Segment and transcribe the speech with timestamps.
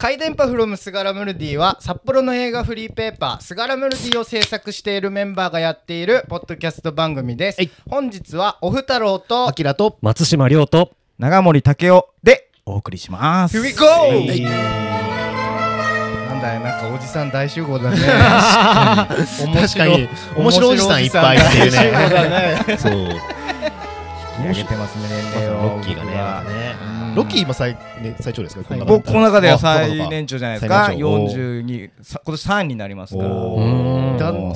[0.00, 13.58] 回電波フロムスガラムルディは札幌の映画フリーペーパースガラムルディを制作しているメンバーがやっているポッドキャスト番組です、本日はおふたろうとあきらと松島亮と長森武雄でお送りします。
[13.58, 13.84] Here we go!
[16.30, 17.98] なんだよなんかおじさん大集合だね。
[19.44, 20.08] 面確かに。
[20.34, 22.92] 面白いおじさんいっぱいっていうねそう。
[24.48, 25.62] 上げてますね、年齢を。
[25.62, 30.86] ロッキーがねロッキー今最,、ね、最長ですかこの中僕、この中では最年長じゃないですか。
[30.86, 31.36] 最年長。
[31.36, 33.28] 42、さ今年3になりますから。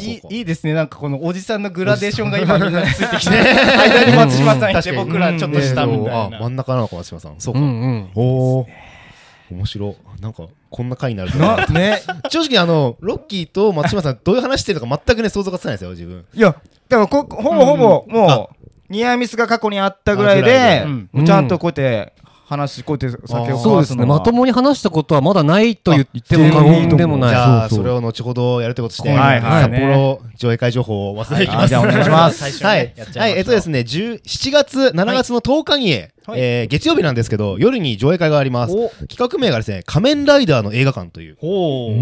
[0.00, 0.74] いいいいですね。
[0.74, 2.72] なんかこのおじさんのグラデーションが今みん。
[2.72, 7.34] なについてきて間に松島さんいて僕らちょっと下みたいあな真ん中なのか松島さん。
[7.38, 8.10] そうか、うんうん。
[8.14, 8.22] お
[8.60, 8.66] お
[9.50, 10.22] 面白い。
[10.22, 11.38] なんかこんな回になると。
[11.38, 12.02] な、ね。
[12.30, 16.24] 正直あのロッキーと松島さんどういう話してるのか全くね想像がつかないですよ自分。
[16.34, 16.56] いや、
[16.88, 21.08] だからこ、ほぼほぼ、もう、ニアミスが過去にあったぐらいでで、うん。
[21.12, 22.12] もうちゃんとこうやって、
[22.56, 24.06] 話、こうやって酒を交そうですね。
[24.06, 27.30] まともに話したことはまだないと言ってもあ過言でもない。
[27.30, 29.40] じゃあそれを後ほどやるということして、はい。
[29.40, 29.62] はい。
[29.62, 32.64] 札幌上映会情報を忘れていきます、あじゃあお願いします。
[32.64, 38.74] はい、はい、えっとですね、10 7月、7月の10日に、えー月曜日なんですけど、夜に上映会があります。
[38.74, 38.88] お。
[39.06, 41.92] 企画名がですね、仮面ライダーの映画館という、ほ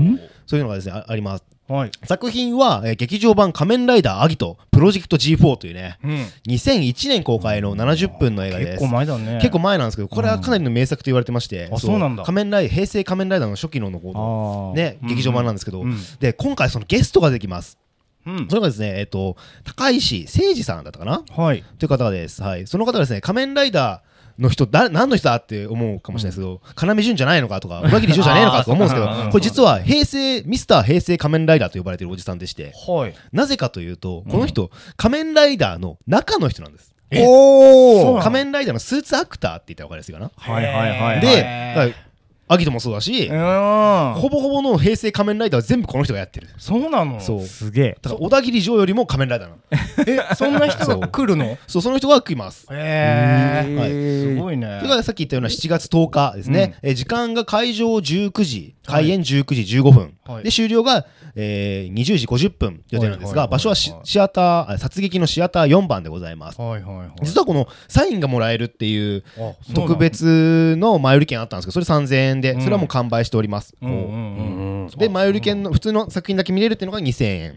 [0.52, 1.44] そういうのがですね、ああります。
[1.70, 1.90] うはい。
[2.04, 6.26] 作品は、えー劇場版仮面ライダーアギト、プロジェクト G4 というね、うん。
[6.46, 8.70] 2001年公開の70分の映画です。
[8.72, 9.38] 結構前だね。
[9.40, 11.98] 結構前なんですけど、これはかなりの名作と言われてまして、あそう。
[11.98, 12.24] なんだ。
[12.24, 15.96] 仮面ライ平成仮面ライダーの初期ののね、劇場版なんですけど、うん。
[16.20, 17.78] で、今回そのゲストができます。
[18.26, 18.46] うん。
[18.50, 21.24] それがですね、えっ、と、高石誠二さんだったかな？
[21.34, 21.64] はい。
[21.78, 22.42] という方です。
[22.42, 22.66] はい。
[22.66, 24.11] その方がですね、仮面ライダー
[24.42, 36.92] の人、だ何の人だって思うかもしれないですけど、要潤じゃないのかとか、裏切り嬢じゃねえのかとか思うんですけどこれ実は平成、ミスター平成仮面ライダーと呼ばれているおじさんでして、はいなぜかというと、この人、仮面ライダーの中の人なんです。
[37.14, 40.30] おー仮面ライダーのスーツアクターって言ったら分かりやすいかな。
[40.34, 41.20] はいはいはいはい。
[41.20, 41.94] で、
[42.52, 44.14] アギトもそうだし、うん。
[44.16, 46.48] ほぼほぼの平成仮面ライダーは全部この人がやってる。
[46.58, 47.20] そうなの？
[47.20, 47.42] そう。
[47.42, 47.98] すげえ。
[48.02, 49.62] だから小田切城よりも仮面ライダーなの。
[50.30, 51.44] えそんな人が来るの？
[51.44, 52.66] へそう、その人が来ます。
[52.70, 53.90] えはい。
[53.90, 54.78] すごいね。
[54.80, 59.24] それからさっき言ったような7月10日ですね、えー時間が会場19時開演19
[59.64, 60.44] 時15分、はい。
[60.44, 63.48] で終了が、えー20時50分予定なんですが、はいはいはいはい。
[63.50, 69.24] 場所はシシアターあ殺撃のシアター4番でございます、はいはいはい実はこのサインがもらえるっていう
[69.74, 72.60] 特別の前売り券あったんですけどそれ3000円で、うん。
[72.60, 77.50] それはもう完売しております、で前売り券の普通の作品だけ見れるっていうのが2000円。
[77.52, 77.54] っ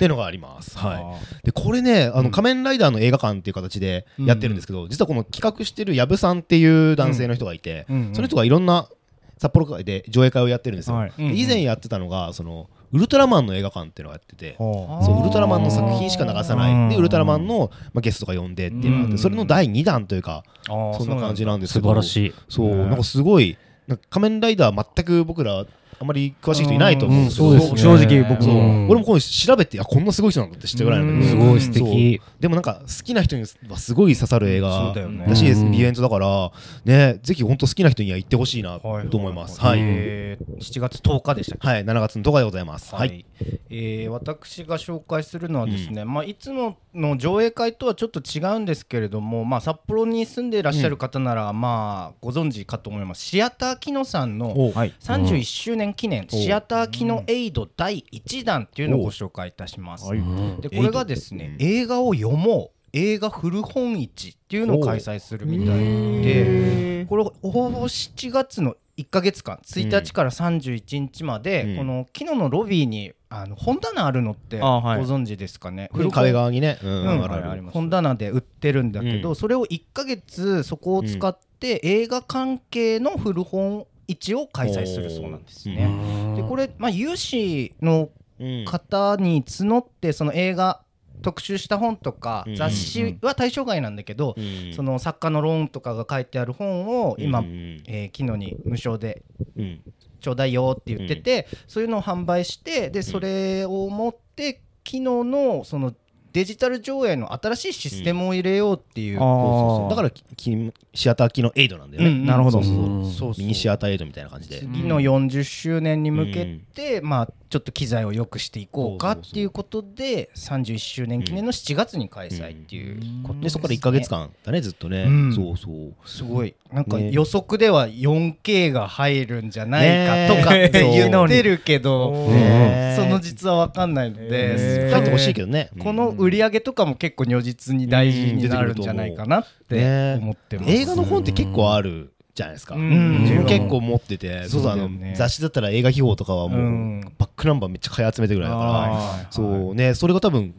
[0.00, 0.96] ていうのがあります、はい。
[1.02, 7.96] あでこれねあの仮面ライダーの映画館っていう形でやってるんですけど、実はこの企画してる矢部さんっていう男性の人がいて、うん。
[8.08, 8.14] うん。
[8.14, 8.88] その人がいろんな
[9.36, 11.12] 札幌会で上映会をやってるんですよ、はい。
[11.16, 16.88] で以前やってたのがそのウルトラマンの映画館っていうのをやってて、ほそうウルトラマンの作品しか流さない、うん。
[16.88, 19.18] でウルトラマンの、まあ、ゲストが呼んでっていうのがあって、うん。
[19.18, 22.34] それの第2弾というか、そんな感じなんですけ素ど晴らしい。
[22.48, 22.76] そう、ね。
[22.86, 23.56] なんかすごい
[23.96, 25.64] 仮面ライダー全く僕ら
[26.00, 28.54] あまり詳しい人いないと思うんですけど、正直僕そう。
[28.54, 31.40] うん俺もこう調べてあこんなすごい人なんだって知ったぐらいなんだけど。
[31.40, 35.26] すごい素敵でもなんか好きな人にはすごい刺さる映そ画うだよね。
[35.28, 35.74] らしいです、うん。
[35.74, 36.50] イベントだから。
[36.84, 38.80] ねぜひ本当好きな人には行ってほしいな。
[38.80, 39.32] と思い。
[39.34, 41.68] ますはい、えー7月10日でしたっけ？
[41.68, 42.94] はい、7月の10日でございます。
[42.94, 43.24] はい、
[43.68, 53.22] えー私が紹介するのはですね、まあ、いつもの上映会とはちょっと違うんですけれども、まあ、札幌に住んでいらっしゃる方なら、まあ、ご存知かと思います。
[53.22, 54.94] シアターキノさんのおはい。
[55.00, 60.06] 31周年記念、おシアターキノエイド第1弾っていうのをご紹介いたします。
[60.06, 60.22] はい。
[60.60, 62.76] でこれがですね、映画を読もう。
[62.92, 65.78] 映画古本市っていうのを開催するみたい
[66.24, 71.76] でこれほぼ7月の1か月間1日から31日まで、うん。
[71.76, 76.90] このキノのロビーにあの本棚あるのってご存知ですかね、これ壁側にね、うん。
[76.90, 77.70] うん。
[77.70, 79.36] 本棚で売ってるんだけど、うん。
[79.36, 86.34] それを1か月そこを使って映画関係の古本市を開催するそうなんですね。
[86.36, 90.80] でこれ、まあ、有志のうん方に募ってその映画
[91.22, 92.56] 特集した本とかうん。
[92.56, 94.72] 雑誌は対象外なんだけど、うん。
[94.74, 99.22] その作家の論とかが書いてある本を今、うんえー昨日に無償で
[99.56, 99.80] うん。
[100.20, 105.94] ちょうだいよって言ってて、そういうのを販売してでそれを持って昨日のその
[106.32, 112.26] デジタル上映の新しいシステムを入れようっていう、うそうそうーだからきシアター機のエイドなんだよね、うん。
[112.26, 112.62] なるほど。
[112.62, 112.84] そうそうそう。
[112.84, 113.04] うん。
[113.04, 125.34] そうそうミニシアターエイドみたいな感じで、次の40周年に向けて、まあちょっと機材を良くしていこうかっていうことで31周年記念の7月に開催っていうことでそこから1か月間だねずっとね、うん。
[125.34, 126.08] そうそう。
[126.08, 126.54] すごい。
[126.72, 127.10] なんかね。
[127.10, 135.70] 予測では 4K が入るんじゃないかとかってね言ってるけど、ねその実は分かんないので、ね入ってほしいけどね。
[135.80, 140.70] この売り上げとかも結構如実に大事になるんじゃないかなって思ってます。
[140.70, 143.22] 映画の本って結構あるじじゃないですか、うん。
[143.22, 145.14] 自分結構持っててそうそうあのそうだよね。
[145.16, 147.00] 雑誌だったら映画秘宝とかはもう、うん。
[147.18, 148.48] バックナンバーめっちゃ買い集めてるぐら。
[148.48, 150.54] いだから、そうねそれが多分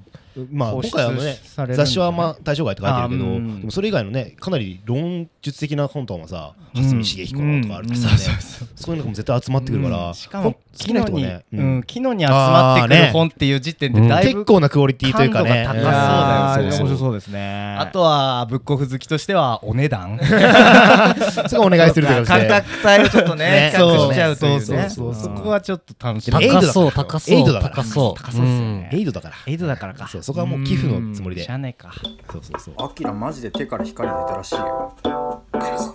[0.52, 3.60] まあ今回はね雑誌はまあ対象外って書いてるけど、うん。
[3.60, 6.82] でもそれ以外のねかなり論述的な本とかもさうん。
[6.82, 10.14] 蓮見茂彦のとかあるとかそうそうそういうのも絶対集まってくるから、うん。
[10.14, 11.78] しかも好きな人はね、ううん。
[11.80, 15.66] ん、昨日に集まってくる本っていう時点でだいぶ結構なクオリティというかね。
[15.68, 16.78] 感度が高そうだよん。
[16.78, 17.76] そうそうそうですね。
[17.78, 20.18] あとはブックオフ好きとしてはお値段。
[21.50, 22.50] そこお願いするという価形で。
[22.50, 23.72] 格帯をちょっとねね。
[23.76, 24.62] 比較しちゃうというね。
[24.62, 26.48] そうそうそうそこはちょっと楽しみ。
[26.48, 27.36] 高そう高そう。
[27.36, 27.76] エイドだから。
[27.76, 28.90] 高そう高そうっすよね。
[28.94, 30.08] エイドだからエイドだからか。
[30.08, 31.44] そうそこはもう寄付のつもりで。
[31.44, 31.92] しゃあねえか。
[32.32, 32.76] そうそうそう。
[32.78, 34.94] アキラマジで手から光出たらしいよ。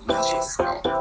[0.06, 0.95] マジですか？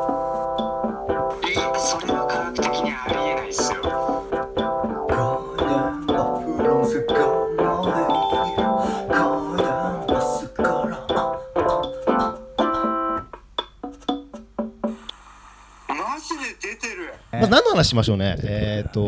[17.42, 18.38] まあ、何の話しましょうね。
[18.44, 19.04] えっ、と、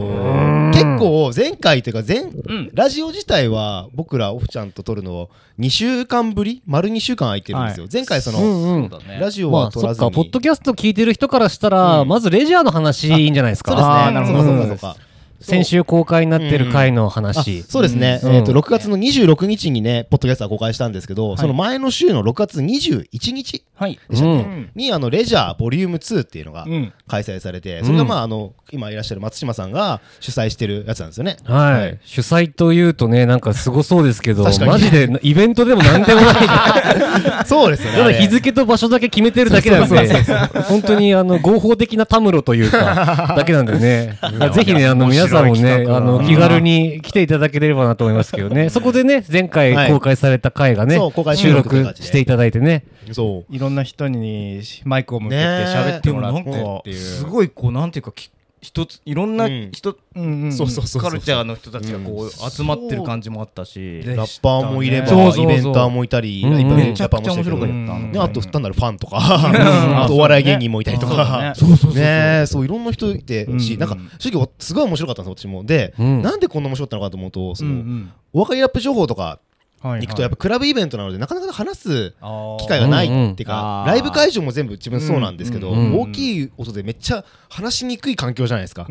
[0.73, 5.29] 結構前回というか前、んラジオ自体は僕らオフちゃんと撮るのを
[5.59, 6.61] 2週間ぶり？
[6.65, 7.83] 丸2週間空いてるんですよ。
[7.83, 8.89] はい前回その、うんうん
[9.19, 10.07] ラジオまは撮らずに。
[10.07, 13.93] あそっかポッドキャスト聞いてる人からしたらまずレジャーの話いいんじゃないですかそうですね。
[13.95, 15.06] あーなるほどそうかそうかそうか。
[15.39, 18.31] 先週公開になってる回のあ話そうですね、うん。
[18.33, 23.99] えー、と6月の26日にね、ポッドキャストは公開したんですけど、その前の週の6月21日はい。
[24.09, 24.71] でしたっけ、うん。
[24.75, 26.93] にあのレジャーボリューム2っていうのがうん。
[27.07, 31.37] 開催されて、それがまああの今いらっしゃる松島さんが主催してるやつなんですよね。
[31.45, 37.45] はい、主催というとねなんかすごそうですけどマジでイベントでもなんでもない。
[37.47, 38.15] そうですよね。
[38.15, 40.23] 日付と場所だけ決めてるだけなんで
[40.67, 44.17] 本当にあの合法的なたむろというか だけなんでね。
[44.53, 48.69] ぜひねあの皆さんもねあの気軽に来ていただければなと思いますけどね。
[48.71, 52.83] そこでね前回公開された回がね、収収録していただいてね。
[53.11, 53.55] そう。
[53.55, 56.95] いろんな人にマイクを向けて喋ってもらってでもなんかっていう。
[56.95, 58.29] すごいこうなんていうかき
[58.59, 59.71] 一ついろんなうん。
[59.71, 60.51] 人、うんうん。
[60.51, 65.43] そうそうそうカルチャーの人たちがこう集まってる感じもあったし、ラッパーもいれば、そうそうそう。
[65.43, 66.75] イベンターもいたり、うんうん。
[66.75, 69.17] めちゃくちゃ面白かったねあと単なるファンとか、
[70.03, 72.01] あとお笑い芸人もいたりとか、そうそうね
[72.43, 75.63] えそういろんな人いてし、うんなんか正直すごい面白かったんです私も。
[75.63, 76.21] で、うん。
[76.23, 78.11] なんでこんな面白かったのかと思うと、そのうんうん。
[78.33, 79.39] お別れラップ情報とか
[79.81, 82.13] はい行くとやっぱクラブイベントなのでなかなか話す
[82.59, 88.87] 機会がないっていうか、ライブ会場も全部自分そうなんですけど、大きい音でめっちゃ話しにくい環境じゃないですか。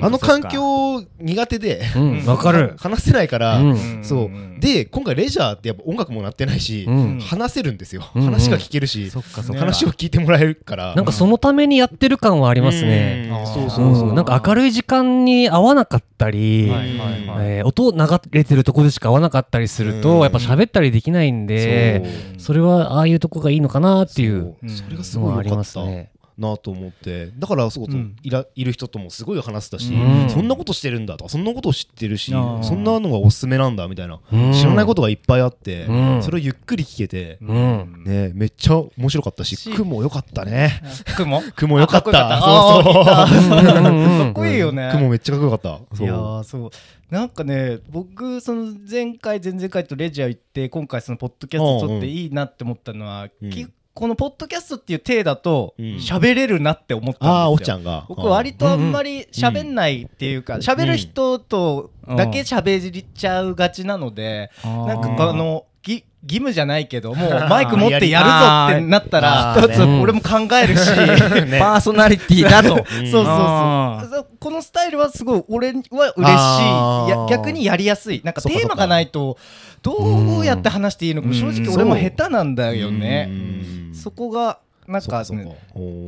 [0.00, 2.24] あの環境苦手で、うん。
[2.26, 2.74] わかる。
[2.78, 4.60] 話せないから、うんそう。
[4.60, 7.20] で今回レジャーってやっぱ音楽も鳴ってないし、うん。
[7.20, 9.10] 話せるんですよ、話が聞けるし、
[9.58, 10.94] 話を聞いてもらえるから。
[10.94, 13.30] なんかそのためにやってる感はありますね。
[13.54, 14.12] そうそうそう、う。
[14.12, 22.04] んなんか明るい時間に合わなかったり、えー音流れてるとこでしか合わなかったりすると、うんやっぱ喋ったりできないんで、
[22.38, 24.70] それはああいうとこがいいのかなっていうそう。
[24.70, 26.10] それがすのはありますね。
[26.38, 27.30] なと思って。
[27.38, 28.16] だからそうそう、うん。
[28.22, 30.30] いらいる人ともすごい話せたし、うん。
[30.30, 34.52] そんなことしてるんだとかそんなことを知ってるしそんなのがおすすめなんだみたいな、うん。
[34.52, 36.22] 知らないことがいっぱいあって、うん。
[36.22, 38.04] それをゆっくり聞けて、うん。
[38.04, 39.72] ね、めっちゃ面白かったしし。
[39.72, 40.80] 雲良かったね。
[41.16, 41.42] 雲？
[41.56, 42.36] 雲良かった。
[42.36, 43.04] あそうそう。
[43.04, 44.90] かっこいいよね。
[44.92, 45.94] 雲めっちゃかっこよかった。
[45.94, 46.06] いそう。
[46.06, 46.70] やーそう。
[47.10, 53.50] なんかね僕その前回前々回とレジャー行って今回そのポッドキャスト撮っていいなって思ったのは、うん。
[53.50, 53.66] き
[53.98, 55.84] このポッドキャストっていう体だとうん。
[55.96, 57.32] 喋れるなって思ったんですよ。
[57.32, 58.06] ああおちゃんが。
[58.08, 66.04] 僕割とあんまり喋んないっていうか喋る人とだけ喋りちゃうがちなのでなんかあのぎ義
[66.34, 70.86] 務じゃないけど もうマイク持ってやるぞってなったら一つ俺も考えるし
[71.46, 71.58] ね。
[71.58, 72.74] パーソナリティだと。
[72.74, 72.82] うん。
[72.82, 77.30] そうそうあそうこのスタイルはすごい俺は嬉しい。
[77.30, 78.20] 逆にやりやすい。
[78.24, 79.36] なんかテーマがないと
[79.82, 83.28] どうやって話していいのかも正直俺も下手なんだよね。
[83.30, 83.94] うん。
[83.94, 85.22] そこがなんか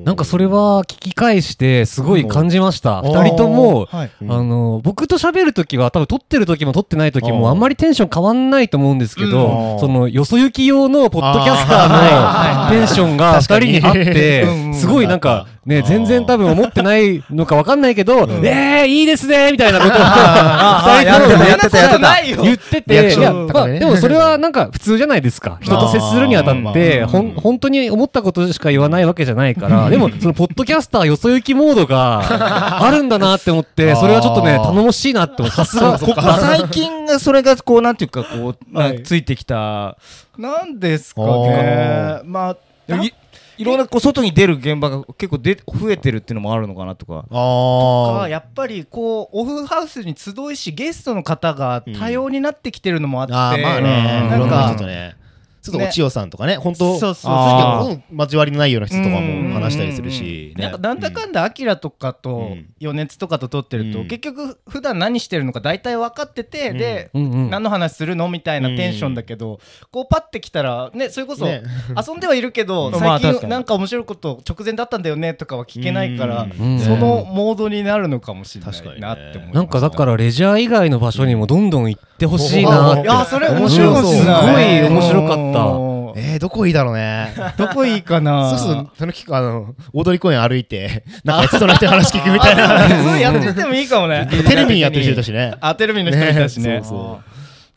[0.05, 3.01] なんかそれは聞き返してすごい感じました。
[3.01, 3.13] うん。
[3.13, 4.11] 二人とも、はい。
[4.23, 4.33] うん。
[4.33, 9.31] あの僕と喋るときは多分撮ってる時も撮ってない時もあんまりテンション変わんないと思うんですけうん。
[9.33, 22.81] ど、そのよそ行き用のポッドキャスターのテンションが二人にあってすごいなんかね全然多分思ってないのかわかんないけど、えーいいですねみたいなことを あーやって言って。
[22.83, 25.59] て、いや、まあでもそれはなんか普通じゃないですか。
[25.63, 35.51] 人と接するにあたって、ほん、本当に思ったことしか言わないわけじゃないから、でもそのポッドキャスターよそ行きモードがあるんだなって思って、 それはちょっとね、頼もしいなって思う。
[35.51, 39.97] さすが、ここ最近がそれがこうなんていうかこう なついてきた。
[40.39, 42.57] なんですかあねま
[42.89, 43.13] あい
[43.59, 47.27] いろんなこう外に出る現場が結構で増えてるっていうのもあるのかなとか。
[47.31, 54.29] あがやっぱりこうオフハウスに集いしゲストの方が多様になってきてるのもあって、あーまあね。
[54.31, 55.20] なんか人とね
[55.71, 58.17] ちょっとお千代さんとかね本当そうそうそう。
[58.17, 60.65] 交わりのないような人とかも話したりするしね。
[60.65, 62.67] なんかなんだかんだアキラとかとうん。
[62.81, 64.09] 余熱とかと撮ってると、うん。
[64.09, 67.51] 結局普段何してるのか大体分かってて、で、うんうん。
[67.51, 69.61] 何の話するのみたいなテンションだけど、
[69.91, 71.63] こうパッて来たらねそれこそね。
[71.97, 76.79] 遊んではいるけど、 最近なんか面白いこと直前だったんだよねとかは聞けないから、うん。
[76.81, 83.03] そのモードになるのかもしれないなって思なんかだからレジャー以外の場所にもどんどん行ってほしいなって。
[83.03, 87.35] いやそれ面白いすごい面白かったったえー、どこいいだろうね。
[87.57, 88.51] どこいいかな。
[88.51, 92.89] そうするとその日あの大通公園歩いて なんかやってそうな人に話聞くみたいな。
[92.89, 94.29] そうやっててもいいかもね。
[94.31, 95.55] テレビにやってる人いたしね。
[95.61, 96.81] あテレビの人いたしね。
[96.81, 96.81] ね。
[96.83, 97.21] そ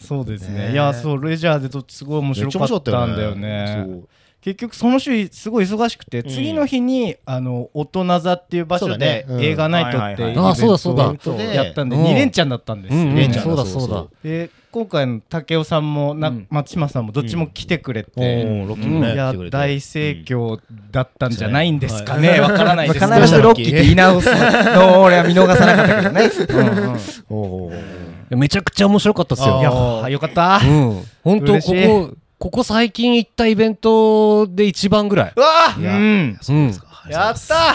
[0.02, 0.26] うそう。
[0.26, 0.68] ですね。
[0.68, 0.72] ね。
[0.74, 3.86] いやそうレジャーでとすごい面白かったんだよね。
[3.86, 4.08] そう
[4.44, 11.08] 結局その週すごい忙しくて、次の日にあの大人座っていう場所で映画ナイトっていはいはいあそうだそうだ。
[11.08, 12.04] をやったんでうん。
[12.04, 13.16] 2連チャンだったんですよ、うんうん。
[13.16, 14.06] レンちゃんそうだそうだ。
[14.22, 16.48] で今回の武雄さんもな、うん。
[16.50, 20.60] 松島さんもどっちも来てくれて、いや大盛況
[20.92, 22.42] だったんじゃないんですかね。
[22.42, 23.08] わ、からないですけど。
[23.12, 24.30] まあ必ずロッキーって言い直す
[24.76, 26.30] のを俺は見逃さなかったけどね。
[28.36, 29.60] めちゃくちゃ面白かったですよ。
[29.60, 31.04] いやーよかった、うん。
[31.24, 35.34] 本当ここここ最近行ったイベントで一番ぐらい。
[35.34, 35.48] うわ
[35.80, 36.38] いやうん。
[36.50, 36.74] うん。
[37.10, 37.74] やった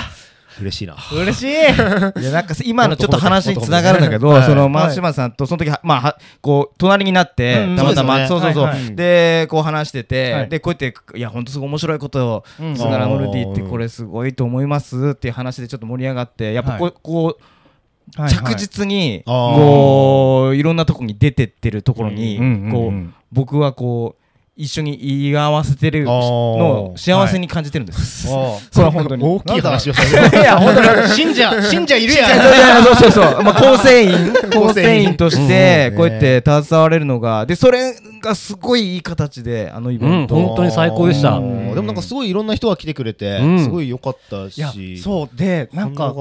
[0.60, 0.94] 嬉しいな。
[1.10, 1.46] 嬉しい。
[2.20, 4.18] いやなんか今のちょっと話につながるんだけ。
[4.18, 4.42] ど、はい。
[4.42, 7.76] その松島さんとその時はまあはこう隣になって、うん。
[7.76, 8.30] たまたまそですよね。
[8.30, 8.94] そううそうそう、はいはい。
[8.94, 10.48] でこう話してて、はい。
[10.50, 12.76] でこうやっていや本当すごい面白いことを、うん。
[12.76, 16.94] スガラムルディってこれすごいと思いますっていう話でちょっと盛り上がってやっぱこう,、はい。
[17.02, 22.70] こうはい着実にこういろんなとこに出てってるところに、うんうんうん。
[22.70, 24.17] こう僕はこう
[24.58, 28.26] 一緒に言い合わせてるのを幸せに感じてるんです。
[28.26, 29.22] それは本当に。
[29.22, 31.08] 大きい話をされいや本当に。
[31.10, 32.38] 信 者信者いるいややん。
[32.40, 34.34] いやそうそうそう、まあ、構成員。
[34.52, 41.32] 構成成員員としてうんこうやって携われるのがでそれがすごいいい形であのイベント、うん本当に最高でした。
[41.32, 41.74] うん。
[41.74, 43.62] でもなんかすごいいろんな人が来てくれてうん。
[43.62, 45.36] すごい良かったいやしそう。
[45.36, 46.12] でなんか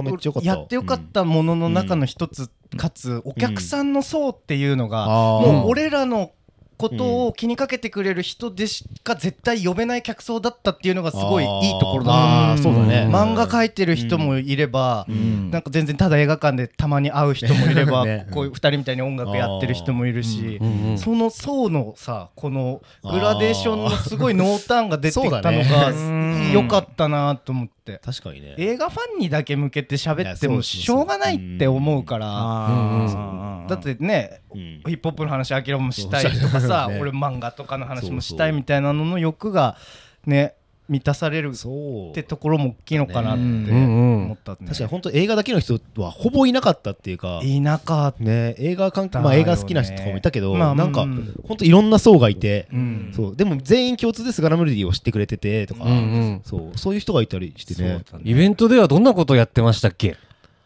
[0.43, 6.31] やってよかったものの中の一つ、かつお客さんの層っていうのが、もう俺らの
[6.77, 12.11] ことを気にかけてくれる人でしか絶対呼べない客層だったっていうのがすごいいいところだ。
[12.11, 13.07] なあーそうだね。
[13.11, 15.49] 漫画描いてる人もいれば、ん。
[15.49, 18.27] なんか全然ただ映画館でたまに会う人もいれば、 ね。
[18.31, 20.89] こういう二人みたいに音楽やってる人もいるし、うん。
[20.91, 20.97] うん。
[20.97, 25.63] その層のさこのグラデーションのすごい濃淡が出てきたのそうだね。
[25.63, 27.99] が良かったなと思って。
[28.03, 28.55] 確かにね。
[28.57, 33.65] 映画ファンにだけ向けて喋ってもしょうがないって思うから。
[33.67, 34.81] だってねうん。
[34.85, 36.99] ヒップホップの話あきらもしたいとかさ、ね。
[36.99, 39.77] 俺漫画とかの話もしたいみたいなのの欲が
[40.25, 40.53] ね
[40.89, 44.57] 満たされるってところも大きいのかなってうんうん思ったね。
[44.67, 51.35] 確かに本当映画だけの人はほぼいなかったっていうかいなかっね映画関係まあ映画好きな人とかもいたけどまあなんかうん。
[51.45, 53.11] 本当いろんな層がいてうん。
[53.13, 53.35] そう。
[53.35, 56.41] でも全員共通でスガラムルディを知ってくれててとかうんうん。
[56.45, 56.77] そう。
[56.77, 58.03] そういう人がいたりしてね。
[58.23, 60.15] イベントではどんなことやってましたっけ？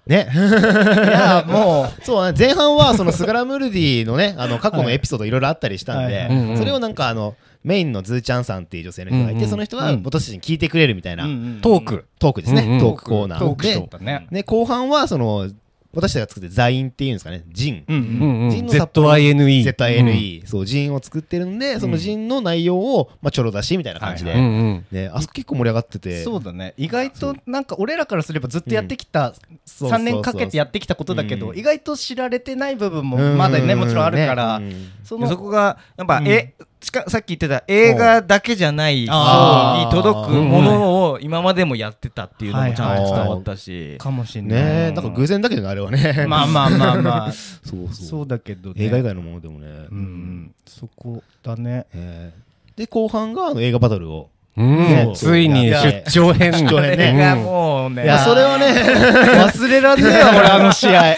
[0.08, 0.30] ね。
[0.34, 2.38] いや もそうね。
[2.38, 10.04] 前半はそのスガラムルディのねあの過去のエピソードいろいろあったりしたんでそれをなんかあのメインのズーちゃんさんっていう女性の人がいてその人がうん。
[10.04, 11.24] 私たちに聞いてくれるみたいな
[11.62, 12.06] トーク。
[12.20, 12.80] トークですね。
[12.80, 15.50] トークコーナトーで後半はその
[15.94, 17.44] 私たちが作ってる座員っていうんですかね。
[17.50, 17.84] ジン。
[17.88, 18.44] うんうんうん。
[18.44, 18.50] うん。
[18.52, 19.64] ジンの ZINE。
[19.64, 24.34] ZINE そうジンを作ってるんでその ZINE の内容をまあちょろ出しみたいな感じで。
[24.34, 24.44] うんう
[24.74, 24.86] ん。
[24.92, 26.24] ねあそこ結構盛り上がってて。
[26.24, 26.74] そうだね。
[26.78, 29.34] 意外となんか俺らからすればずっとやってきた
[29.66, 33.38] そう3年かけてやってきたことだけどうん意外と知られてない部分もうん。
[33.38, 36.28] まだねもちろんあるからねそこがやっぱ、うん。
[36.28, 39.86] えしかさっき言ってた映画だけじゃない層あー。
[39.86, 44.64] に届くものを今までもやってたっていうのもちゃんと伝わったし、かもしれうんない。
[44.64, 45.04] ねなん。
[45.04, 46.26] か偶然だけどねあれはね。
[46.28, 47.32] まあまあまあまあ。
[47.64, 47.94] そうそう。
[47.94, 48.86] そうだけどね。
[48.86, 49.68] 映画以外のものでもね。
[49.68, 49.98] うん。
[49.98, 50.52] うん。
[50.68, 51.86] そこだね。
[51.94, 52.78] えー。
[52.80, 56.52] で後半があの映画バトルをうついに出張編。
[56.52, 57.14] 出張編ね。
[57.18, 57.44] がうん。
[57.44, 58.04] もうね。
[58.04, 58.66] いやそれはね
[59.48, 61.16] 忘れらんねえわ俺あの試合。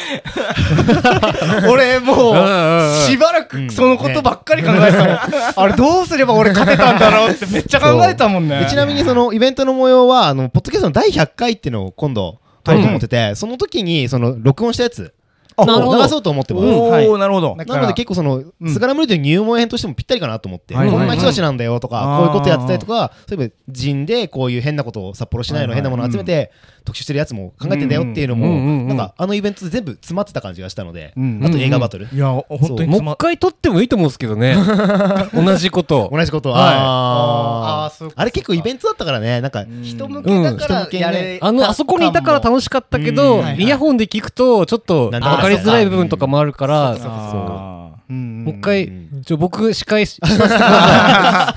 [1.69, 5.19] 俺もうしばらくそのことばっかり考えてたもん。
[5.55, 8.59] あれどうすれば俺勝てたんだろうって めっちゃ考えたもんね。
[8.59, 15.11] でちなみにそのイベントの模様はあのポッドキャストの第100回っていうのを今度撮ろうと思ってて、その時にその録音したやつ
[15.57, 16.65] 流そうと思ってます。
[16.65, 17.55] なるほど。
[17.55, 18.73] なので結構その、うん。
[18.73, 21.07] スガラムルディの入門編としてもぴったりかなと思って、はいはいはい。
[21.07, 26.51] こんな人たちなんだよとか、こういうことやってたりとか、そういえば人でこういう変なことを札幌市内の変なものを集めて、
[26.83, 34.55] 特集してるやつも考えてんだよっていうのも、うんうんうんなんかあのイベントで全部詰まってた感じがしたので、うんあと映画バトル、いや本当にもう一回撮ってもいいと思うんですけどね。
[35.33, 36.09] 同じこと。
[36.11, 36.61] 同じこと、はい。
[36.61, 37.83] あー。
[37.85, 43.61] あーそうかあれ結構イベントだったからね、なんか、人向けだからやれあの、あそこにいたから楽しかったけど、うん。
[43.61, 48.13] イヤホンで聞くと、ちょっと分なんだかりづらい部分とかもあるから、そうあう。
[48.13, 51.53] んうんもう一回うんちょ僕司会しさせてくださ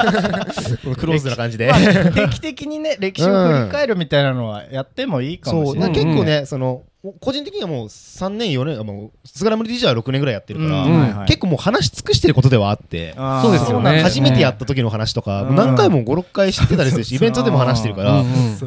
[0.84, 1.68] この クローズな感じで。
[1.70, 1.76] ま。
[1.76, 1.78] あ
[2.12, 5.90] 定期的にね 歴史を振り返るみたいなのはやってもいいかもしれない。
[5.90, 6.82] な結構ね、その、
[7.20, 11.00] 個人的にはもう3年、4年、もう、スグラム DJ は6年ぐらいやってるから、うん。
[11.00, 11.28] はいはい。
[11.28, 14.02] 結構もう話し尽くしてることではあって、そうですよね。
[14.02, 15.56] 初めてやった時の話とか、うん。
[15.56, 18.04] 何回も5、6回知ってたりするし、イベントでも話してるかい。
[18.04, 18.24] ら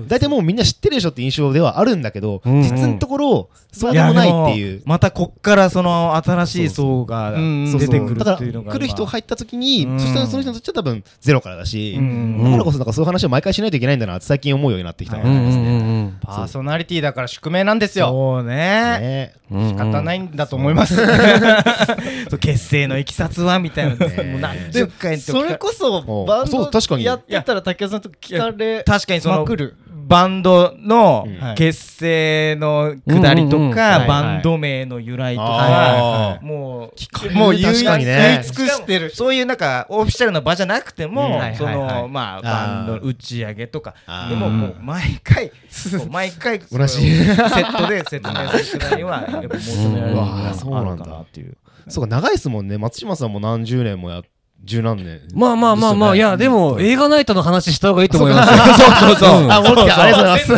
[0.07, 2.63] 大体もうみんな知ってるでしょって印象ではあるんだけど、うんうん。
[2.63, 4.81] 実のところ、そうでもないっていう。
[4.85, 9.99] またこっからその新しい層が出てくるだからっていうのが来る人入った時に、うん。
[9.99, 12.43] そしたらその人にとっちゃ多分ゼロからだし、うん。
[12.43, 18.07] だからこそなんかそういう話を毎回しないといけないんだなって最近思うようになってきたパーソナリティだから宿命なんですよ。
[18.07, 19.33] そうね。
[19.49, 20.95] 仕方ないんだと思います。
[22.29, 23.95] そう結成のいきさつはみたいな。
[23.95, 27.03] のもう何十回とそれこそおバンそう確かに。
[27.03, 29.75] ドやってたら竹雄さんと聞かれ確かにそのまくる
[30.09, 36.91] バンドのうん結成のくだりとかはいバンド名の由来とあかも
[37.29, 38.41] うもう言い確かにね。
[38.41, 39.11] 言い尽くしてる。
[39.11, 41.11] そういうなんかオフィシャルな場じゃなくてうん。
[41.11, 43.93] もはいそのまあバンドの打ち上げとか。
[44.29, 45.49] でももう毎回
[45.97, 51.55] こう毎回同じセットで説明するくらいには やっぱ求められるうわのがそうなんだあるかなっていう。
[51.87, 52.77] そうか長いですもんね。
[52.79, 54.21] 松島さんも何十年もや
[54.63, 58.55] 十何年まあまあまあまあ、いや、でも、映画ナイトの話した方がいいと思います。
[58.55, 59.43] そうそうそう。
[59.43, 59.51] うん。
[59.51, 60.53] あ戻ってきたありがとうございます。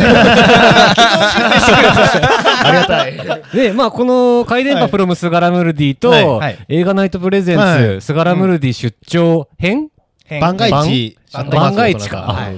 [2.64, 6.12] ありがたいで、まあ、この、回電波プロムスガラムルディと、
[6.68, 8.00] 映画ナイトプレゼンツ、はい。
[8.02, 9.88] スガラムルディ出張編、
[10.40, 12.50] 番外地番番外地か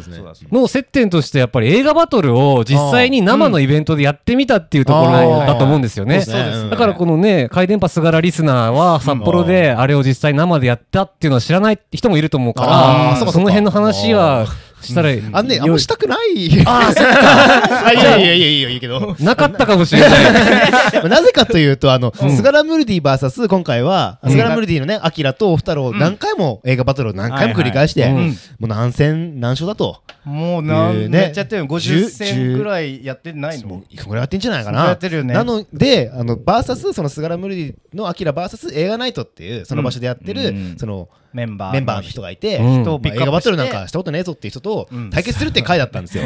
[0.51, 6.23] の接点としてやっぱり映画バトルを実際に生のイベントでやってみたっていうところだと思うんですよね。
[6.23, 6.71] そうですね。
[6.71, 14.47] だからこのね、回電波すがらリスナーは札幌であれを実際生でやったっていうのは知らない人もいると思うから、その辺の話は
[14.85, 16.63] したら、あんねあんましたくない。
[16.67, 17.07] あーそっ
[17.87, 19.17] あいやいやいやいやいいけど。
[19.21, 20.11] なかったかもしれない。
[21.09, 28.29] なぜかというと、あの、スガラムルディ VS 今回は、スガラムルディのね、アキラとオフ太郎、何回も映画バトルを何回も繰り返して、も
[28.63, 30.03] う何戦何勝だと。
[30.25, 31.19] もうなん、えーね。
[31.19, 31.67] めっちゃやってるよ。
[31.69, 33.69] 5010戦ぐらいやってないの？
[33.69, 34.87] もういくぐらいやってんじゃないかな。
[34.87, 35.35] やってるよね。
[35.35, 40.77] なので、あの、バーサス、そのスガラムルディのアキラ VS 映画ナイトっていう、その場所でやってる、うん。
[40.79, 45.11] その、メンバーメンバーの人がいて、映画バトルなんかしたことねえぞっていう人とうん。
[45.11, 46.25] 対決するって回だったんですよ。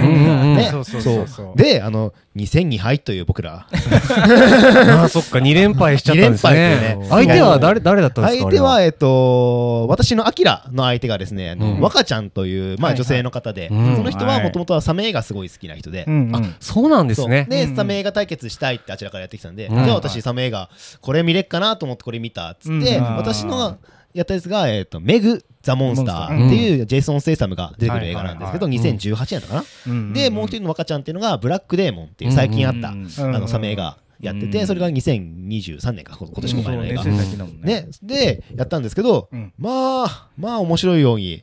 [1.56, 3.66] で、あの、2戦2敗という僕ら。
[3.68, 6.98] ああ、そっか、2連敗しちゃったんですね。
[7.08, 13.96] 相手は誰、誰だったんですか相手は、えっと、私のアキラの相手がですね、若ちゃんという、まあ、女性の方で、うん。
[13.96, 16.54] その人はもともとはサメ映画すごい好きな人で、うんうん。
[16.60, 17.46] そうなんですね。
[17.48, 19.84] で、うんサメ映画対決したいってあちらからやってきたんで、うん。
[19.84, 20.68] じゃあ私サメ映画、
[21.00, 23.16] これ見れっかなと思ってこれ見たっつって、うん。
[23.16, 23.78] 私の
[24.18, 29.64] やったやつが、えっと、メグ・ザ・モンスターっていうジェイソン・ステイサムが出てくる映画なんですけど、はい2018年だかな。
[29.86, 37.04] うんで、もう一人の若ちゃんっていうのが、ブラック・デーモンっていう最近あった、うんあのサメ映画やってて、それが2023年か、今年公開の映画。
[37.04, 37.88] ね。
[38.02, 39.52] で、やったんですけど、うん。
[39.56, 41.34] まあ、まあ面白いように。
[41.34, 41.42] い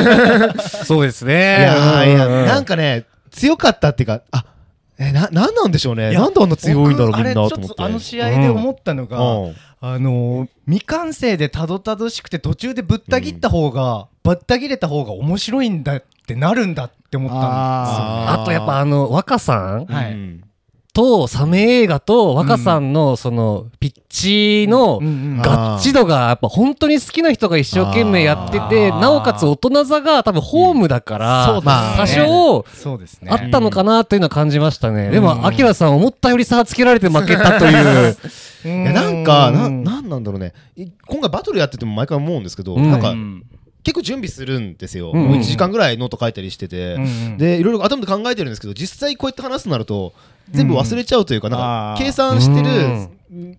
[0.84, 1.34] そうですね。
[1.60, 4.46] やーいや、なんか、かね、強かったっていうか、あ、
[4.98, 6.12] え、な、なんなんでしょうね。
[6.12, 7.56] なんであんな強いんだろう、みんなと思って。
[7.58, 17.48] 僕あれちょっとあの試合で思ったのが、うんあのー未完成でたどたどしくて途中でぶった切った方が、ぶった切れた方が面白いんだってなるんだって思ったんですよ。
[17.52, 20.42] ああとやっぱあの、若さんはいうん
[20.96, 24.98] とサメ映画と若さんのその、ピッチの
[25.42, 31.62] ガッチ度がやっぱ本当に好きな人が一生懸命やってて、なおかつ大人座が多分ホームだから、
[31.98, 33.30] 多少そうですね。
[33.30, 35.10] あったのかなというのは感じましたね。
[35.10, 38.16] でうんも、アキラさん思ったより差つけられて負けたという。
[38.64, 40.54] い いやなんか、な、なんなんだろうね。
[40.78, 43.42] い今回バトルやってても毎回思うんですけど、うんなんかう、ん
[43.84, 45.12] 結構準備するんですよ。
[45.12, 46.96] うんもう1時間ぐらいノート書いたりしてて。
[47.36, 50.14] で、いろいろ頭で考えてるんですけど、実際こうやって話すとなると、
[50.50, 53.08] 全部忘れちゃうというか、なんか計算してる、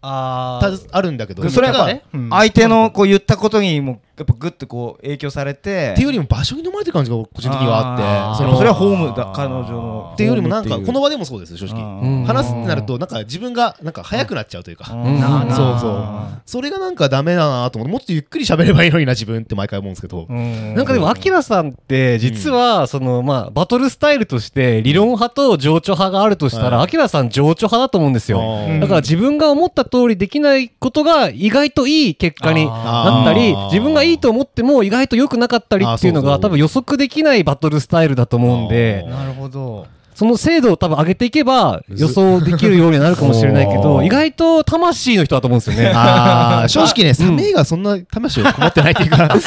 [0.01, 1.89] あたあるんだけど、それが
[2.29, 5.91] 相手のこう言ったことにもやっぱグッとこう影響されて。
[5.91, 10.11] っていうよりも場所に飲まれてる感じが個人的にはあって、そのそれはホームだ彼女の。
[10.13, 12.01] っていうよりもなんか、この場でもそうです、正直。
[12.01, 12.25] うん。
[12.25, 16.41] 話すってなると、なんか自分がなんか早くなっちゃうというか、そうそう。
[16.47, 20.25] それがなんかダメだなと思って、もっとゆっくり喋ればいいのにな、自分って毎回思うんですけど。
[20.27, 20.73] うん。
[20.73, 28.65] なんかでも、アキラさんって、実は、その、まあ、バトルスタイルとして、理論派と情緒派があるとしたら、はいアキラさん情緒派だと思うんですよ。
[28.67, 28.79] うん。
[28.79, 39.87] だから自分が思った通りできないことが意外といい結果になったり自分がいいと思っても意外と良くなかったりっていうのが多分予測できないバトルスタイルだと思うんで、なるほど。
[40.17, 45.93] その精度を多分上げていけば予想できるようになるかもしれないけど、意外と魂の人だと思うんですよね。
[46.67, 49.29] 正直ね、サメがそんな魂をこもってないっていうか、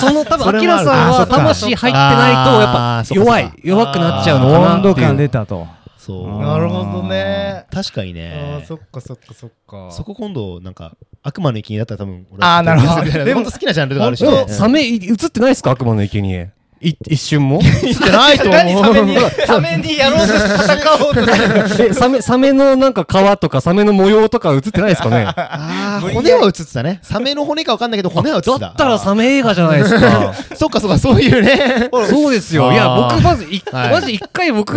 [0.00, 4.74] その多分、アキラさんは魂入ってないと、やっぱ弱い、弱くなっちゃうのかなっていう。
[4.76, 5.66] 温度感出たと
[6.06, 6.38] そう。
[6.42, 7.64] なるほどね。
[7.72, 9.90] 確かにあねー、そっかそっかそっか。
[9.90, 13.10] そこ今度、なんか、悪魔の生贄だったら多分俺あーなるほど。
[13.24, 15.70] で も本当好きなジャンルとかあるしでねもサメい映ってないですか？
[15.70, 16.50] 悪魔の生贄
[16.84, 17.60] い一瞬も？
[17.82, 21.26] 映ってないと何サメに思う サメにやろうと戦おうと
[21.68, 25.26] してサメサメのなんか皮とかサメの模様とか映ってないですかね？
[25.36, 27.00] あー骨は映ってたね。
[27.02, 28.58] サメの骨か分かんないけど骨は映ってた。
[28.58, 30.34] だったらサメ映画じゃないですか。
[30.56, 31.88] そっかそっかそういうね。
[32.10, 32.70] そうですよ。
[32.72, 33.90] いや僕まずいはい。
[33.90, 34.74] マジ一回僕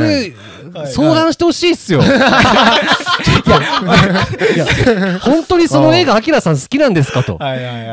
[0.94, 2.02] 相談してほしいっすよ。
[2.02, 2.06] い。
[4.58, 7.38] や本当にその映画アキラさん好きなんですかと。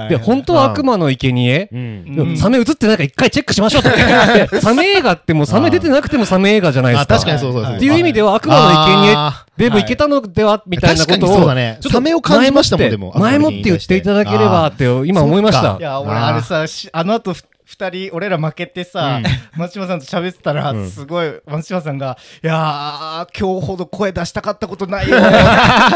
[0.09, 1.68] で本当は悪魔の生贄？
[1.72, 2.37] うん。
[2.37, 3.90] サメ映ってないから一回チェックしましょうと。
[4.07, 7.14] で サメ映画ってもうサメ出てなくてもサメ映画じゃないですか。
[7.14, 11.29] あ確かにそうそうそうっていう意味では悪魔の生贄あでもいけたのではみたいなことを。
[11.29, 15.83] ちょっとサメを感じましたもんでも前もって言っていただければって今思いましたい。
[15.83, 19.20] や俺あれさしあの後ふ二人俺ら負けてさ、
[19.57, 25.16] 松島さんと喋ってたら、すごい松島さんが「いやー今日ほど声出したかったことないよ」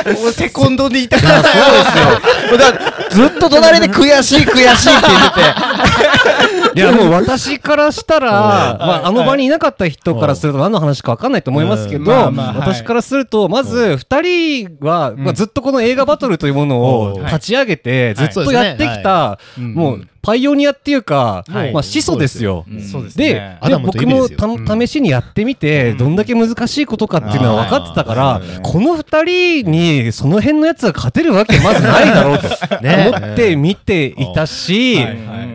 [0.06, 1.42] 俺 セコンドでいたから。
[1.42, 2.98] そうですよ。
[3.10, 6.80] ずっと隣で悔しい悔しいって言ってて。
[6.80, 8.30] いやもう私からしたら、
[8.78, 12.04] まあ、あの場にいなかった人からすると何の話か分かんないと思いますけうん。
[12.04, 21.72] ど、まあまあはい私からすると、まず二人は、まあ、ずっとこの映画バトルというものをうん立ち上げて、ずっとやってきた、もう、パイオニアっていうか、はい。
[21.72, 22.66] まあ、始祖ですよ。
[23.16, 32.48] で僕も試しにやってみて、どんだけ難しいことかっていうのは分かってたからこの二人にその辺のやつが勝てるわけまずないだろうと
[32.84, 33.10] ね。
[33.16, 34.98] 思って見ていたし、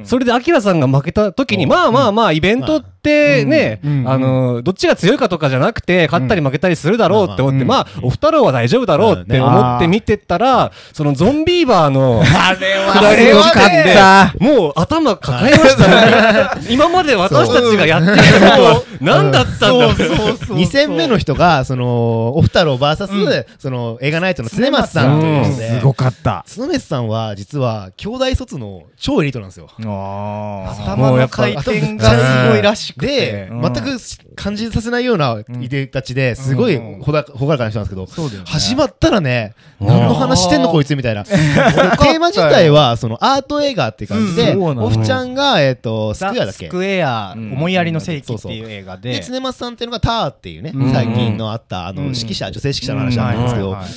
[0.06, 13.54] それでアキラさんが負けた時に、まあまあまあ、イベントってね、あの、どっちが強いかとかじゃなくて、勝ったり負けたりするだろうって思って、まあ、お二人は大丈夫だろうって思って見てたら、そのゾンビーバーの、 あれはあれよかっ
[13.94, 16.64] たもう頭抱えましたね。
[16.70, 19.94] 今まで私たちがやってきたことは何だったんだろう。
[19.94, 25.94] 2戦目の人がそのオフ太郎 VS その映画ナイトの常松さんという人で。
[25.94, 26.46] かった。
[26.48, 29.70] 常松さんは実は兄弟卒の超エリートなんですよ。
[29.78, 32.10] 頭の回転が
[32.46, 33.08] すごいらしくて。
[33.08, 33.74] で、うん。
[33.74, 34.00] 全く
[34.36, 38.50] 感じさせないようないでたちですごいほだほがらかな人なんですけど、そうだよね。
[38.50, 41.24] 始まったらね、何の話してんのこいつみたいな。
[41.24, 44.80] テーマ自体はそのアート映画って感じで、うん。
[44.80, 46.68] オフちゃんが、えっと、スクエアだっけ？
[46.68, 50.92] スクエア思いやりの世紀っていう映画で、で常松さんっていうのがターっていうね、うん。
[50.92, 52.08] 最近のあった、あの、うん。
[52.10, 53.92] 指揮者、女性指揮者の話なんですけど、はいはいはい。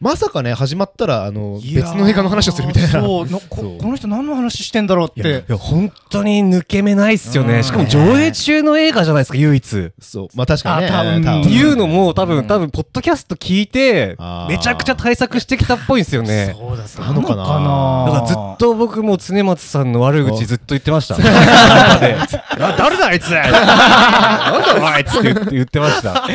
[0.00, 3.02] まさかね、始まったら、あの、別の映画の話をするみたいな。
[3.02, 5.44] この人何の話してんだろうって。
[5.48, 7.64] いや、本当に抜け目ないっすよね。
[7.64, 9.90] しかも上映中の映画じゃないですか、唯一。
[10.00, 10.28] そう。
[10.34, 10.92] まあ確かにね。
[10.92, 14.16] あ多分っていうのも多分、多分、ポッドキャスト聞いて
[14.48, 16.54] めちゃくちゃ対策してきたっぽいんですよね。
[16.58, 17.42] そうだ、そうなのかな。
[17.42, 21.16] だからずっと僕も常松さんの悪口ずっと言ってました。
[22.58, 23.58] 誰だあいつ なんだ
[24.94, 26.24] あいつって言ってました。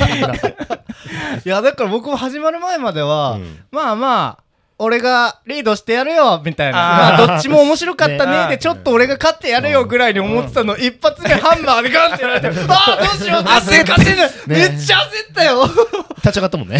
[1.45, 4.42] いやだから僕も始まる前までは、うんまあまあ
[4.83, 6.77] 俺がリードしてやるよみたいな。
[6.77, 15.69] まあどっちも面白かったねねでちょっと俺が勝ってやるよぐらいに思ってたの、一発目ハンマーでガンってやられて ああどうしよう焦って勝てない、めっちゃ焦ったよ。
[16.17, 16.79] 立ち上がったもんね。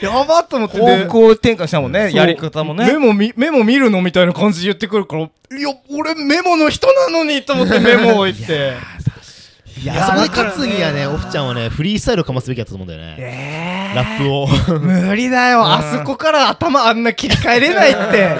[0.00, 2.86] やばっと思って方向転換したもんね、やり方もね。
[2.86, 8.72] メモみメモ見るのみたいな感じで言ってくるからいや俺メモの人なのにと思ってメモを置いて
[9.82, 13.92] いや、そこで勝つにはね、オフちゃんはね、フリースタイルをかますべきだったと思うんだよね。
[13.94, 14.46] ラップを。
[14.78, 15.64] 無理だよ。
[15.64, 18.36] あそこから頭あんな切り替えれないって。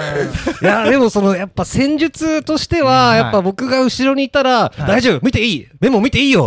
[0.61, 6.45] いや、でもその、やっぱ戦術としては、やっぱ僕が後ろにいたら、大丈夫、見ていい、メモ見ていいよ。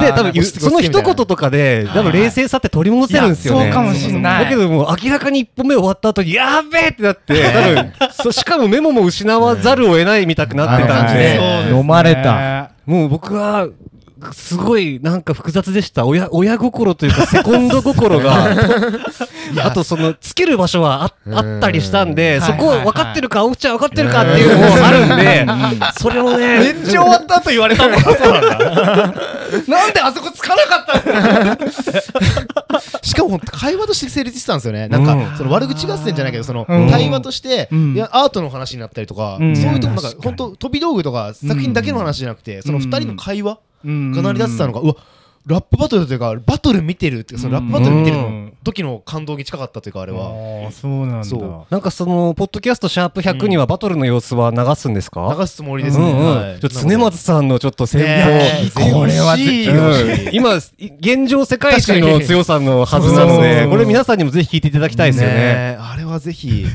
[0.00, 3.64] で、多分、その一言とかで、多分冷静さって取り戻せるんですよね。
[3.64, 4.44] そうかもしんない。
[4.44, 11.16] だけどもう明らかに一本目終わった後に、やーべえってなって、多分、そしかもメモも失わざるを得ないみたくなってたんはい。
[11.16, 12.70] で、はい飲まれた。
[12.86, 13.66] もう僕は、
[14.32, 16.06] すごいなんか複雑でした。
[16.06, 18.48] 親、親心というか、 セコンド心が。
[19.62, 25.46] あと、その、つける場所はああったりしたんで、そこ分かってるか、オフちゃん分かってるかっていうのもあるんで、
[25.98, 28.00] それをめね、っちゃ終わった後言われたもん。
[29.68, 34.88] なんであそこつかなかったのしかも会話として成立してたんですよね。
[34.88, 35.36] なんか、うん。
[35.36, 36.90] その悪口合戦じゃないけど、その、うん。
[36.90, 37.94] 対話として、うん。
[37.94, 39.56] いや、アートの話になったりとか、うん。
[39.56, 44.96] そういうとこ、なんか、本当飛び道具とか、作品だけの話じゃなくて、その二人の会話が成り立ってたのが、うわ、
[45.46, 50.32] ラップバトルというか、バトル見てるっていうか、そのラップバトル見てるの時の感動に近かったというか、あれは。
[50.68, 55.36] あそうなんそなんかその、ポッドキャストシャープ100にはバトルの様子は流すんですか？
[55.38, 56.04] 流すつもりですね。
[56.04, 56.36] うんうん。
[56.36, 58.80] はいちょっと常松さんのちょっと戦ね法。
[59.00, 65.34] これはぜひうん今、現状世界一の強さのはずなので、これ皆さんにもぜひ聞いていただきたいですよね。
[65.36, 66.66] ねあれはぜひ。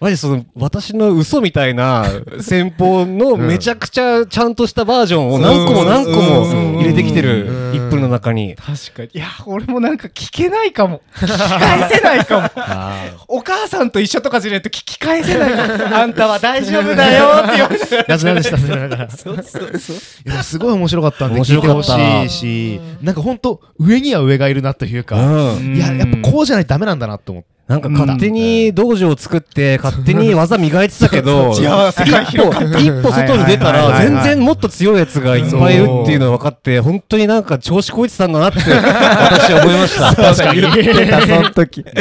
[0.00, 2.06] マジその、私の嘘みたいな
[2.40, 7.72] 戦法のめちゃくちゃちゃんとしたバージョンを何個も何個も入れてきてるうん。
[7.72, 8.56] 1分の中に。
[8.56, 9.10] 確かに。
[9.12, 11.02] いや俺もなんか聞けないかも。
[11.16, 12.48] 聞き返せないかも。
[13.28, 15.52] お母さんと一緒とかじゃないと聞き返せない
[15.92, 18.04] あんたは大丈夫だよって言われて。
[18.08, 18.56] なぜなでした。
[18.58, 19.96] そうそうそう。
[20.26, 22.28] いやすごい面白かったんで面聞いてほ白かった。
[22.30, 25.76] しいしなんかほんと上には上がいるなというかうん。
[25.76, 40.10] いややっぱこうじゃないとダメなんだなと思ってなんか勝手に道場を作って、勝手に技磨いてたけど、 一歩、一歩外に出たら、全然もっと強いやつがいっぱいいるっていうのが分かって、本当になんか調子こいてたんだなって、私は思いました。
[40.20, 40.60] 確かに。
[40.62, 41.84] 言ってた、その時。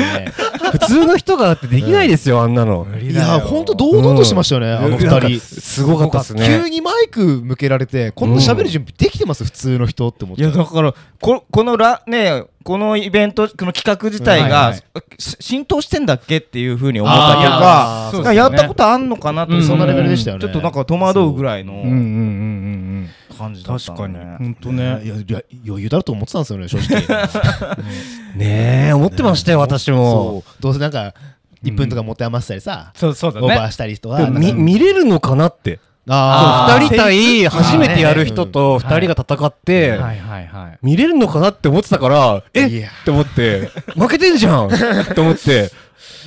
[0.71, 2.87] 普通の人がだってできないですよ、あんなの。
[2.99, 5.39] いやほんと堂々としてましたよねあの二人。
[5.39, 6.61] すごかったですね。
[6.63, 9.43] 急にマイク向けられてこんな喋る準備できてます？
[9.43, 10.41] 普通の人って思って。
[10.41, 14.81] いや、だから、ここのら、ね、このイベント、この企画自体がはいはい、
[15.19, 20.43] し浸透してんだっけっていうふうに思ったりとかかやったことあんのかなと、うんそんなレベルでしたよね。
[20.43, 23.09] ちょっとなんか戸惑うぐらいのうんうんうんうん。
[23.35, 24.17] 感じだった確かに。
[24.17, 24.83] 本当ね。
[25.03, 27.01] いやいや余裕だろうと思ってたんですよね正直。
[28.37, 30.43] ねえ、思ってましたよ、私も。
[30.59, 31.15] どうせなんか
[31.63, 33.47] 1分とか持て余したりさそうそうだね。
[33.47, 34.19] オーバーしたりとか。
[34.19, 35.79] でもみ見れるのかなって。
[36.07, 36.79] あー。
[36.79, 40.77] 二人対初めてやる人と二人が戦って、はいはいはい。
[40.81, 42.67] 見れるのかなって思ってたから、え？
[42.67, 42.89] いや。
[42.89, 44.69] って思って、負けてんじゃんっ
[45.13, 45.71] て思って、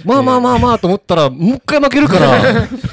[0.05, 2.43] まあまあまあまあと思ったら、もう一回負けるから、 い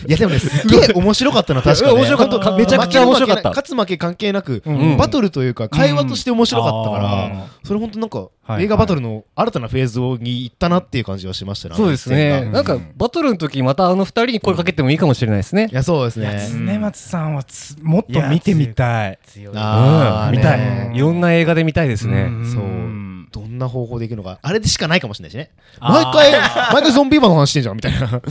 [0.07, 2.39] やでもねすっげえ面白かったの確かに面白かった。
[2.39, 3.49] かめちゃくちゃ面白かった。
[3.49, 4.97] 勝つ負け関係なくん。
[4.97, 12.45] バトルというか会話として面白かったかうんあらそれ本当なんかはい映画バトルの新たなフェーズに行ったなっていう感じはしましたねそうですね。
[12.45, 15.67] なんか、バトルの時またあの二人に声かけてもいいかもしれないですね。
[15.71, 15.75] い。
[15.75, 16.47] やそうですね。
[16.51, 19.19] 常松さんはつもっと見てみたい。
[19.55, 20.37] あーうん。
[20.37, 20.97] 見たねい。
[20.97, 22.29] いろんな映画で見たいですね。
[22.51, 22.63] そう。
[22.63, 24.39] うんどんな方法でいくのか。
[24.41, 25.51] あれでしかないかもしれないしね。
[25.79, 26.31] 毎回
[26.73, 27.99] 毎回ゾンビーバーの話してんじゃんみたいな。
[28.11, 28.21] うん。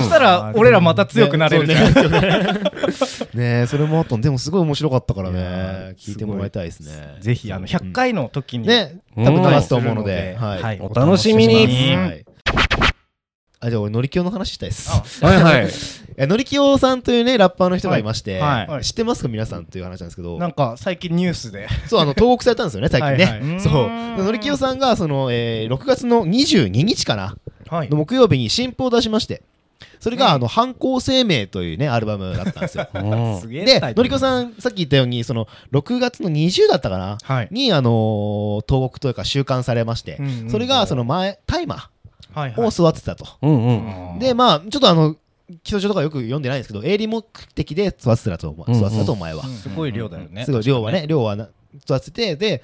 [0.00, 1.92] そしたら俺らまた強くなれるじゃん。
[3.34, 3.62] ね。
[3.62, 4.16] えそれもあった。
[4.16, 5.94] んでもすごい面白かったからね。
[5.98, 7.16] 聞いてもらいたいですね。
[7.20, 10.36] ぜひあの100回の時にねうん多分流すと思うので。
[10.38, 10.76] ははい。
[10.76, 10.80] い。
[10.80, 11.96] お楽しみに。
[11.96, 12.23] はい
[13.64, 14.90] あじゃあ俺のりきよの話したいです。
[15.24, 15.68] はいはい。
[16.26, 18.66] のりきよさんというねラッパーの人がいましてはい。
[18.68, 18.84] はい。
[18.84, 20.38] 知ってますか皆さんという話なんですけど。
[20.38, 21.66] なんか最近ニュースで。
[21.88, 23.60] そうあの投獄されたんですよね 最近はいはねい。
[23.60, 23.72] そう。
[24.18, 27.36] でのりきよさんがそのえー6月の22日かな
[27.68, 27.88] はい。
[27.88, 29.42] の木曜日に新譜を出しまして
[29.98, 30.32] それが、うん。
[30.34, 32.86] あの反抗生命というねアルバムだったんですよ。
[32.94, 32.98] う
[33.38, 37.48] んすげえでのりこさんさっき言ったようにその6月の20だったかなはい。
[37.50, 40.50] にあのー投獄というか収監されまして、うんうん。
[40.50, 41.88] それがその前大麻
[42.56, 43.26] を育ててたと。
[44.18, 45.16] でまあちょっとあの
[45.62, 48.80] 基礎書とかよく読んでないんですけど営利目的で育ててたと思ううんうん。
[48.80, 50.44] 育てたとお前は、すごい量だよね。
[50.46, 51.48] すごい量はね量はな
[51.86, 52.62] 育ててで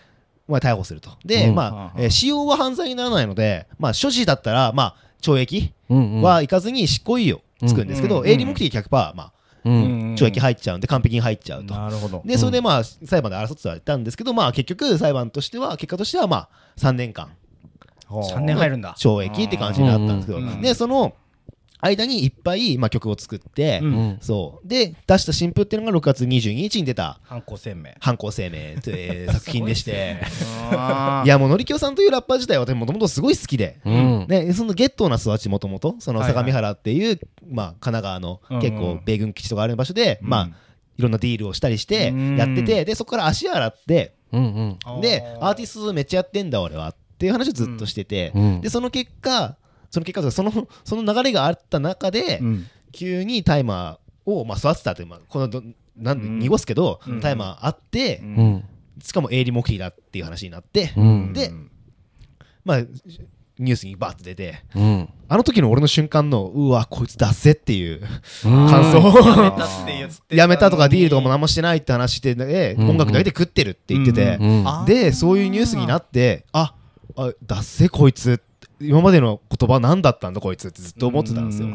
[0.49, 1.11] お前逮捕すると。
[1.25, 1.55] で、うん。
[1.55, 5.73] まあ、えー使用は犯罪にならないのでまあ所持だったらまあ懲役。
[5.89, 9.33] は行かずに執行猶予つくんですけど、うん営利目的100%まあ
[9.65, 10.15] うん。
[10.15, 12.23] 懲役入っちゃうんで完璧に入っちゃうと、なるほど。
[12.25, 17.29] でそれでまあ裁判で争ってはいたんですけどまあ結局裁判としては結果としてはまあ3年間
[18.11, 18.95] 3年入るんだ。
[18.99, 20.49] 懲役って感じになったんですけど、うん。
[20.49, 21.15] うんでその
[21.83, 23.95] 間にいっぱい、まあ、曲を作って、うん。
[23.95, 24.19] うん。
[24.21, 24.69] そう。
[24.69, 27.21] で出した新譜っていうのが6月22日に出た。
[27.25, 30.19] 犯行声明「犯行声明」という作品でして。
[30.73, 34.27] あいやもうのりきよさんというラッパー自体はもともとすごい好きで、うん。
[34.29, 36.35] ね、そのゲットーな育ちもともとそのはいはい。
[36.35, 37.19] 相模原っていう、
[37.49, 38.63] まあ、神奈川のうんうん。
[38.63, 40.29] 結構米軍基地とかある場所で、うん。
[40.29, 40.51] まあ
[40.99, 42.37] いろんなディールをしたりしてうん。
[42.37, 45.01] やっててでそこから足洗ってうんうん。
[45.01, 46.89] でアーティストめっちゃやってんだ俺は。
[46.89, 48.61] っていう話をずっとしてて、うん。
[48.63, 49.57] でその結果
[49.91, 52.67] その結果そのその流れがあった中で、うん。
[52.93, 55.63] 急にタイマーを、まあ、育てたって、まあ、このど
[55.97, 57.21] なん濁すけど、うん。
[57.21, 58.23] タイマーあって。
[59.03, 61.33] しかも営利目的だっていう話になって、うん。
[61.33, 61.53] で
[62.65, 62.79] まあ
[63.59, 65.09] ニュースにバーって出てうん。
[65.29, 68.01] あの時の俺の瞬間のうわこいつ出せっていう
[68.43, 72.91] 感感想やめたって言ってやめたとかディールとかも何もしてないって話してて、うん。
[72.91, 74.65] 音楽だけで食ってるって言ってて、うん。
[74.67, 76.75] あでそういうニュースになってあ
[77.27, 78.41] あ出せこいつ。
[78.81, 81.69] 今までの言葉何だったんだこいつってずっと思ってたんですよ。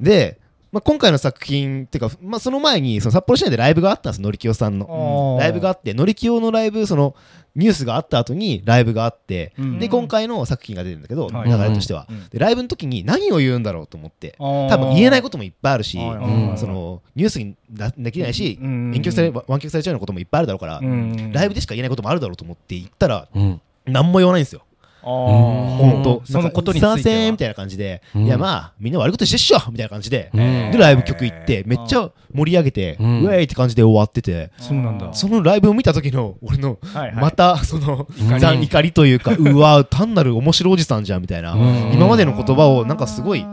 [0.00, 0.40] で、
[0.74, 5.36] まあ、今回の作品っていうか、まあ、その前にその札幌市内でライブがあったんですのりきよさんの。
[5.40, 7.14] ライブがあってのりきよのライブその
[7.54, 9.78] ニュースがあった後にライブがあって、うん。
[9.78, 11.48] で今回の作品が出るんだけど、はい。
[11.48, 12.28] 流れとしては、うん。
[12.28, 18.92] でライブの時に何を言うんだろうと思って多多分言えないこともいっぱいあるし、うんそのニュースになできないし、うん。
[18.96, 21.30] 遠曲され湾曲されちゃうようなこともいっぱいあるだろうから、うん。
[21.30, 23.60] ライブでしか言えないこともあるだろうと思って言ったらうん。
[23.86, 24.62] 何も言わないんですよ。
[25.04, 26.22] 本当。
[26.24, 27.16] そのことにつ賛いては。
[27.16, 28.24] 成みたいな感じで、うん。
[28.24, 30.70] いやまあみんな悪いことしてっしょみたいな感じで、うん。
[30.72, 33.20] でライブ曲行ってめっちゃ盛り上げて、うん。
[33.24, 35.12] ウェイって感じで終わってて、そうなんだ。
[35.12, 37.14] そのライブを見た時の俺のはいはい。
[37.16, 38.40] またその怒り。
[38.40, 41.92] 残怒りというか うわ単なる面白おじさんじゃんみたいな、うん。
[41.92, 43.44] 今までの言葉をなんかすごい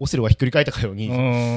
[0.00, 1.12] オセロがひっくり返ったかようにう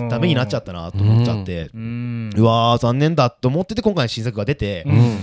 [0.06, 0.10] ん。
[0.10, 2.30] ダメになっちゃったなと思っちゃって、うん。
[2.36, 5.20] うわー残念だと思ってて今回の新作が出て、うん。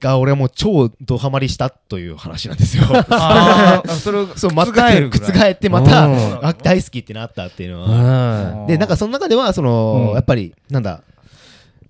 [0.00, 2.84] が俺はもう超ドハマりしたという話なんですよ。
[4.02, 6.46] それをそう、全く覆ってまたうん。
[6.46, 7.88] あ大好きってなったっていうのは。
[8.62, 10.14] はで、なんかその中では、その、うん。
[10.14, 11.02] やっぱり、なんだ、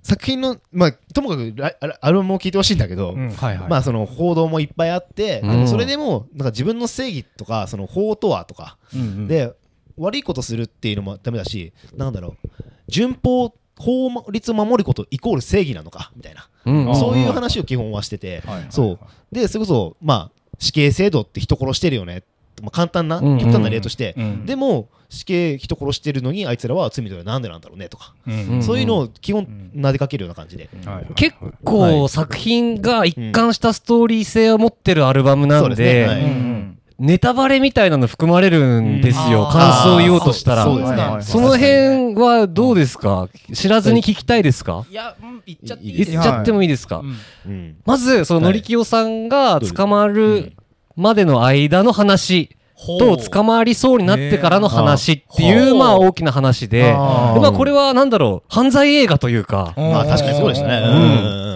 [0.02, 3.30] 作品の、まあ、ともかくラアアルバムを聴いてほしいんだけど、うん。
[3.30, 3.68] はいはい。
[3.68, 5.68] まあその報道もいっぱいあって、うん。
[5.68, 9.28] それでもなんか自分の正義とかその法とはとか、うんうん。
[9.28, 9.52] で
[9.98, 12.48] 悪いことするっていうのもダメだしなんだろう
[12.88, 18.98] 順法法律を守ることイコール正義なのかみたいな、うんそういう話を基本はしてて、そう。
[19.34, 22.22] でそれこそまあ死刑制度って人殺してるよね。
[22.62, 24.46] まあ、簡単なうん極端な例として、うん。
[24.46, 29.46] でも死刑人殺してるのにあいつらは罪とはなんでなんだろうねとか、うんそういうのを基本
[29.80, 30.68] 投げかけるような感じで、
[31.16, 39.50] 結構作品が一貫したストーリー性を持ってるアルバムなんでネタバレみたいなの含まれるんですよ、うん。
[39.50, 40.64] 感想を言おうとしたら。
[40.64, 43.28] そうですね、はいはいその辺はどうですか？
[43.54, 44.84] 知らずに聞きたいですか？
[44.90, 47.16] いやうん言っちゃっていい言っちゃってもいいですか、うん。
[47.46, 47.76] うん。
[47.86, 50.52] まずそののりきよさんが捕まる
[50.94, 52.50] までの間の話
[52.86, 56.92] と捕まりそうになってからの話っていうまあ大きな話で。
[56.92, 59.74] まあこれはなんだろう犯罪映画というか。
[59.76, 60.82] まあ確かにそうでしたね、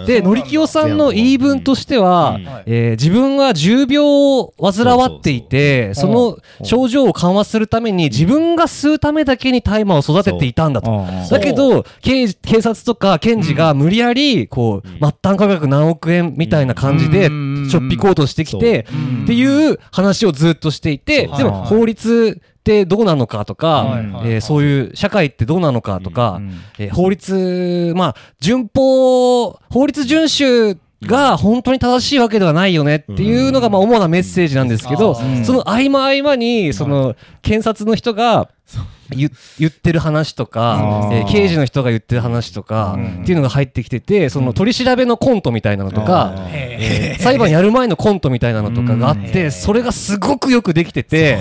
[0.01, 0.05] うん。
[0.05, 2.47] で、のりきよさんの言い分としては、うん。
[2.65, 11.05] えー自分は重病を患わっていて、その症状を緩和するために自分が吸うためだけに大麻を育てていたんだと。
[11.29, 17.69] だけど、警警察とか検事が無理やり、こう、末端価格何億円みたいな感じで、うん。
[17.69, 19.23] しょっぴこうとしてきて、うん。
[19.25, 35.45] っていう話をずっとしていて、そうでも法律ってどうなのかとか、えーそういう社会ってどうなのかとか、うんえー法律、まあ、順法、法律遵守が本当に正しいわけではないよねっていうのが、まあ、主なメッセージなんですけど、うん。
[35.45, 38.49] その合間合間に、その、検察の人が、
[39.15, 43.21] 言言ってる話とかえー刑事の人が言ってる話とか、うん。
[43.21, 51.39] っていうのが入ってきてて、その取り調べのコントみたいなのとか、えー裁判やる前のコントみたいなのとかがあって、それがすごくよくできてて、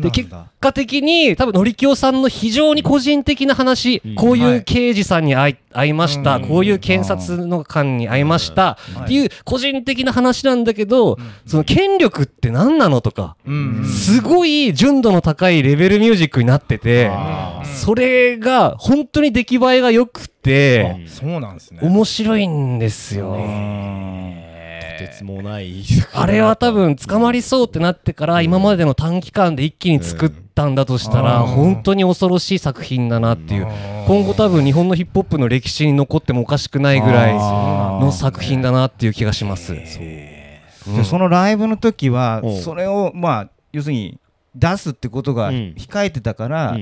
[0.00, 13.84] で結果的に多分のりきおさんの非常に個人的な話、こういう刑事さんに会い会いました、こういう検察の官に会いました、っていう個人的な話なんだけど、その権力って何なのとか、うん。
[13.84, 17.10] すごい純度の高いレベルミュージックになってて、
[17.64, 21.80] それが本当に出来栄えが良くて、そうなんですね。
[21.82, 23.32] 面白いんですよ。
[24.98, 31.46] とてつもないあれは多分捕まりそうってなってから今までの短期間で一気に作ったんだとしたらうん。
[31.48, 33.66] 本当に恐ろしい作品だなっていう。
[34.06, 39.74] 今後多分日本のヒップホップの歴史に残ってもおかしくないぐらいの作品だなっていう気がします。
[39.74, 40.62] で
[41.04, 42.60] そのライブの時はうん。
[42.62, 44.18] それをまあ要するに
[44.56, 45.54] 出すってことがうん。
[45.76, 46.76] 控えてたから、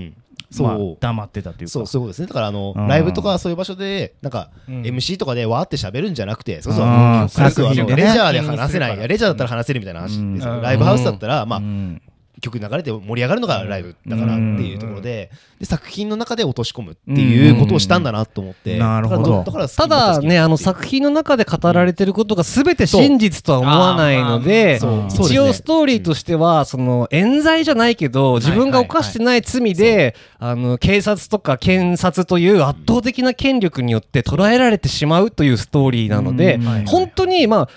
[0.50, 0.96] そう。
[1.00, 1.72] 黙ってたというか。
[1.72, 2.28] そうそういうことですね。
[2.28, 2.86] だからあのうん。
[2.86, 4.82] ライブとかそういう場所でなんかうん。
[4.82, 6.86] MC とかでわーって喋るんじゃなくてそうそう。
[6.86, 10.56] 軽くあのレジャーで話せないレジャーだったら話せるみたいな話ですうん。
[10.56, 12.02] よライブハウスだったらまあうん
[12.40, 18.74] 曲流れて盛り上がるのがライブだからっていうところでで作品の中で落とし込むっていうことをしたんだなと思って。
[18.74, 18.78] うん。
[18.78, 19.44] なるほど。
[19.76, 37.68] ただね、あの作品の中で語られてることが全て真実とは思わないのでそう、そう一応ストーリーとしては、その、冤罪じゃないけど、自分が犯してない罪で、あの、警察とか検察という圧倒的な権力によって捉えられてしまうというストーリーなので本当に、まあ、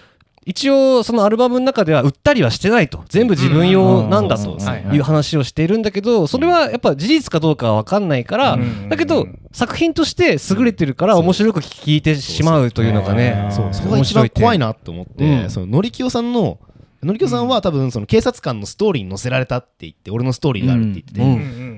[0.47, 3.03] 一応そのアルバムの中では売ったりはしてないと。
[3.09, 4.57] 全部自分用なんだと
[4.93, 8.87] いう話をしているんだけどそれはやっぱ事実かどうかは分かんないからうん。
[8.87, 15.49] だけど作品として優れてるから面白く聞いてしまうというのがねそこが一番怖いなと思って、うん。
[15.49, 16.59] そののりきよさんの
[17.03, 21.25] のりきよさんは多分その警察官のストーリーに載せられたって言って俺のストーリーがあるって言ってて、う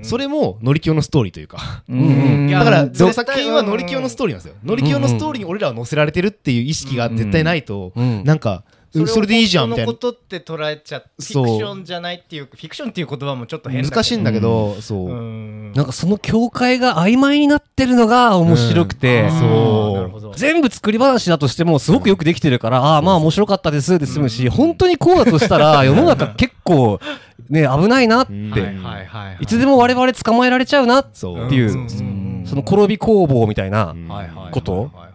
[0.02, 1.58] それものりきよのストーリーというか。
[1.58, 4.58] だからその作品はのりきよのストーリーなんですよ。
[4.64, 8.24] のりきよのストーリーに俺らは載せられてるっていう意識が絶対ないと、うん。
[8.24, 8.64] なんか
[9.06, 9.92] それでいいじゃんみたいな。
[9.92, 11.44] ことって捉えちゃフそう。
[11.44, 13.96] ィクションじゃゃないっていうフィクションっていう言葉もちょっと変だけど。
[13.96, 15.72] 難しいんだけど、そう、うん。
[15.74, 19.30] なんかその境界が曖昧になってるのが面白くて、うん。
[19.30, 19.94] そう。
[19.94, 20.32] なるほど。
[20.34, 27.00] 全部作り話だとしてもすごくよくできてるから、ああまあ面白かったですで済むし、本当にこうだとしたら 世の中結構
[27.48, 29.38] ね危ないなって、うんはいはいはいはい。
[29.40, 32.44] いつでも我々捕まえられちゃうなっそうていう、うんうん。
[32.46, 34.08] その転び工房みたいなうん。
[34.08, 35.10] はいはいはいことはいはい。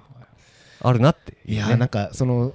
[0.84, 2.54] あるなっていやーなんかその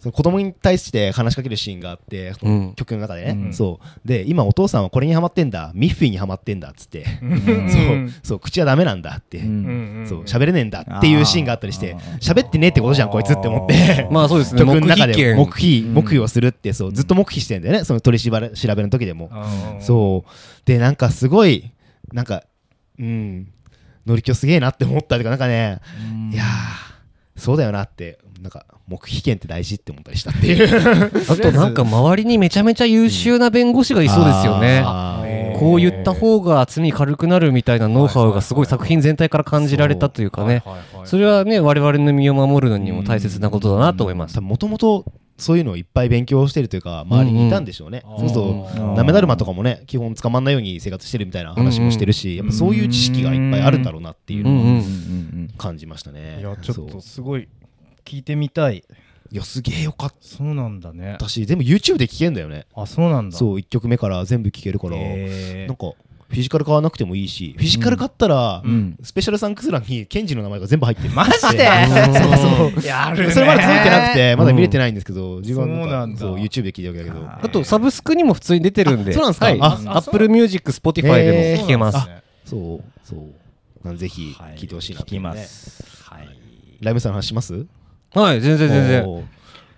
[0.00, 2.74] その子供に対して話しかけるシーンがあって、うん。
[2.74, 3.52] 曲の中でね、うん。
[3.52, 4.08] そう。
[4.08, 8.10] で今お父さんはこれにハマってんだミッフィーにハマってんだっつって、そう。
[8.22, 10.00] そう口はダメなんだって、うん。
[10.00, 10.06] うん。
[10.08, 14.08] そう喋れねえんだっていうシーンがあったりして喋ってねえってことじゃんこいつって思って。
[14.10, 14.60] まあそうですね。
[14.60, 15.36] 曲の中で黙秘権。
[15.36, 17.84] 黙秘黙秘をするってそうずっと黙秘してんだよね。
[17.84, 19.30] その取り調べ調べの時でも。
[19.30, 20.30] うんそう。
[20.64, 21.72] でなんかすごい
[22.12, 22.44] なんか
[22.98, 23.48] うん。
[24.06, 25.78] 乗り気すげえなって思ったというかなんかね。
[26.32, 26.89] いやー
[27.40, 34.82] そうだよなってなんか黙秘権って大事って思ったりしたっていう あとなんか周りにめちゃめちゃ優秀な弁護士がいそうですよね。
[34.84, 35.30] あー
[35.60, 40.62] こう言った方が罪軽くなるみたいなノウハウがすごい作品全体から感じられたというかね。
[41.04, 44.40] それはね、我々の身を守るのにも大切なことだなと思います。
[44.40, 45.04] もともと
[45.40, 48.52] そういうのをいっぱい勉強してるというか周りにいたんでしょうね、そうすると
[48.94, 57.48] なめだるまとかもね基本捕まんないように生活してるみたいな話もしてるし、やっぱそういう知識がいっぱいあるんだろうなっていうのうんうんを感じましたね、いやちょっとすごい
[58.04, 58.84] 聞いてみたい。
[59.32, 61.16] いやすげえよかっそうなんだね。
[61.20, 62.66] たし全部 YouTube で聴けんだよね。
[62.74, 63.36] あそうなんだ。
[63.38, 64.96] そう1曲目から全部聴けるから。
[64.96, 65.68] へー。
[65.68, 65.92] なんか
[66.30, 68.96] フィジカル買わなくてもいいしフィジカル買ったら、うん。
[69.02, 71.14] スペシャルサンクス欄にケンジの名前が全部入ってる。
[71.14, 71.38] マジで？
[71.38, 71.50] そ
[72.68, 72.72] う。
[72.72, 73.32] そうやるね。
[73.32, 75.84] それまで届いてなくてまだ見れてないんですけど、自分は。
[75.84, 76.20] そうなんだ。
[76.20, 77.26] そう YouTube で聞いたわけだけど。
[77.26, 79.10] あと、サブスクにも普通に出てるんで。
[79.10, 79.46] あそうなんですか？
[79.46, 79.58] はい。
[79.60, 81.98] あ Apple Music、Spotify でも聴けます。
[82.44, 83.20] そうそう。
[83.84, 84.56] なんでぜひはい。
[84.56, 86.02] 聞いてほしいな聞きまねす。
[86.04, 86.28] はい。
[86.80, 87.66] ライムスターの話します？
[88.12, 89.28] はい、全然全然。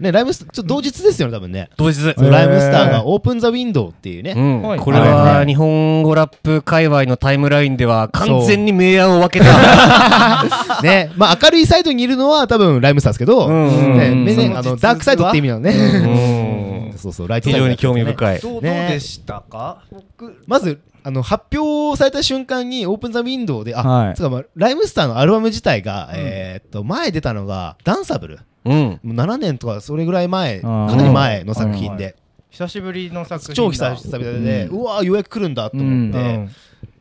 [0.02, 1.70] ねライムスちょっと同日ですよね多分ね。
[1.76, 2.14] 同日。
[2.16, 4.62] ライムスターが Open The Window っていうね、うん。
[4.62, 4.78] はい。
[4.78, 5.46] これははい。
[5.46, 10.82] 日本語ラップ界隈のタイムラインでは完全に明暗を分けた。
[10.82, 11.10] ね。
[11.16, 18.40] まあ明るいサイドにいるのは多分ライムスターですけど、うんうんねあのダークサイドって意味なのね、うんそうそうライトサイド非常に興味深い。
[18.40, 19.82] どうどうねでしたか？
[19.90, 24.14] 僕まずあの発表された瞬間にオープンザウィンドウであ、はい。
[24.14, 28.74] つうかまあライムスターのアルバム自体が、えーっと前出たのがダンサブルうん。
[28.74, 32.16] もう7年とかそれぐらい前かなり前の作品で、
[32.50, 36.50] 久しぶりの作品超久々で、うわーようやく来るんだと思って、うん。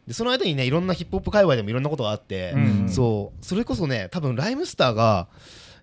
[0.07, 2.89] でその間にねいろんなヒップホップ界隈でもいろんなことがあって、うん。
[2.89, 3.45] そう。
[3.45, 5.27] それこそね多分ライムスターが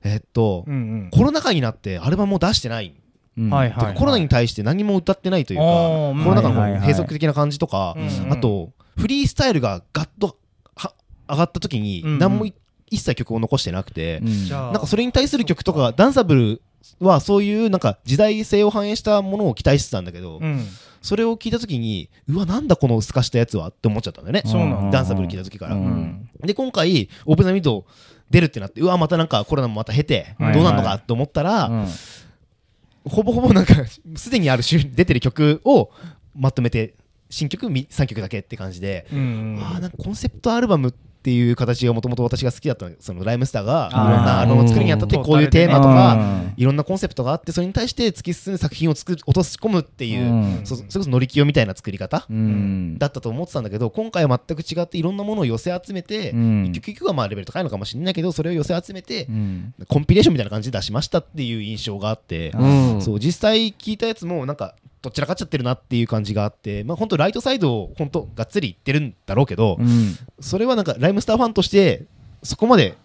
[0.04, 2.94] えっと、うんコロナ禍になってアルバムを出してない、
[3.36, 3.50] うん。
[3.50, 6.80] はいはいてかコロナに対して何も歌ってないというか、コロナ禍のはいはいはい。
[6.80, 10.36] 閉塞的な感じとか、うんあとフリースタイルがガッと
[10.74, 10.92] は
[11.28, 12.54] 上がった時にうん何もい
[12.90, 14.48] 一切曲を残してなくて、うん。
[14.48, 16.62] なんかそれに対する曲とかダンサブル
[17.00, 20.66] はそういうなんか時代性を反映したものを期待してたんだけど、うん。
[21.00, 26.28] それを聞いた時にうわなんだこの薄かしたやつはって思っちゃったんだよね、そうなんダンサブル聞いた時から、うん。
[26.40, 27.84] で今回オープンザミッド
[28.30, 31.86] 出るってなってうわまたなんかコロナもまた経てはいどうなんのかって思ったら、うん。
[33.04, 33.74] ほぼほぼなんか
[34.16, 35.90] すでにある種出てる曲を
[36.34, 36.94] まとめて
[37.30, 40.98] 新曲3曲だけって感じで、うんあーなんかコンセプトアルバムって
[41.30, 46.54] いう形がもともと私が好きだったのそのライムスターがいろんなアルバムを作るにあたってうんこういうテーマとかうん。
[46.56, 50.66] いろんなコンセプトがあってそれに対して突き進んで作品を作る落とし込むっていう、うん。
[50.66, 52.98] そそれこそ乗り気をみたいな作り方、うん。
[52.98, 56.66] だったと思ってたんだけど今回は全く違っていろんなものを寄せ集めて、うん。
[56.66, 59.74] 一曲一曲はまあレベル高いのかもしれないけどそれを寄せ集めて、うん。
[59.86, 63.02] コンピレーションみたいな感じで出しましたっていう印象があって、うん。
[63.02, 70.16] そう実際聞いたやつもなんかどっちらかっちゃってるなっていう感じがあってまあ本当ライトサイドを本当がっつりいってるんだろうけど、うん。
[70.40, 72.04] それはなんかライムスターファンとして
[72.42, 72.96] そこまで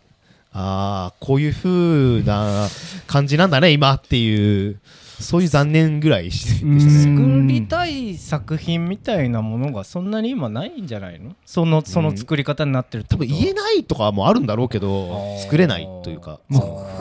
[0.52, 2.68] ああこういう風な
[3.08, 4.80] 感じなんだね今っていう
[5.20, 6.80] そういう残念ぐらいでしたね。
[6.80, 11.36] 作りたい作品みたいなものがそんなに今ないんじゃないの？
[11.46, 16.40] そのその作り方になってるって多分言えないとかもあるんだろうけど作れないというか。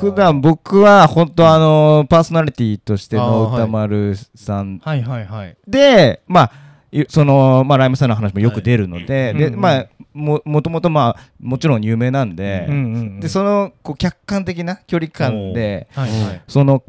[0.01, 4.81] 普段僕は本当あのパーソナリティとしての歌丸さん。
[4.83, 5.57] はいはいはい。
[5.67, 6.53] でまあ
[6.93, 9.55] いそのまあライムさんの話もよく出るので、ではいうん。
[9.55, 16.43] うんまあももともとまあもちろん有名なんで、うんうんうんでそのこう客観的な距離感ではいはい。
[16.49, 16.83] その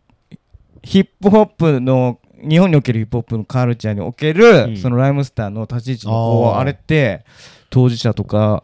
[0.83, 4.77] ヒップホップの日本におけるヒップホップのカルチャーにおける、うん。
[4.77, 7.25] そのライムスターの立ち位置のこうあれって
[7.69, 8.63] 当事者とか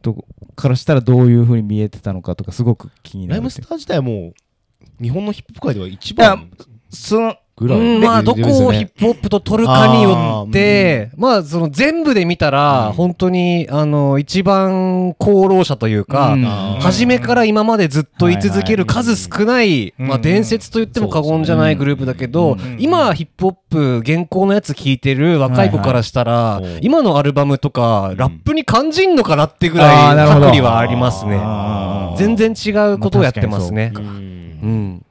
[0.00, 0.24] と
[0.56, 3.34] からしたらどういうふうに見えてたのかとかすごく気になる。
[3.34, 6.50] ライムスター自体はもう日本のヒップホップ界では一番。
[6.90, 8.02] そのぐらいうん。
[8.02, 12.92] まあ、どこをヒップホップと取るかによって、まあ、その全部で見たら、うん。
[12.92, 16.44] 本当に、あの、一番功労者というか、うん。
[16.80, 20.08] 初めから今までずっと居続ける数少ない、うん。
[20.08, 22.76] まあ、伝説と言っても過言じゃないグループだけど、うん。
[22.78, 31.38] 今、ヒップホップ、現行のやつ聞いてる若い子からしたら、今のアルバムとか、ラップに感じんのかなってぐあらい、隔離はありますね。
[32.16, 33.92] 全然違うことをやってますね。
[33.94, 33.98] う。
[34.66, 35.04] ん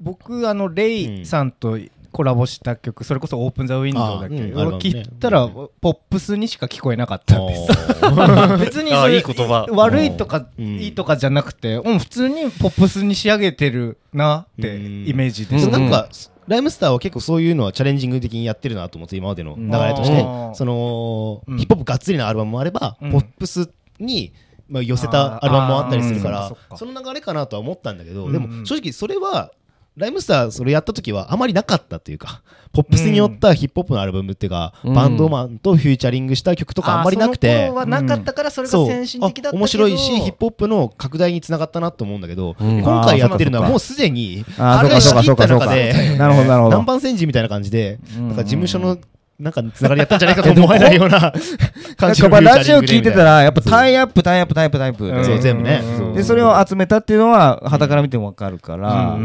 [0.00, 1.78] 僕あのレイさんと
[2.12, 7.68] コラボした曲それこそ「オープン・ザ・ウィンドウ」だけあうん聞いたらポップスにしか聞こえなかったんです。
[8.02, 9.66] あ 別にそいい言葉。
[9.70, 10.64] 悪いとかうん。
[10.78, 15.08] いいとかじゃなくてうん普通にポップスに仕上げてるなってうん。
[15.08, 15.78] イメージでーした。
[15.78, 16.08] なんか
[16.46, 20.24] ライムスターは結構そういうのはチャレンジング的にやってるなと思って今までの流れとして。
[20.54, 21.58] そのうん。
[21.58, 23.12] ヒップホップがっつりなアルバムもあればうん。
[23.12, 23.68] ポップス
[24.00, 24.32] に
[24.68, 29.52] まあ寄せたアルバムもあったりするからその流れかなとは思ったんだけどうんでも正直それは
[29.96, 32.42] ライムスターそれやった時はあまりなかったというか
[32.72, 34.94] ポップスによったヒップホップのアルバムっていうか、うん。
[34.94, 39.48] バンドマンとフューチャリングした曲とかあんまりなくて、はなかったからそれが先進的だったけど。
[39.50, 42.80] あ面白いしヒップホップの拡大につながったなと思うんだけど、うん。
[42.80, 48.28] 今回やってるのはもうすでにあれそうか仕切った中で南蛮 戦時みたいな感じでうん。
[48.28, 48.98] なんか事務所の
[49.38, 51.32] なんかつながりやったんじゃないかと思えないような
[51.96, 55.06] 感じラジオ聞いてたらやっぱタイアップタイアップタイアップタイアップ。
[55.06, 55.80] でそう全部ね。
[56.16, 59.16] でそれを集めたっていうのは傍から見てもわかるから、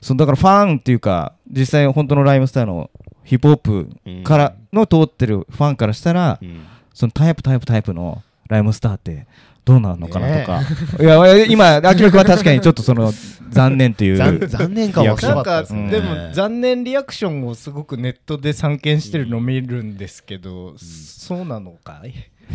[0.00, 2.90] そのだからファンっていうか実際本当のライムスターの
[3.24, 3.88] ヒップホップ
[4.22, 6.60] からの通ってるファンからしたら、うん。
[6.94, 9.26] そのタイアップタイアップタイプのライムスターって
[9.64, 10.62] どうなるのかなとか、
[11.00, 13.12] いや今アキラ君は確かにちょっとその
[13.50, 14.16] 残念という。
[14.16, 22.14] 残残念かなんかったですねでも残念リアクションをすごくネットで散見してるのを見るんですけど、そうなのかい？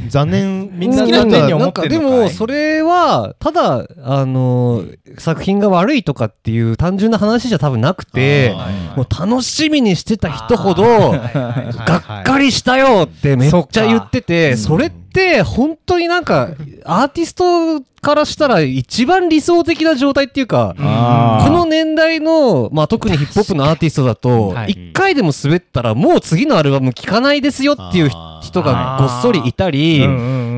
[0.10, 2.20] 残念みんな好きな人は残念に思なんかでってんのかい？
[2.24, 4.84] もそれはただあの
[5.18, 8.54] 作品が悪いとかっていう単純な話じゃ多分なくて
[8.98, 15.05] もう楽しみにしてた人ほどがっかりしたよってめっちゃ言っててそれって
[15.44, 16.50] 本当になんか
[16.84, 28.10] アーティストからしたら一番理想的な状態っていうかこの年代の、まあ、特にヒップホップのアーティストだとはい一回でも滑ったらもう次のアルバム聴かないですよっていう
[28.42, 30.06] 人がごっそりいたり。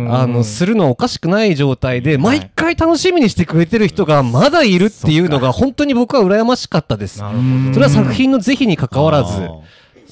[0.10, 7.18] あのするのはおかしくない状態で毎回楽しみにしてくれてる人がまだいるっていうのが本当に僕は羨ましかったです。
[7.18, 9.49] それは作品の是非に関わらず。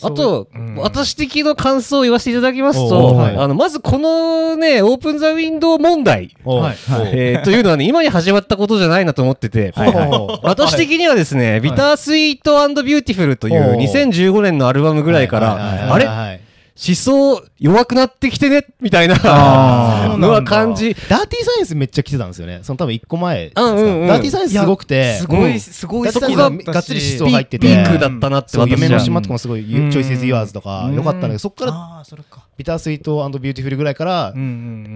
[0.01, 3.17] あと、私的な感想を言わせていただきますおと、う。
[3.17, 3.37] はい。
[3.37, 6.77] あのまずこのね、オープンザウィンドウ問題、はい。
[7.13, 9.93] えーというのはね、今に始まったことじゃないなと思ってて、はい。
[9.93, 10.39] はい。
[10.43, 13.75] 私的にはですね、ビタースイートBeautiful というおう。
[13.75, 16.45] 2015年のアルバムぐらいから、あれれ？
[16.77, 19.15] 思想弱くなってきてねみたいな。
[19.23, 20.93] あ のは感じ。
[21.07, 22.59] Dirty Science めっちゃ来てたんですよね。
[22.63, 23.51] その多分一個前。
[23.55, 24.07] うんうんうん。
[24.07, 25.17] Dirty Science すごくて。
[25.19, 25.59] すごい、うん。
[25.59, 27.67] すごい Dirty Science ががっつり思想ピ入ってて。
[27.67, 29.91] ピークだったなって夢の島とかもすごい、うん。
[29.91, 32.45] チョイスズ・ユアーズとかうん良かったんだけどそこからああそれか。
[32.57, 34.33] Bitter Sweet Beautiful ぐらいから、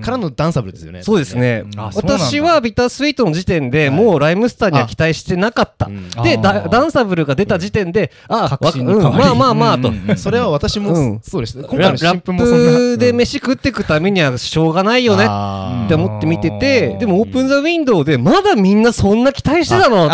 [0.02, 1.04] からのダンサブルですよね。
[1.04, 1.66] そうですね。
[1.94, 5.88] 私は Bitter Sweet の時点でもうライムスターには期待してなかった。
[5.88, 6.10] うん。
[6.24, 9.18] で、あダンサブルが出た時点で、あ、確わうん信に変わり。
[9.18, 9.92] まあまあまあと。
[10.18, 11.20] それは私も、うん。
[11.22, 11.98] そうです今回の
[12.34, 15.24] もそんなプで飯食っていくためにはしょうがないよね。
[15.24, 20.10] って思って見てて、でもオープンザウィンドウでまだみんなそんな期待してたの。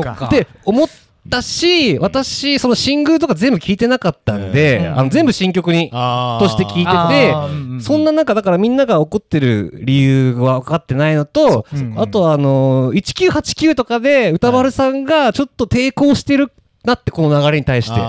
[0.00, 0.26] っか。
[0.26, 0.88] って思っ
[1.30, 6.44] たし、私、そのシングルとか全部聞いてなかったんで、あの全部新曲にあー。
[6.44, 11.94] として聞いててそんな中だからみんなが怒ってる理由が分かってないのと、うん。
[11.96, 16.52] あとあのー、1989とかで歌丸さんがちょっと抵抗してる
[16.86, 18.00] なってこの流れに対して。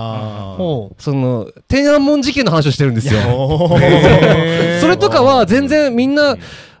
[0.98, 3.20] その天安門事件の話をしてるんですよ。
[4.80, 6.36] それとかは全然みんな、あ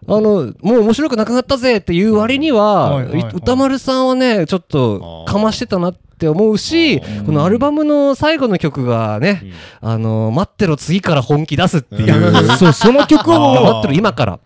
[0.06, 3.32] の、もう面白くなくなったぜっていう割には、はいはいはい。
[3.34, 9.42] 歌丸さんはね、ちょっとかましてたなって思うし、このアルバムの最後の曲がね、
[9.80, 14.38] あの、待ってろ次から本気出すっていう、そうその曲を待ってろ今から。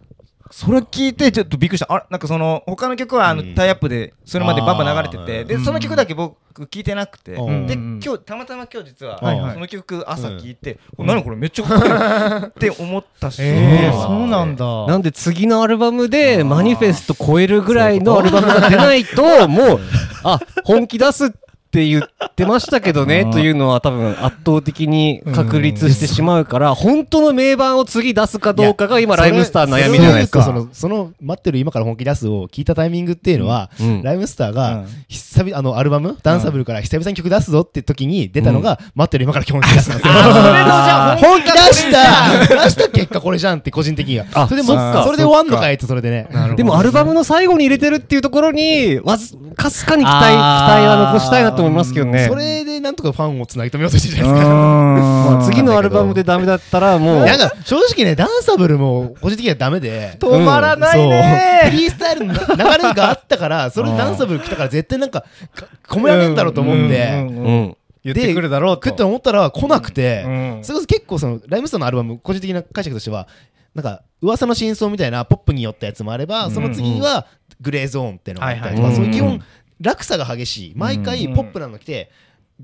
[0.52, 1.92] それ聞いてちょっとびっくりした。
[1.92, 2.04] あれ？
[2.10, 6.36] なんかその他の曲はあのタイアップでそれまでバンバン流れててでその曲だけ僕
[6.66, 7.32] 聞いてなくて。
[7.32, 7.66] うん。
[7.66, 9.18] でうん今日たまたま今日実は
[9.54, 11.36] その曲朝聞いてこれ何これ？
[11.36, 12.68] めっちゃかっこいい。
[12.70, 13.38] って思ったし。
[13.42, 14.86] えーそうなんだ。
[14.86, 19.80] なんで次のアルバムでマニフェスト超えるぐらいのアルバムが出ないと、もう、
[20.22, 21.36] あ、本気出すって
[21.80, 30.42] 言ってましたけどね、というのは多分圧倒的に確立してしまうから、本当の名盤を次出すかどうかが今ライムスターの悩みじゃないですか。
[30.42, 34.02] そのその待ってる今から本気出すを聞いたタイミングっていうのは、うん。
[34.02, 34.86] ライムスターがうん。
[35.08, 40.14] 久々あのアルバムダンサブルから久々に曲出すぞって時に出たのが、待ってる今から本気出すなんですよ。
[41.28, 44.26] 本気出した出した結果これじゃんって個人的には。
[44.34, 46.28] あそれでもそれで終わんのかいってそれでね。
[46.56, 52.26] でもアルバムの最後に入れてるっていうところに、わずかすかに期待、期待は残したいなと思いますけどね。
[52.28, 54.48] それでなんとかファンをつなぎ止めようとしてるじゃないですか。
[54.50, 60.16] まあ次のアルバムでダメだったらもう、 なんか正直ねダンサブルも個人的にはダメで。
[60.18, 61.62] 止まらないね。
[61.70, 65.22] フリースタイルの流れがあったからそれでダンサブル来たから絶対なんか
[65.54, 67.36] か込められんだろうと思うんで、うん。
[67.36, 67.44] うん。
[67.44, 67.76] うん。
[68.04, 68.88] 言ってくるだろうと。
[68.88, 70.58] 食って思ったら来なくて、うん。
[70.62, 73.28] それこそ結構そのライムスターのアルバム個人的な解釈としては
[73.74, 77.26] なんか噂の真相みたいなポップによったやつもあれば、その次には
[77.60, 79.42] グレーゾーンっていうのがあったりとか、そういう基本うん
[79.82, 80.72] 落差が激しい。
[80.76, 82.10] 毎回ポップなの来て、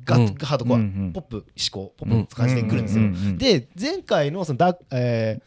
[0.04, 3.04] ガッハードコア、ポップ志向ポップの感じで来るんですよ、
[3.36, 5.40] で前回のそのダえ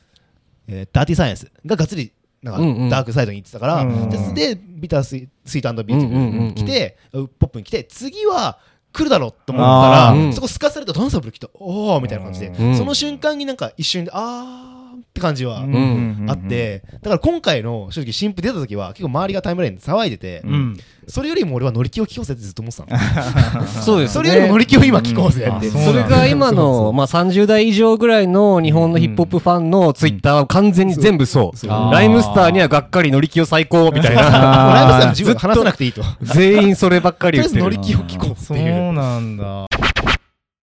[0.68, 2.12] ーえー Dirty Science ががっつり
[2.44, 3.86] なんかダークサイドに行ってたから、
[4.34, 8.60] でで Bitter Swee Sweet Beautiful に来て、ポップに来て次は
[8.92, 12.76] 来るだろうと思ったら、そこすかされたダンサブル来たおおみたいな感じで、うん。
[12.76, 14.81] その瞬間になんか一瞬であー
[15.12, 16.26] って感じはん。
[16.30, 20.78] あってだから今回の正直新譜出た時は結構周りがタイムラインで騒いでてうん。
[21.08, 25.68] それよりも俺は乗り気を聞こうぜってずっと思ってたの そうですそれよりも乗り気を今聞こうぜって。
[25.68, 25.82] うん。
[25.82, 31.68] あそれが今の、まあ、30代以上ぐらいの日本のヒップホップファンのツイッターは完全に全部そう。
[31.68, 34.22] ライムスターにはがっかり乗り気を最高みたいな。
[34.22, 36.02] ライブさん自分で話さなくていいと。
[36.02, 37.60] と全員そればっかり言ってる。
[37.60, 38.58] ず乗り気を聞こうってそう。
[38.58, 39.66] いうなんだ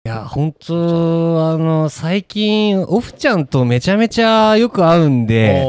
[0.07, 5.65] いや、本当あの、最近、オフちゃんとめちゃめちゃよく会うんで、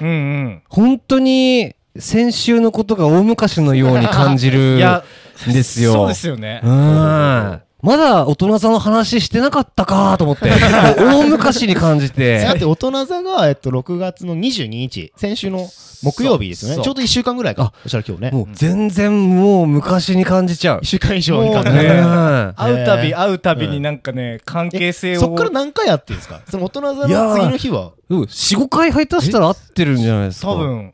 [0.00, 5.90] うんうん本当に先週のことが大昔のように感じるんですよ。
[5.92, 7.60] そうですよねうん。
[7.82, 10.50] まだ大人座の話してなかったかと思って、
[10.98, 12.58] 大昔に感じだてっ。
[12.58, 15.68] て大人座が、えっと、6月の22日先週の
[16.02, 16.82] 木曜日ですね。
[16.82, 17.72] ちょうど1週間ぐらいか。
[17.82, 18.30] そしたら今日ね。
[18.30, 20.80] もう全然もう昔に感じちゃう。
[20.80, 20.84] 1。
[20.84, 25.20] 週間以上にもう感じねた会うたび会うたびになんかね関係性を。
[25.20, 26.40] そっから何回やってるんですか？
[26.50, 27.92] その大人座の次の日は？
[28.08, 30.52] うん、4、5回入ったしたら合ってるんじゃないですか。
[30.52, 30.56] 多。
[30.56, 30.92] 分。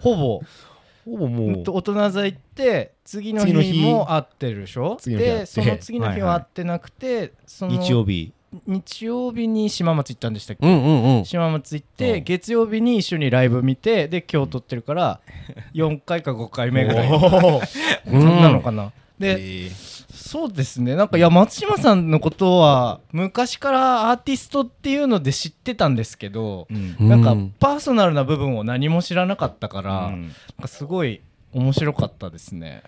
[0.00, 0.40] ほぼ。
[1.10, 1.64] ほぼもう。
[1.66, 3.80] 大人座行って次の日日。
[3.82, 4.98] も会ってるでしょ？
[5.02, 8.32] でその次の日は会ってなくてその日曜日。
[8.66, 10.66] 日曜日に島松行ったんでしたっけ？
[10.66, 11.24] うんうんうん。
[11.24, 12.20] 島松行って、う。
[12.20, 15.20] ん月曜日に一緒にライブ見てで今日撮ってるから
[15.74, 17.10] 4回か5回目ぐらい。
[18.12, 19.34] なのかな、で、え。
[19.68, 20.94] ーそうですね。
[20.96, 27.08] なんかいや松島さんのことは昔からアーティストっていうので知ってたんですけど、うん。
[27.08, 30.22] なんかパーソナルな部分を何も知らなかったから、うん。
[30.22, 31.20] なんかすごい
[31.52, 32.82] 面白かったですね。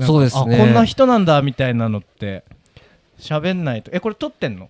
[0.00, 0.56] そうですね。
[0.56, 2.44] あこんな人なんだみたいなのって
[3.18, 3.90] 喋んないと。
[3.94, 4.68] えこれ撮ってんの？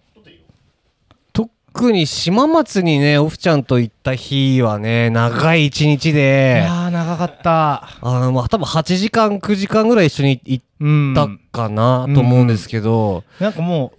[1.32, 7.86] 特に島松にね、オフちゃんと行った日はね、長い一日いで、やー長かった。
[8.00, 13.98] あの、まあ、多分8時間、9時間ぐらい一緒に行っうんたかなと思うんですけど、なんかもう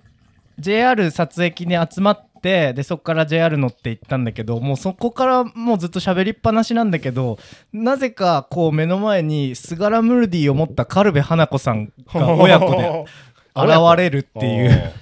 [0.62, 7.38] JR 撮影機に集まってでそこから JR 乗って行ったんだけどもうそこからもうずっと喋りっぱなしなんだけど
[7.74, 13.06] なぜかこう目の前にスガラムルディを持ったカルベ花子さんが親子で
[13.56, 14.94] 現れるっていう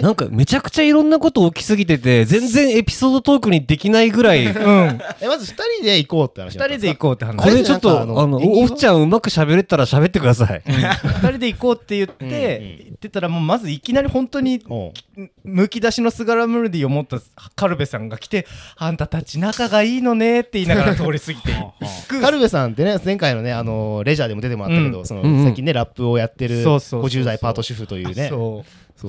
[0.00, 5.00] なんかめちゃくちゃいろんなこと起きすぎてて、全然エピソードトークにできないぐらい、うん。
[5.20, 7.36] えまず二人で行こうって話二人で行こうって話。
[7.36, 10.62] これちょっと、あのオフちゃんうまく喋れたら喋ってください。
[10.66, 14.64] 二人で行こうって言って言ってたらもうまずいきなり本当に
[15.44, 17.18] むき出しのスガラムルディを持った
[17.54, 21.52] カルベさんが来て「あんたたち仲がいいのね」って言いながら通り過ぎて
[22.20, 25.06] カルベさんってね前回のねあのレジャーでも出てもらったけど、うん。
[25.06, 27.22] その最近ねラップをやってるそうそうそうそう。
[27.22, 28.30] 50代パート主婦というね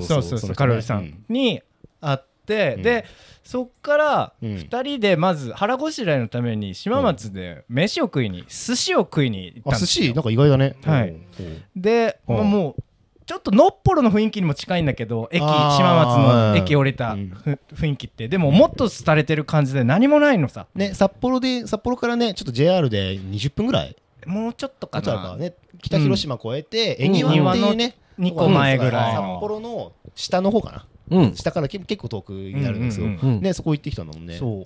[0.01, 1.61] そうそそうそうカルベさんに
[2.01, 2.83] 会って、うん。
[2.83, 3.05] で
[3.43, 4.55] そっからうん。
[4.55, 10.05] 2人でまず腹ごしらえのために島松で飯を食いに寿司を食いに行ったあんですよ。
[10.05, 10.13] 寿司？
[10.13, 10.75] なんか意外だね。
[10.83, 11.09] はい。
[11.09, 11.63] うん。
[11.75, 12.35] で、うん。
[12.37, 12.83] まあもう
[13.25, 16.57] ちょっとのっぽろの雰囲気にも近いんだけど駅島松のうん。
[16.57, 17.29] 駅降りたうん。
[17.29, 18.27] ふ雰囲気って。
[18.27, 20.67] でももっと廃れてる感じで何もないのさ。
[20.75, 23.95] ね札幌で札幌からねちょっと JR で20分ぐらい？
[24.25, 25.35] もうちょっとかな。
[25.37, 25.53] ね。
[25.81, 27.05] 北広島越えてん。
[27.05, 30.85] 恵庭っていうね2個前ぐらい札の幌の下の方かな。
[31.09, 31.35] うん。
[31.35, 33.07] 下からけ結構遠くになるんですよ。
[33.07, 34.37] うんうんうんねそこ行ってきたんだもんね。
[34.37, 34.59] そう。
[34.61, 34.65] ん。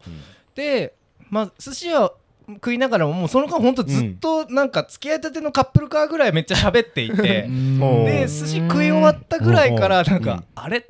[0.55, 0.93] で
[1.29, 2.13] まあ寿司は
[2.49, 7.47] 食いながらももうその間ほんとずっとなんか付き合いたてのカップルカーぐらいめっちゃ喋っていて。
[7.49, 10.23] で寿司食い終わったぐらいからなんうん。
[10.23, 10.85] かあれ？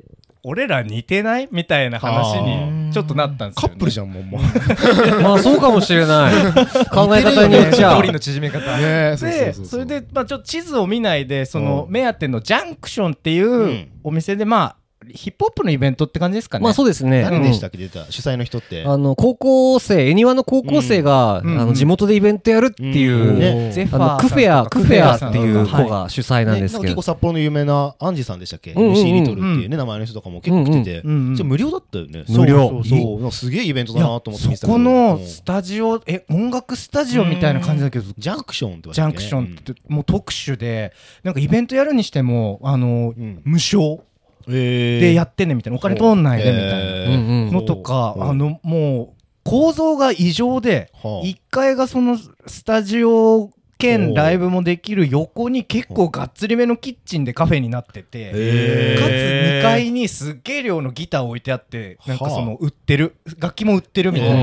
[0.48, 1.48] 俺ら似てない？
[1.52, 4.22] みたいな話にちょっとなったんですよ、ね、カップルじゃんもう。
[4.24, 6.34] も うまあそうかもしれない。
[6.90, 7.90] 考え方によっちゃ。
[7.90, 8.76] 距離の縮め方。
[8.78, 11.92] ねでそれで、まあ、ちょっと地図を見ないでそのうん。
[11.92, 13.88] 目当てのジャンクションっていううん。
[14.04, 14.76] お店でまあ
[15.14, 16.64] ヒップホップのイベントって感じですかね。
[16.64, 17.22] まあそうですね。
[17.22, 18.06] 誰でしたっけ出た？
[18.10, 18.84] 主催の人って。
[18.84, 21.60] あの、高校生、恵庭の高校生が、うん。
[21.60, 23.38] あの、地元でイベントやるっていう、うん。
[23.38, 23.72] ね。
[23.72, 25.84] ゼフあの、クフェア、クフェアっていうはい。
[25.84, 26.82] 子が主催なんねですけど。
[26.84, 27.02] 結構。
[27.02, 32.24] 札幌の有名なアンジさんでしたっけ、うんうんうん MC リトルっていうね、名前の人とかも結構来てて、うんうんじゃあ無料だったよね。
[32.28, 32.68] 無料。
[32.68, 32.84] そう。
[32.84, 34.72] そうそうなんかすげえイベントだなと思って見てたけど。
[34.72, 35.26] そこのうん。
[35.26, 40.92] スタジオえ音楽スタジオみたいな感じだけどジャンクションってジャンクションってもう特殊で
[41.22, 43.40] なんかイベントやるにしてもあのうん。
[43.44, 44.00] 無償
[44.48, 45.78] ででやってねみたいな。
[45.78, 47.52] お金取んないでみたいな。
[47.52, 48.20] のとかう。
[48.20, 51.26] んあのもう構造が異常ではあ。
[51.26, 64.36] 1階がそのスタジオ兼ライブもできる横に結構がっつりめのキッチンでカフェになっててかつ2階にすっげえ量のギター置いてあってなんかその売ってる楽器も売ってるみたいな。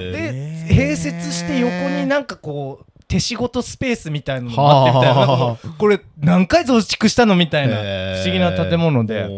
[0.00, 5.20] で併設して横になんかこう手仕事スペースみたいなのもあってみたいな。
[5.20, 9.28] なんかもうこれ何回増築したのみたいな不思議な建物で。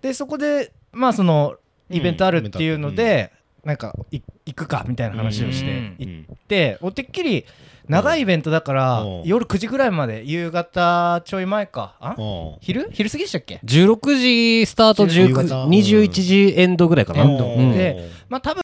[0.00, 1.56] でそこでまあその
[1.90, 3.32] イベントあるっていうので
[3.64, 5.96] なんかい行くかみたいな話をしてうん。
[5.98, 7.44] 行っておてっきり
[7.88, 9.22] 長いイベントだからうん。
[9.24, 11.96] 夜9時ぐらいまで夕方ちょい前か。
[12.00, 12.14] あ？
[12.16, 12.56] うん。
[12.60, 12.88] 昼？
[12.92, 15.66] 昼過ぎでしたっけ？16時スタート、19夕方。
[15.66, 17.24] 21時エンドぐらいかな。
[17.26, 18.62] でまあ多分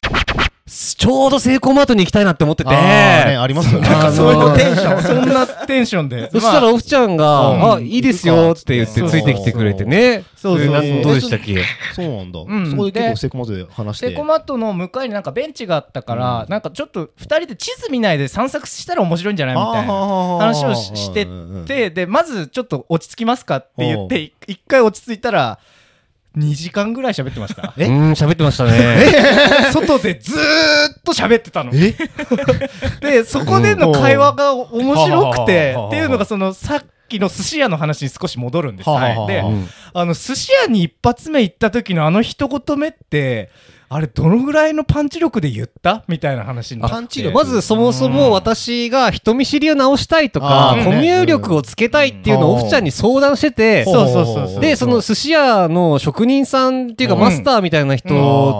[0.97, 3.87] ちょうどセイコーマートに行きたいなって思ってて、あーねありますよね。
[3.87, 5.03] あのそういうテンション。
[5.03, 6.29] そんなテンションで。
[6.31, 7.73] そしたらオフちゃんが、うん。
[7.75, 10.25] あ、いいですよって言ってついてきてくれてね。
[10.35, 10.65] そうそう。
[10.65, 11.63] そうれなどうでしたっけ？
[11.93, 12.39] そうなんだ。
[12.39, 12.71] ん。
[12.71, 14.09] そこで結で構セコマトで話して。
[14.09, 19.93] セコマットの向かいになんかベンチがあったから、なんかちょっと2人で地図見ないで散策したら面白いんじゃないみたいな
[20.39, 21.27] 話をししてっ
[21.65, 21.89] て。
[21.89, 25.59] でまずちょっと落ち着きますかって言ってい一回落ち着いたら
[26.37, 27.73] 2時間ぐらい喋ってました？
[27.75, 28.97] うーん、喋ってましたね。
[29.71, 31.71] 外でずーっと喋ってたの。
[31.73, 31.95] え？
[33.01, 35.87] でそこでの会話が面白くてうん。
[35.87, 39.27] っていうのがそのさっきの寿司屋の話に少し戻るんです、はい。
[39.27, 39.69] でうん。
[39.93, 43.49] あの寿司屋に一発目行った時のあの一言目って
[43.87, 46.03] あれどのぐらいのパンチ力で言った？
[46.07, 46.93] みたいな話になって。
[46.95, 47.35] パンチ力。
[47.35, 57.21] まずそもそも私が人見知りを直したいとかコミュ力をつけたいっていうのをうんオフちゃんに相談してて、そうそうそうそうで、その寿司屋の職人さんっていうかうん。
[57.21, 58.09] マスターみたいな人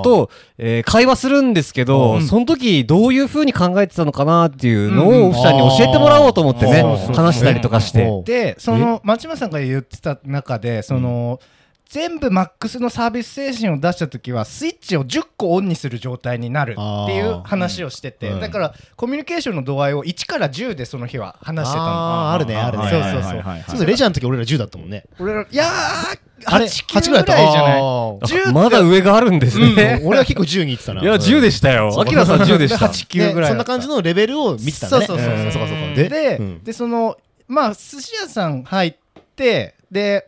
[0.04, 2.28] と、えー会話するんですけど、うん。
[2.28, 6.84] その時どういう風に考えてたのかなっていうのうんをオフちゃんに教えてもらおうと思ってね
[7.16, 8.22] 話したりとかして。
[8.26, 11.40] でその町村さんが言ってた中でその、
[11.88, 16.82] 全部マックスのサービス精神を出した時はスイッチを10個オンにする状態になるって
[17.16, 18.40] いう話をしてて、うん。
[18.40, 21.90] だからコミュニケーションの度合いを1から10でその日は話してたの。
[21.90, 22.56] あーあるね。
[22.56, 22.90] あるね。
[22.90, 25.06] そうそうそう、そうそうレジャーの時俺ら10だったもんね。
[25.20, 28.52] 俺らいやーあれ8 9ぐらいじゃないあ10って。
[28.52, 30.02] まだ上があるんですね。
[30.04, 31.02] 俺は結構10に行ってたな。
[31.02, 32.00] いや、10でしたよ。
[32.00, 32.88] アキラさん10でした。
[32.88, 34.90] 8 9ぐらいそんな感じのレベルを見てたね。
[34.90, 35.36] そうそうそうそう。
[35.36, 35.52] うん。
[35.52, 36.64] そうかそうかででうん。
[36.64, 37.18] でその
[37.48, 38.96] まあ寿司屋さん入っ
[39.36, 40.28] てで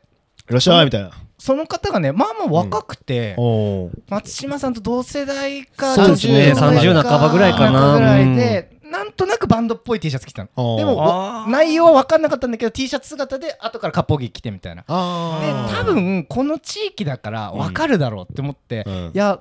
[0.50, 3.36] いらっしゃいみたいなその方がねまあまあ若くて、
[4.10, 6.54] 松島さんと同世代かそうですね。
[6.56, 7.94] ちょっと上30半ばぐらいかな。
[7.94, 10.78] ぐらいで、なんとなくバンドっぽい T シャツ着てたの。
[10.78, 14.82] でもお内容は分かんなかったんだけど T シャツ姿で後から割烹着着てみたいな。
[14.82, 18.94] で多分この地域だから分かるだろうって思って、うん。
[18.94, 19.40] いや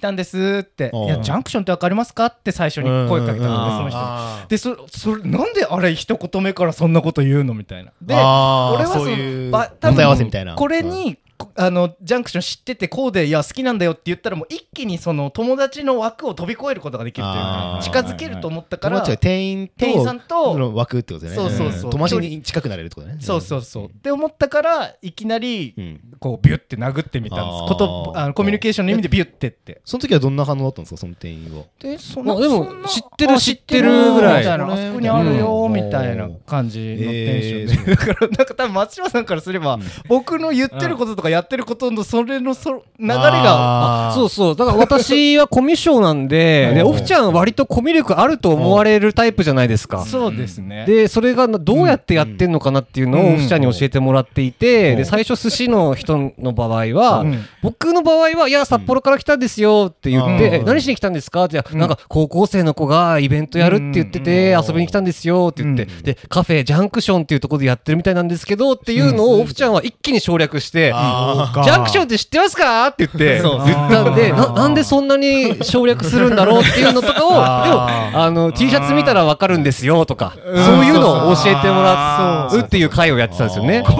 [0.00, 7.92] たんですって、いやジャンクションって分かりますかって最初に声かけたので、その人でそそれなんであれ一言目からそんなこと言うのみたいな。
[8.02, 10.54] で俺はそのそういうば答え合わせみたいな。
[10.54, 11.20] これに、こ
[11.56, 23.20] あのジャンクション知っててこうでいや好きなんだよって言ったらもう一気にその友達の枠を飛び越えることができるというか近づけると思ったから、友達が店員と店員さんとの枠ってことねそうそうそうん友達に近くなれるってことだね。
[23.20, 23.86] そうそうそう。
[23.86, 27.68] って思ったからいきなりうんこうビュって殴ってみたんです。
[27.68, 29.80] ことあのコミュニケーションの意味でビュってって。
[29.84, 30.96] その時はどんな反応だったんですか？
[30.98, 31.64] その店員は。
[31.80, 34.38] でそまあでも知ってるあ知ってるぐらい。
[34.40, 39.78] みたいなあそこにあるようんみたいな感じのテンションで、えー だからなんか多分松島さんからすれば、
[40.08, 44.56] 僕の言ってることとかやってることのそれのそ流れがそうそう。
[44.56, 46.86] だから私はコミュ障なんで、で、 うん。
[46.88, 50.04] オフちゃんは割とコミュ力あると思われるタイプじゃないですか。
[50.04, 50.84] そうですね。
[50.86, 53.26] で、それがなどうやってやってんのかなっていうのうん。
[53.30, 54.96] をオフちゃんに教えてもらっていて、うん。
[54.98, 61.44] で、最初寿司の人の場合はうん、僕の場合は、いや、札幌から来たんですよって言って、何しに来たんですか？
[61.44, 61.78] って、ん。
[61.78, 64.64] なんか高校生の子がイベントやるって言ってて、うん。
[64.66, 72.86] 遊びに来たんですよって言ってうん、で、カフェジャンクションっていうところでやってるみたいなんですけどっていうのをオフちゃんは一気に省略して、あジャンクションって知ってますか？
[72.88, 80.50] って言って 言ったんでななんでそんなに省略するんだろうっていうのとかをでもあの T シャツ見たらわかるんですよとかそ
[80.80, 83.82] ういうのを教えてもらうっていう会をやってたんですよね。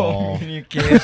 [0.71, 1.01] 結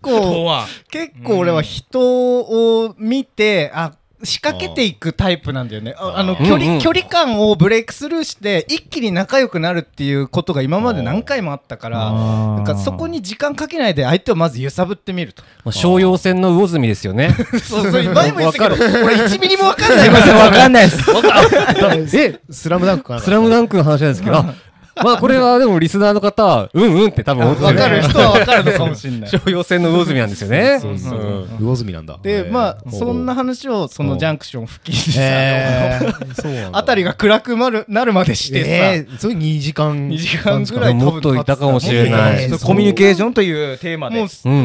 [0.00, 0.46] 構
[0.90, 2.00] 結構俺は人
[2.40, 3.92] を見てあ
[4.22, 5.94] 仕掛けていくタイプなんだよね。
[5.98, 6.80] ああの距離,、うんうん。
[6.80, 15.42] 距離感をブレイクスルーして一気に仲良くなるっていうことが今まで何回もあったからなんかそこに時間かけないで相手をまず揺さぶってみると。
[15.64, 17.34] まあ商用船の魚住ですよね。
[17.62, 20.08] そうそう前も言ったけど俺1ミリも分かんない。
[20.10, 22.18] わかんないです。
[22.18, 24.36] えスラムダンクかなスラムダンクの話なんですけど。
[24.36, 24.54] あ
[25.02, 29.30] まあこれはでもリスナーの方はうんうんって多分思って分かる人は分かるのかもしれない。
[29.30, 30.78] 商用船の魚住なんですよね。
[30.80, 32.18] そうそう魚住なんだ。
[32.22, 42.50] でまあそんな話をそのジャンクション付近でさ、あたりが暗くなるなるまでしてさ、えーそれ2時間2時間ぐらいもっといたかもしれない。
[42.58, 44.20] コミュニケーションというテーマで。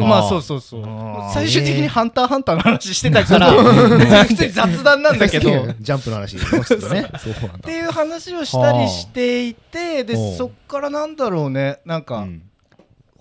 [0.06, 0.84] まあそうそうそう。
[1.34, 5.50] 最終的にハンターハンターの話してたから普通に雑談なんだけど。
[5.62, 6.62] っジャンプの話っとね。
[7.22, 11.80] そうなんだていう話をしたりしていてではあそっからなんだろうね。
[11.84, 12.42] なんか、うん。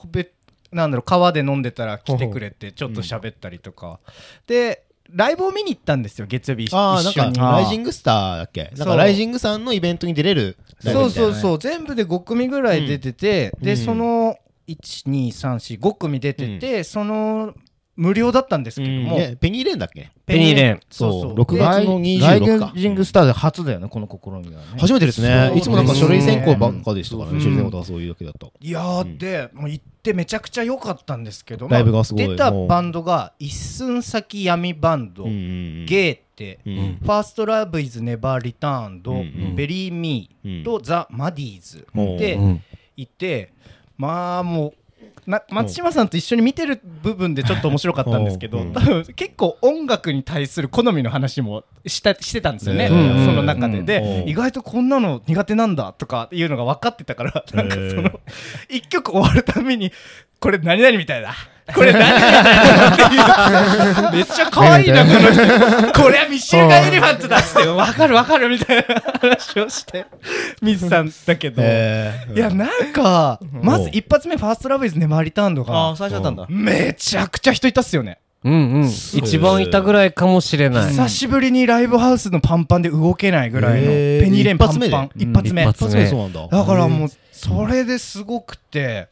[0.09, 0.31] べ
[0.71, 3.99] なんだろう川で飲んでたら来てくれてちょっと喋ったりとか、
[4.47, 7.37] でライブを見に行ったんですよ月曜日一ああなんか一緒に。
[7.37, 8.71] ライジングスターだっけ？
[8.77, 10.93] なんかライジングさんのイベントに出れるね。
[10.93, 11.59] そうそうそう。
[11.59, 13.79] 全部で5組ぐらい出てて、でうん。
[13.79, 13.85] うん。
[13.85, 14.37] その
[14.69, 17.53] 12345組出てて、その
[18.01, 20.09] 無料だったんですけども、ねペニーレーンだっけ？
[20.25, 20.79] ペニーレーン。
[20.89, 21.33] そうそう。
[21.35, 21.93] 6で月の
[22.27, 22.73] ライ26か。
[22.75, 24.67] ジングスターで初だよね、この試みはね。
[24.79, 25.53] 初めてですね。
[25.55, 27.37] いつもなんか書類選考ばっかでしたからうん。
[27.37, 32.27] ね書類選考とかそういうだけだったいやーで、もう行ってめちゃくちゃ良かったんですけど、ライブがすごい。
[32.27, 35.29] 出たバンドが一寸先闇バンド、うん。
[35.29, 35.39] うんう
[35.83, 36.97] んゲーってて、うん。
[37.01, 39.19] ファーストラブイズネバーリターンド、うん。
[39.19, 39.21] う
[39.51, 39.55] ん。
[39.55, 42.17] ベリーミーとザ・マディーズうん。
[42.17, 42.63] でうん。
[42.97, 43.53] いて、
[43.97, 44.73] まあもう
[45.27, 48.73] な松島さんと一緒に見てる部分でちょっと面白かったんですけど、うん。
[48.73, 53.25] 多分結構音楽に対する好みの話もしたしてたんですよね、うん。
[53.25, 53.79] その中で。
[53.79, 53.85] うん。
[53.85, 58.19] で、意外とこんなの苦手なんだとかいうのが分かってたから、なんかその、
[58.69, 59.91] 一曲終わるたびに、
[60.39, 61.35] これ何々みたいだ。
[61.73, 62.01] これ何。
[64.11, 65.41] めっちゃ可愛いな、この人。
[66.01, 70.05] これはミシェルガ・エレファントだっつって、分かる分かるみたいな話をして、
[70.61, 71.61] 見てたんだけど。
[71.63, 78.17] えーいや、なんか、まず一発目、ファーストラブイズネバーリターンドああが、最初だったんだめちゃくちゃ人いたっすよね。
[78.43, 78.85] うんうん。
[78.85, 80.89] 一番いたぐらいかもしれない。
[80.89, 85.11] 久しぶりにライブハウスのパンパンで動けないぐらいの、ペニーレーンパンパン。
[85.15, 85.63] で一発目。
[85.63, 87.09] うん一発目そうなんだだからもう、
[87.47, 89.09] それですごくて、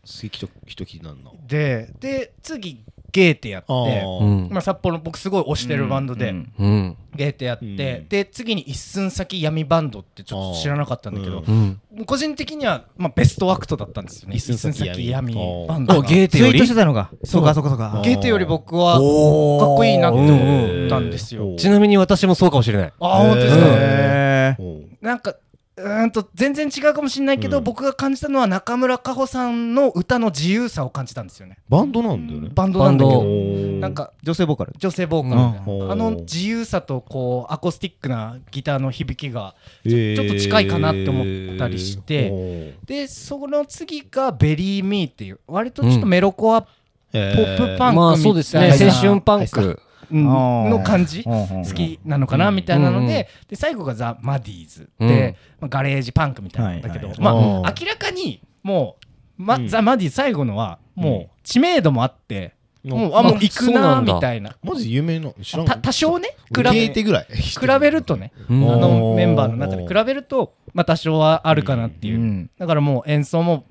[1.47, 2.79] で、で、次、
[3.11, 4.19] ゲーテやって、あー。
[4.19, 4.49] うん。
[4.51, 6.51] まあ、札幌僕すごい推してるバンドで、うん。
[6.59, 6.97] うん。
[7.15, 8.07] ゲーテやって、うん。
[8.07, 11.81] で次に一寸先闇バンドってちょっと知らなかったんだけど、あうん。
[12.05, 14.35] 個人的には、まあ、ベストアクトだったんですよね。
[14.35, 15.33] 一寸先闇。
[15.67, 16.01] バンド。
[16.01, 16.51] がゲーテより？
[16.51, 17.09] ツイートしてたのか。
[17.23, 17.43] そう。
[17.43, 17.99] かそうかそうか。
[18.05, 21.57] ゲーテより僕はかっこいいなって思ったんですよ、うん。
[21.57, 22.93] ちなみに私もそうかもしれない。
[22.99, 24.63] ああ本当ですか、
[25.01, 25.35] なんか
[25.79, 27.63] うーんと全然違うかもしれないけど、うん。
[27.63, 31.57] 僕が感じたのは中村佳穂さんの歌の自由さを感じたんですよね。
[31.69, 32.49] バンドなんだよね。
[32.53, 33.79] バンドなんだけバンどド。
[33.79, 34.73] なんか女性ボーカル。
[34.77, 35.41] 女性ボーカル。
[35.41, 35.91] みたいなうん。
[35.91, 39.55] あの自由さとこうアコースティックなギターの響きが
[39.85, 40.15] えー。
[40.15, 46.67] ちょっと近いかなって思ったりしてでその次が「ベリー・ミー」っていう割とちょっとメロコア、ポ
[47.13, 48.71] ップパンクまあそうですね。
[48.71, 48.87] みたい。
[48.87, 49.81] な青春パンク。
[50.11, 50.23] うん。
[50.23, 51.23] の感じ？
[51.23, 52.51] 好きなのかな？
[52.51, 54.89] みたいなのでで最後がザ・マディーズ。
[54.99, 55.07] うん。
[55.07, 58.97] で、まあ、ガレージパンクみたいなんだけど、まあうん明らかにも
[59.39, 62.53] う、ザ・マディーズ最後のはもう知名度もあって、
[62.83, 64.55] もうああもう行くなみたいな。
[64.63, 67.25] マジ有名な知らんた多少ね比べテぐらい？
[67.25, 68.71] 比べるとねうん。
[68.71, 72.49] あのメンバーの中で比べるとまあ多少はあるかなっていう、うん。
[72.57, 73.65] だからもう演奏も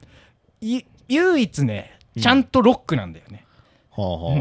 [0.60, 3.46] い唯一ねちゃんとロックなんだよね、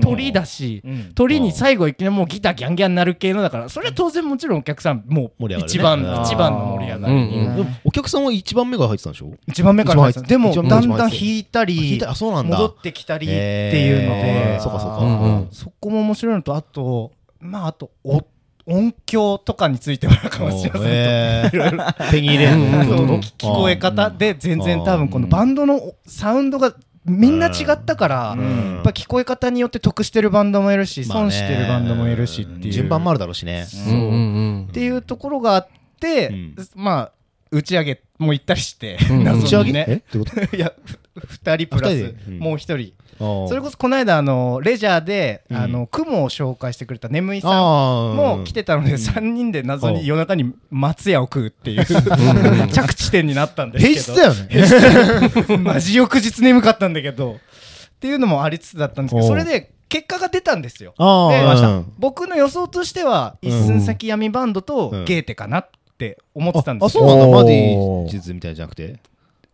[0.01, 1.11] 鳥だし、うん。
[1.15, 6.21] 鳥に最後いきなりもうギターギャンギャン鳴る系のだからそれは当然もちろんお客さんもう一番、うん。
[6.23, 9.31] 一番の盛り上がり、うんうんでもお客さんは一番目が入ってたんでしょ？
[9.47, 10.25] 一番目から入ってた。
[10.25, 12.11] 一でもだんだん弾いたりた。
[12.11, 12.57] あそうなんだ。
[12.57, 14.97] 戻ってきたりっていうのへでーそうかそうか。
[14.99, 15.47] うんうん。
[15.51, 18.21] そこも面白いのとあとまああとお
[18.69, 20.83] 音響とかについてはかもしれませんと。
[20.83, 26.75] えーペニーレーンのことの聞こえ方で全然多分このバンドのサウンドが
[27.07, 28.73] みんな違ったからうん。
[28.75, 31.31] やっぱ聞こえ方によって得してるバンドもいるしまあね。
[31.31, 32.73] 損してるバンドもいるしっていう。
[32.73, 33.65] 順番もあるだろうしね。
[33.87, 34.13] うんうんう
[34.63, 35.67] んっていうところがあっ
[35.99, 36.55] て、うん。
[36.75, 37.11] まあ
[37.51, 39.23] 打ち上げも行ったりして、うん。
[39.25, 39.85] 謎にね。
[39.87, 39.93] え？
[39.95, 40.39] ってこと？
[40.55, 40.73] いや
[41.15, 42.15] ふ2人プラス。
[42.39, 42.93] もう1人。
[43.17, 45.57] そそれこそこの間あのレジャーで、うん。
[45.57, 47.55] あの雲を紹介してくれた眠いさんあ
[48.13, 48.95] も来てたので、うん。
[48.95, 51.85] 3人で謎うんに夜中に松屋を食うっていう
[52.71, 54.33] 着地点になったんです平けど。
[54.33, 55.57] 日だよね。
[55.57, 57.33] マジ翌日眠かったんだけど。
[57.95, 60.93] っていうのもありつつだったんですけどそれで結果が出たんですよ。
[61.97, 65.05] 僕の予想としては一寸先闇バンドとうん。
[65.05, 67.37] ゲーテかなって思ってたんあですよ、そうなんだ。
[67.37, 68.99] マディ地図みたいじゃなくて？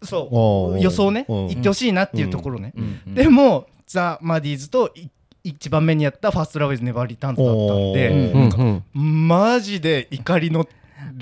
[0.02, 0.82] そう。
[0.82, 1.26] 予想ね。
[1.30, 1.48] うん。
[1.48, 3.14] 言ってほしいなっていうところね、うん。
[3.14, 5.08] でもザ・マディーズとい
[5.46, 10.66] 一番目にやったファーストラブイズネバーリターンズだったんおで、マジで怒りの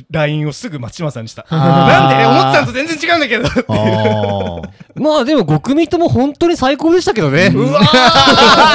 [0.09, 1.45] LINE をすぐ松島さんにした。
[1.49, 3.45] なんで思ってたのと全然違うんだけど。
[3.67, 7.51] ああ まあでも5組とも本当に最高でしたけどね。
[7.53, 7.85] うわー。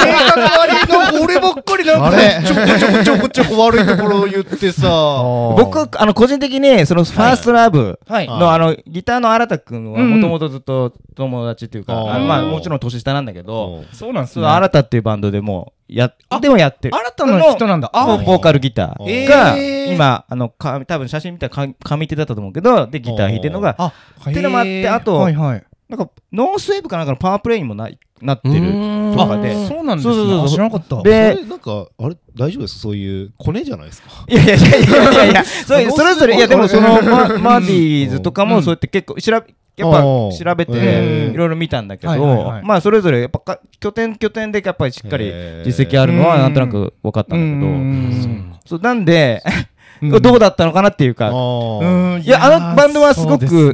[0.03, 2.17] 性格悪いの俺ばっかりなんか。
[2.43, 4.87] ちょこちょこちょこちょこ悪いところを言ってさ。
[5.57, 8.27] 僕あの個人的にそのファーストラブはい。
[8.27, 10.21] のあのギターの新田君はうんうん。
[10.21, 16.11] もともとずっと友達っていうか、まあもちろん年下なんだけど、そうなんですその新田っていうバンドでもうや
[16.41, 16.95] でもやってる。
[16.95, 17.91] 新たな人なんだ。
[17.93, 19.93] もうボーカルギタあーがえー。
[19.95, 21.65] 今あのか多分写真見たらか
[21.95, 23.93] 上手だったと思うけどでギター弾いてるのがあ、
[24.29, 25.63] ってのもあってあとはいはい。
[25.89, 27.89] なんかノースウェーブかなんかのパワープレイにもな
[28.21, 29.67] なってるうんとかで。
[29.67, 30.41] そうなんですね。
[30.43, 30.97] あ知らなかった。
[30.97, 34.09] そでれなんかあれ大丈夫ですそういうコネじゃないですか？
[34.27, 35.73] いやいやいやいやいや いやそ
[36.03, 38.49] れぞれいやでもそのママディーズとかうん。
[38.49, 45.31] もそうやって結構調べやっぱ調べていろいろ見たんだけどまあそれぞれやっぱか拠点拠点でやっぱりしっかり
[45.65, 48.79] 実績あるのはなんとなく分かったんだけうんどそう。
[48.79, 49.43] なんで
[50.01, 50.21] うん。
[50.21, 51.29] どうだったのかなっていうか。
[51.29, 52.21] うん。
[52.21, 53.73] いやあのバンドはすごくよ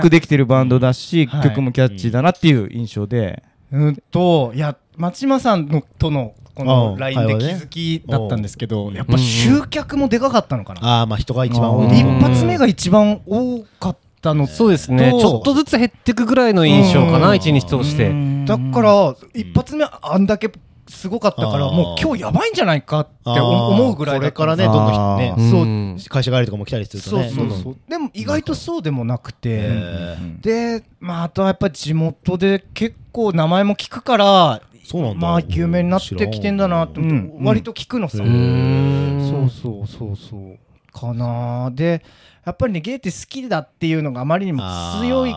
[0.00, 1.42] くできてるバンドだしはい。
[1.42, 3.42] 曲もキャッチーだなっていう印象で。
[3.72, 8.90] うんといや松島さんのとのこのうん LINE で気づきだったんですけど、う。
[8.90, 11.86] んやっぱ集客もでかかったのかな、あーまあ人が一番多い。
[11.86, 11.94] うん。
[11.94, 15.10] 一発目が一番多かったのそうですね。
[15.12, 17.36] とちょっとずつ減ってくぐらいの印象かな、うん。
[17.36, 18.12] 一日通して。
[18.46, 20.50] だから一発目あんだけ
[20.88, 35.20] すごかったからもう今日やばいんじゃないかって思うぐらいこれからねどんどんねそううん会社帰りとかも来たりするとそうねでも意外とそうでもなくて、へでまああとはやっぱり地元で結構名前も聞くからそうなんだ。
[35.20, 37.44] まあ有名になってきてんだなと思って、うん。
[37.44, 39.28] 割と聞くのさ、うん。
[39.30, 40.58] そうそうそうそう。
[40.92, 42.02] かなで
[42.44, 44.62] やっぱりねゲイって好きだっていうのがあまりにも
[45.00, 45.34] 強い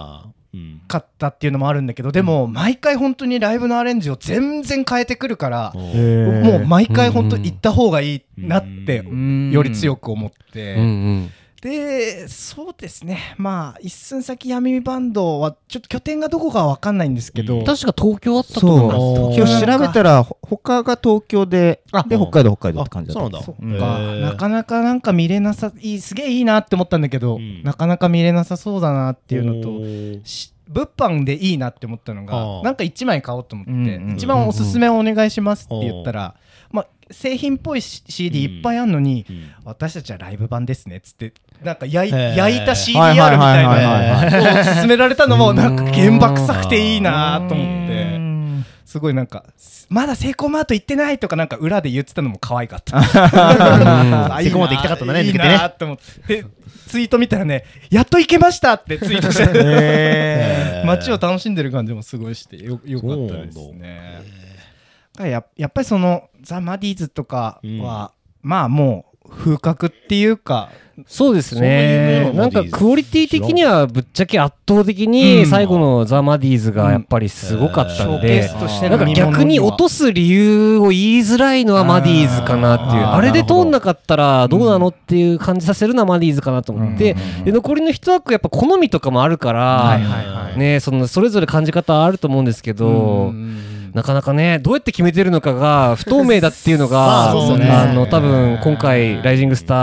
[0.88, 9.52] かったっていうのもあるんだけどでも毎回本当にライブのアレンジを全然変えてくるからおもーう毎回本当行った方がいいなってうん。
[9.52, 11.30] より強く思って、うんうん
[11.64, 13.36] でそうですね。
[13.38, 17.64] まあ一寸先闇バンドはちょっと拠点がどこかは分かんないんですけど、うん。
[17.64, 18.98] 確か東京あったと思います。
[19.00, 23.42] 東京今日調べたらほ他が東京であで北海道北海道って感じだった。
[23.42, 24.32] そうなんだ。
[24.32, 27.64] なかなかなんか見れなさいいすげえいいなって思ったんだけど、うん。
[27.64, 29.70] なかなか見れなさそうだなっていうのと
[30.68, 36.36] 物販でいいなって思ったのあがあなんか1枚買おうと思って、うんうん一番おすすめをお願いしますって言ったら、
[36.72, 39.52] まあ、製品っぽい CD いっぱいあるのに、うん。
[39.64, 41.34] 私たちはライブ版ですねっつって
[41.64, 48.66] なんか焼い焼いた CDR みたいなのを勧められたのもなんか原爆臭くていいなと思っうてん。
[48.86, 49.44] すごいなんか
[49.90, 52.98] まだセイコーマート行ってないとかなんか裏で言ってたのも可愛かった。
[52.98, 55.24] あセイコーマート行きたかったんだね。
[55.24, 55.98] いいなと思っ
[56.28, 56.42] て。
[56.44, 56.46] で
[56.88, 59.44] ツイート見たらねやっと行けましたってツイートして。
[59.56, 60.86] へー。
[60.88, 64.22] 街を楽しんでる感じもすごいしてよよかったですね。
[65.20, 68.12] ややっぱりそのザ・マディーズとかは、
[68.42, 70.70] まあもう風格っていうか
[71.08, 72.32] そうですね。
[72.36, 75.12] なんかクオリティ的にはぶっちゃけ圧倒的うん。
[75.12, 78.48] に最後のザ・マディーズがやっぱりすごかったんで
[78.88, 83.04] なんか逆に落とす理由を言いづらいのはマディーズかなっていう。
[83.06, 93.34] あれで通んなかったらどうなのっていう感じさせるのはマディーズかなと思って、で残りの一枠やっぱ好みとかもあるから、ね、そのそれぞれ感じ方あると思うんですけど、
[93.94, 99.74] なかなかね、どうやって決めてるのかが 不透明だっていうのまが、あの多分今回、ライジングスタ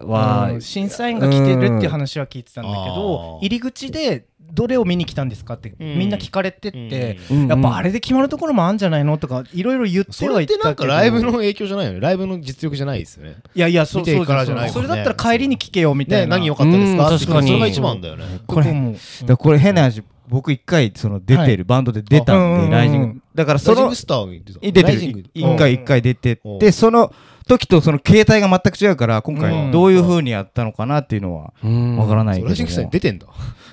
[0.00, 2.94] ーは、うん審査員が来てるっていう話は聞いてたんだけうん。
[2.94, 5.98] ど入り口でどれを見に来たんですかってうん。
[5.98, 7.42] みんな聞かれてって、うん。
[7.42, 7.48] うん。
[7.48, 10.94] やっぱあれで決まるところもあるんじゃないのとかいろいろ言ってそはれってなんか言ったけど。
[10.94, 13.36] ライブの影響じゃないよねライブの実力じゃないですよね。
[13.54, 14.70] いやいやそう見てからじゃないね。
[14.70, 17.10] それだったら帰りに聞けよみたいな、ね何良かったですか？
[17.10, 17.48] うん確かに。
[17.48, 18.24] それが一番だよね。
[18.46, 18.92] これも。
[18.92, 23.20] だからこれ変な話僕一回その出てる、バンドで出たんで、ライジング。
[23.34, 25.24] だからそのライジングスターに出てる。
[25.34, 26.56] 一回一回出てうん。
[26.56, 27.12] ってその
[27.46, 29.40] 時とその形態が全く違うから今うん。
[29.40, 31.96] 回どういう風にやったのかなっていうのはうん。
[31.96, 32.48] わからないけども。
[32.48, 33.26] ライジングスターに出てんだ。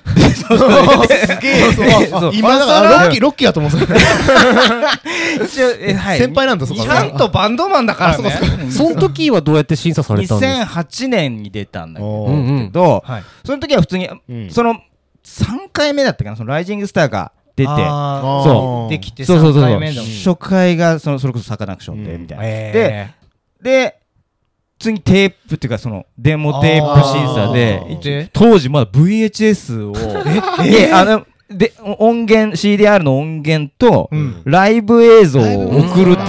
[0.06, 1.62] すげえ。
[2.34, 3.72] 今だからロッキーロッキーだと思う。
[3.72, 6.18] んですよ一応えはい。
[6.18, 6.82] 先輩なんだそこ。
[6.82, 8.70] ちゃんとバンドマンだからね。
[8.70, 12.06] その時はどうやって審査されたんですか？2008年に出たんだけ
[12.70, 13.02] ど。
[13.04, 13.24] はい。
[13.44, 14.50] その時は普通にうん。
[14.50, 14.76] その
[15.24, 17.70] 3回目だったかなそのライジングスターが出て。
[17.70, 19.62] そできて3そうそうそう。
[19.62, 22.20] 回目だもん初回がそのそれこそサカナクションでうん。
[22.22, 22.44] みたいな。
[22.46, 23.10] え
[23.62, 23.98] で
[24.78, 29.94] 次テープっていうかそのデモテープ審査で当時まだ VHS を。
[30.66, 30.92] え？
[30.92, 34.42] あので音源 CDR の音源とうん。
[34.44, 36.22] ライブ映像を送るって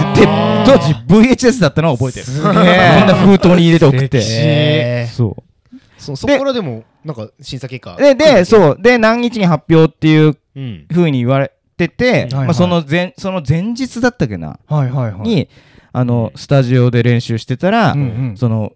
[0.64, 2.24] 当時 VHS だったのは覚えてる。
[2.24, 2.52] すげえ。
[3.00, 5.06] こんな封筒に入れて送って。
[5.08, 5.36] そ
[5.98, 8.78] そそこからでもなんか審査結果うででそう。
[8.80, 14.58] で何日に発表っていううん風に言われててその前その前日だったっけな？
[14.66, 15.20] はいはいはい。
[15.20, 15.48] に
[15.92, 18.36] あのスタジオで練習してたらうんうん。
[18.36, 18.72] その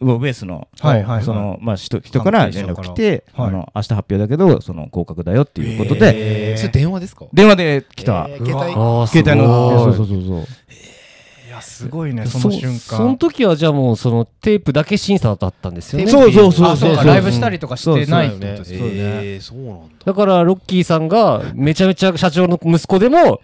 [0.00, 1.24] ウォベースのはいはいはい。
[1.24, 6.50] そのまあ人人から連絡来て関係者からあの明日発表だけどその合格だよっていうことで。
[6.52, 6.56] えー。
[6.56, 7.26] それ電話ですか？
[7.32, 8.26] 電話で来た。
[8.28, 8.46] えー。
[8.46, 9.84] 携帯携帯の。
[9.84, 10.36] そうそうそうそう。
[10.38, 10.46] いや
[11.62, 16.10] すごいねその瞬その間時はじゃあもうそのテープだけ審査だったんですよね。
[16.10, 18.58] そうそうそうあそうかライブしたりとかしてないってそうだよね。
[18.58, 19.94] ことですよねえーそうなんだ。
[20.04, 23.40] だからロッキーさんがめちゃめちゃ社長の息子でも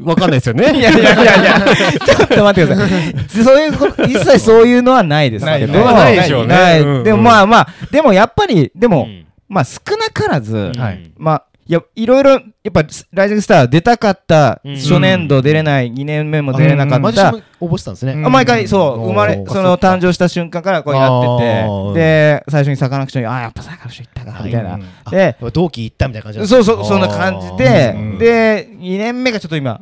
[0.00, 0.78] う わかんないですよね。
[0.78, 1.60] いやいやいやいや。
[2.04, 3.44] ちょっと待ってください。
[3.44, 5.72] そういうこと一切そういうのはないですけど。
[5.72, 6.54] ないでしょうね。
[6.54, 6.80] ない。
[6.80, 7.04] うんうん。
[7.04, 9.26] でもまあまあでもやっぱりでもうん。
[9.48, 11.10] まあ少なからずはい。
[11.18, 12.82] まあいやいろいろやっぱ
[13.12, 14.74] ライジングスター出たかったうん。
[14.74, 17.34] 初年度出れない2年目も出れなかった。
[17.60, 18.16] 応募したんですね。
[18.16, 19.06] 毎回そううん。
[19.10, 24.74] 生まれその誕生した瞬間からこうやっててで最初にサカナクションにあーやっぱサカナクション行ったかみたいな。
[24.74, 24.82] うん。
[25.10, 28.18] で同期行ったみたいな感じそうかそうそんな感じでうん。
[28.18, 29.80] で2年目がちょっと今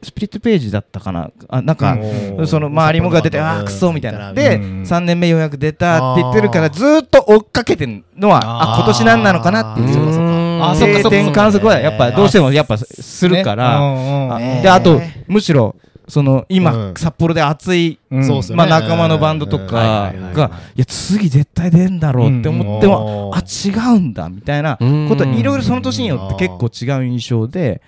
[0.00, 1.30] スプリットページだったかな。
[1.48, 1.94] あなんか
[2.38, 2.46] うん。
[2.46, 4.34] その周りもが出てあークソみたいな。
[4.34, 4.82] でうん。
[4.82, 7.02] 3年目ようやく出たって言ってるからずー。
[7.02, 9.92] っと追っかけてるのはあ今年なんなのかなっていう。
[9.94, 11.10] そうかそうかあそっかそっか。
[11.10, 14.38] 定点観測はやっぱどうしてもやっぱするから。
[14.62, 15.76] であとむしろ
[16.08, 16.94] その今、うん。
[16.94, 19.66] 札幌で熱い、まあ、仲間のバンドとうん。
[19.66, 23.38] かがいや次絶対出んだろうって思っても、うん。
[23.38, 27.82] あ違うんだみたいなこといろいろその年によって結構違う印象で、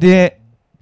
[0.00, 0.40] で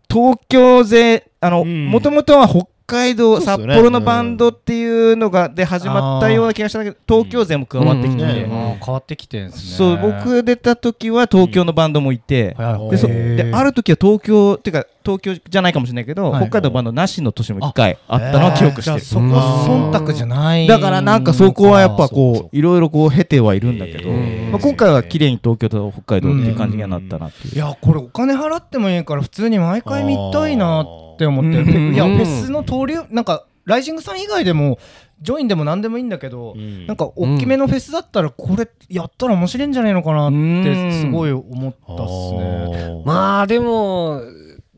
[0.08, 1.88] 東京勢あのうん。
[1.88, 8.28] もともとは北海道、札幌のバンドっていうのがで始まったような気がしたんだけど東京勢も加わってきて、うん。
[8.28, 8.70] うん。
[8.70, 9.76] あー変わってきてんですね。
[9.76, 16.42] そう僕出た時は東京のバンドもいて、はいでそである時は東京っていうか東京じゃないかもしれないけど、はい。
[16.42, 20.66] 北海道バンドなしの年も一回あったのを記憶してる、そこ忖度じゃない。
[20.66, 27.54] だからなんかそこはやっぱこういろいろこう経てはいるんだけど、うんまあ、今回は綺麗に東京と北海道っていう感じにはなったなっていう。
[27.54, 31.94] いやこれお金払ってもいいから普通に毎回見たいなって思ってうん。
[31.94, 34.78] いやフうんェスの登竜なんかライジングさん以外でも
[35.20, 36.86] ジョインでも何でもいいんだけど、うん。
[36.86, 43.02] なんか大きめのフェスだったらこれやったら面白いんじゃないのかなってすごい思ったっすね。
[43.04, 44.20] まあでも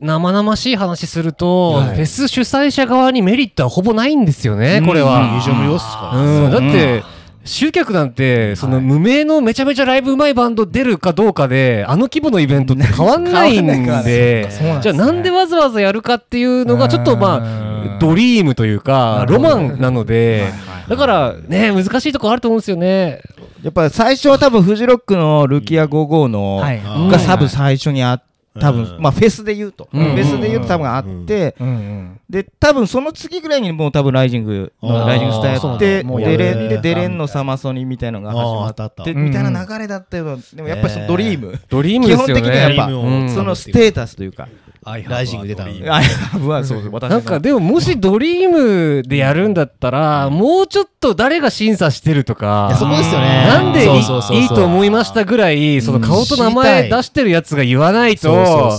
[0.00, 5.20] 生々しい話すると、はいフェス主催者側にメリットはほぼないんですよね、これは。
[6.14, 7.02] うん、だって、
[7.44, 14.48] 集客なんて、その無名のめちゃめちゃライブうまいバンド出るかどうかで、あの規模のイベントって変わんないんで、んね
[14.82, 17.44] じゃあなんでわざわざやるかっていうのがちょっとまうん
[17.96, 20.52] あ、ドリームというか、ロマンなので
[20.88, 23.20] だからね、難しいとこあると思うんですよね。
[23.62, 26.62] やっぱ最初は多分フジロックのルキア55の
[27.10, 28.22] がサブ最初にあっ
[28.60, 28.84] 多分。
[28.84, 29.88] うんまあフェスで言うと。
[29.90, 30.04] フうん。
[30.14, 31.54] ェスで言うと多分あって。
[32.28, 41.58] で多分その次ぐらいにもう多分ライジングのライジングスターやってデレやるでデレンのサマソニみたいのが始まってうんみたいな流れだったけどでもやっぱりそのドリーム。
[41.68, 42.34] ドリームですよね。
[42.34, 44.48] 基本的にはやっぱうんそのステータスというか
[44.84, 45.72] ライジング出たの。
[46.64, 47.16] そうそう私の。
[47.16, 53.46] なんかでももしドリームでやるんだったら、もうちょっと誰が審査してるといかや、そこですよね。
[53.46, 58.78] なんでいいと思いましたぐらい、その顔と名前出してるやつが言わないと、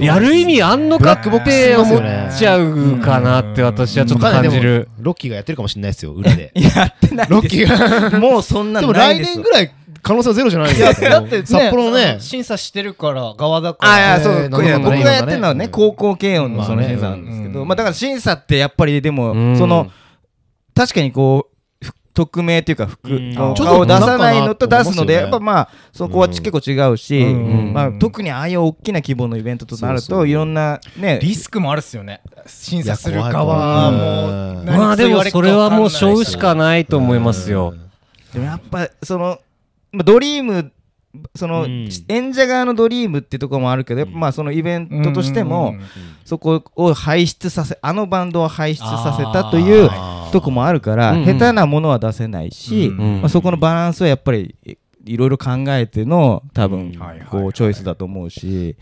[0.00, 1.28] やる意味あんのかって
[1.76, 4.88] 思っちゃうかなって私はちょっと感じる。
[5.00, 6.52] ロッキーがやってるかもしれないですよ裏で。
[6.56, 8.18] やってないロッキーが。
[8.18, 9.72] もうそんなでも来のないです年ぐらい
[10.02, 12.18] 可能性はゼロじゃないいやだってね札幌のね。
[12.20, 13.92] 審査してるから側だから。
[13.92, 17.68] あいやそう、え僕がやってるのはね、高校軽音のそのまあね審査なんですけど、うん。
[17.68, 19.58] まあだから審査ってやっぱりでも、うん。
[19.58, 19.90] その、
[20.74, 21.48] 確かにこ
[21.82, 23.34] う、ふ匿名というか、服うん。
[23.34, 27.72] のちょっと顔を出さないのと出すので、やっぱまあ、そこは結構違うし、うん。
[27.72, 32.20] まあ特にああいう大きな規模のイベントとなると、いろんなね、リスクもあるっすよね。
[32.46, 37.74] 審査する側もうんまあでもそれはもうしょうしかないと思いますよ。
[38.32, 39.38] でもやっぱその、
[39.92, 40.72] まあドリーム、
[41.34, 41.88] その、うん。
[42.08, 45.74] 演者側のドリームってところもあるけど、やっぱまあそのイベントとしても、
[46.24, 49.90] そこを輩出させあのバンドを輩出させたという
[50.32, 51.24] とこもあるから、うんうん。
[51.38, 56.98] 下手なものは出せないし、うんまあ、そこのバランスはやっぱりいいろいろ考えての多分うん。
[56.98, 58.76] はいはいこうチョイスだと思うし、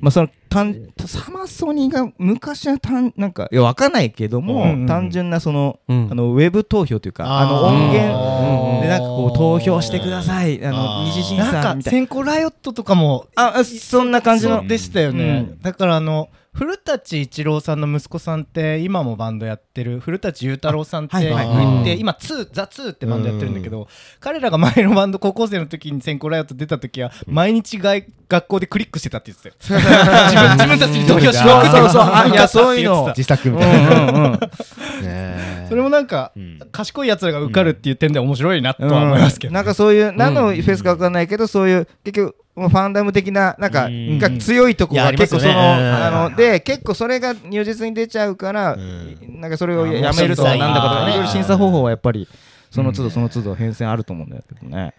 [0.00, 6.08] まあその単サマソニが昔は単なんかいやわかんないけども、うんうん単純なその,、うん。
[6.10, 10.64] あのウェブ投票というかあの音源うんでなんかこう投票してください。
[10.64, 11.82] あの二次審査みたいな。
[11.82, 14.66] 閃光ライオットとかもああそんな感じの。
[14.66, 15.60] でしたよね、うん。
[15.60, 20.00] だからあの古舘伊知郎さんの息子さんって今もバンドやってる。
[20.00, 21.82] 古舘佑太郎さんって言はいはい。
[21.82, 23.86] って今ツー THE 2ってバンドやってるんだけど
[24.18, 29.80] 彼らが前のバンド高校生の時に閃光ライオット出た時は毎日がい学校でクリックしてたって言ってたよ。
[30.30, 32.02] 自分自分たちに投票しまくってそうそうそう。
[32.12, 33.06] あいやそういうの。
[33.16, 33.90] 自作みうんたいな。
[33.90, 34.40] うんうん
[35.06, 36.58] ねそれもなんかうん。
[36.72, 42.36] 賢いやつらが受かるっていう点で面白いなとは思いますけど、なんかそういう何のフェスか分かんないけど、そういう結局
[42.68, 44.18] ファンダム的ななんかうん。
[44.18, 45.58] が強いとこが結構そのうん。
[45.58, 49.40] あので結構それが如実に出ちゃうからうん。
[49.40, 52.28] なんかそれをやめるとなんだかと審査かいろいろ審査方法はやっぱり
[52.70, 53.08] その都うん。
[53.08, 54.94] 度その都度変遷あると思うんだけどね。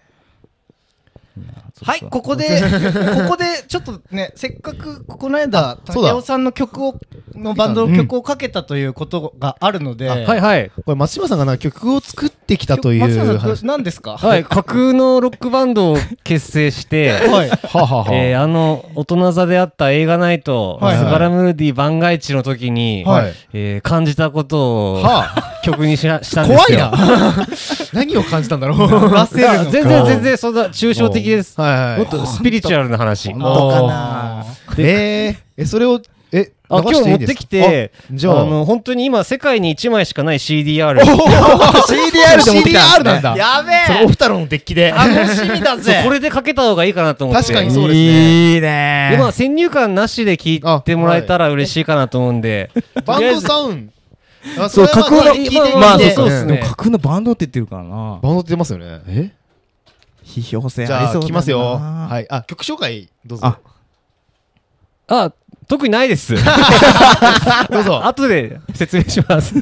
[1.84, 2.62] はい、ここで、
[3.24, 6.10] ここで、ちょっとね、せっかく、この間、そうだ。
[6.10, 6.96] 竹雄さんの曲を、
[7.34, 10.70] のバンドの曲をかけたということがあるので、はいはい。
[10.70, 13.66] これ松島さんがな曲を作ってきたとい松山さんう話。
[13.66, 14.18] 何ですか？
[14.18, 17.50] はい、架空のロックバンドを結成して、 はい。
[17.50, 18.06] はあはあは。
[18.10, 20.96] あえーあの大人座であった映画ナイト、はい。
[20.98, 23.34] はいスバラムーディ番外地の時に、はい。
[23.54, 26.90] えー感じたことをはあ 曲にしなしたんですよ。
[26.90, 27.48] 怖いな。
[27.94, 28.78] 何を感じたんだろう。
[28.80, 29.28] 出せるのか。
[29.72, 31.60] 全然全然そんな抽象的です。
[31.60, 31.98] はいはい。
[32.00, 33.32] もっとスピリチュアルな話。
[33.34, 34.46] 本当かな。
[34.78, 36.02] えーえそれを
[36.34, 38.42] えあ今日持ってきて、あじゃあ。
[38.42, 40.98] あの本当に今世界に1枚しかない CDR。
[41.04, 42.80] CDR で持ってきた。
[42.80, 43.36] CDR なんだ。
[43.36, 44.92] やべそれオフ太郎のデッキで。
[44.92, 46.02] 楽しみだぜ。
[46.06, 47.44] これでかけた方がいいかなと思って。
[47.44, 48.54] 確かにそうですね。
[48.54, 49.10] いいね。
[49.12, 52.70] でまあ先入観なしで聞いてもらえたら嬉しいかなと思うんで。
[53.06, 54.01] バンドサウンド
[54.60, 56.58] あそう架空のまあまあそうそうっすね。
[56.60, 58.20] 架空のバンドって言ってるからな。
[58.22, 59.02] バンドって出ますよね。
[59.08, 59.32] え？
[60.24, 61.26] 批評性じゃありそうだな。
[61.26, 61.60] あ来ますよ。
[61.60, 62.28] はい。
[62.30, 63.46] あ曲紹介どうぞ。
[63.46, 63.60] あ
[65.08, 65.34] あ
[65.68, 66.36] 特にないです。
[67.70, 68.04] どうぞ。
[68.08, 69.56] 後で説明します。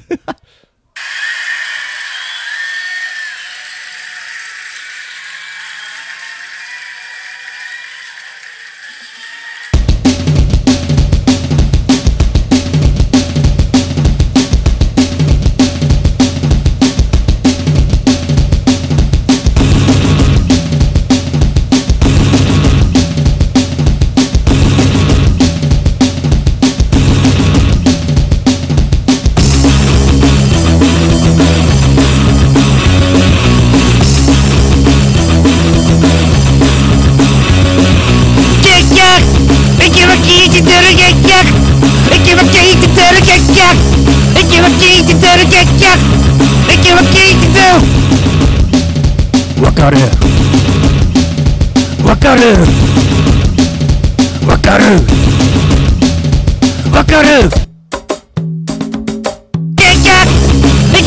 [57.20, 57.60] ドル結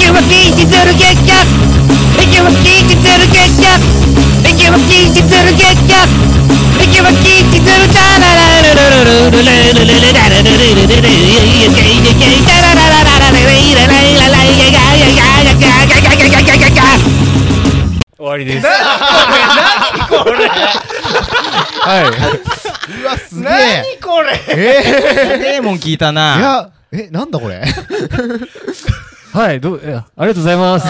[0.04, 1.16] 局禁止する結
[2.36, 3.48] 局禁止する結
[4.60, 5.72] 局禁止する結
[6.92, 8.52] 局禁止するラララ
[23.02, 23.82] うわすげえ。
[23.98, 24.32] 何これ。
[24.48, 27.62] えデーモン聞いたー、いなやえなんだこれ？
[29.32, 30.86] はい、どう、いやありがとうございます。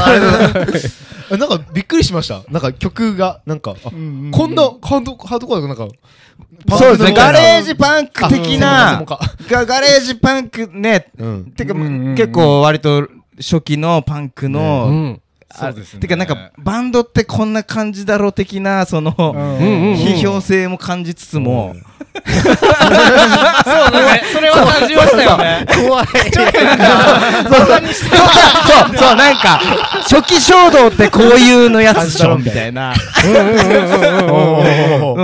[1.31, 2.40] え なんかびっくりしました。
[2.51, 5.86] なんか曲がなんかあこんなハードハードコアでなんか
[6.77, 9.02] そうですねガレージジパンク的な
[9.48, 11.06] がガレージパンクね。
[11.19, 11.52] うん。
[11.52, 13.09] てかうんうんうん結構割と
[13.39, 15.20] 初期のパンクうのん。
[15.54, 16.00] あそうですね。
[16.00, 21.74] てかなんかバンドってこんな感じだろう的なその批評性も感じつつも。
[21.74, 21.82] そう
[22.24, 22.32] ね。
[24.32, 25.66] それは感じましたよね。
[25.86, 26.06] 怖い。
[26.06, 26.16] そう
[28.96, 29.58] そうなんか
[30.02, 32.92] 初期衝動ってこういうのやつでしょみたいな。
[32.92, 32.94] う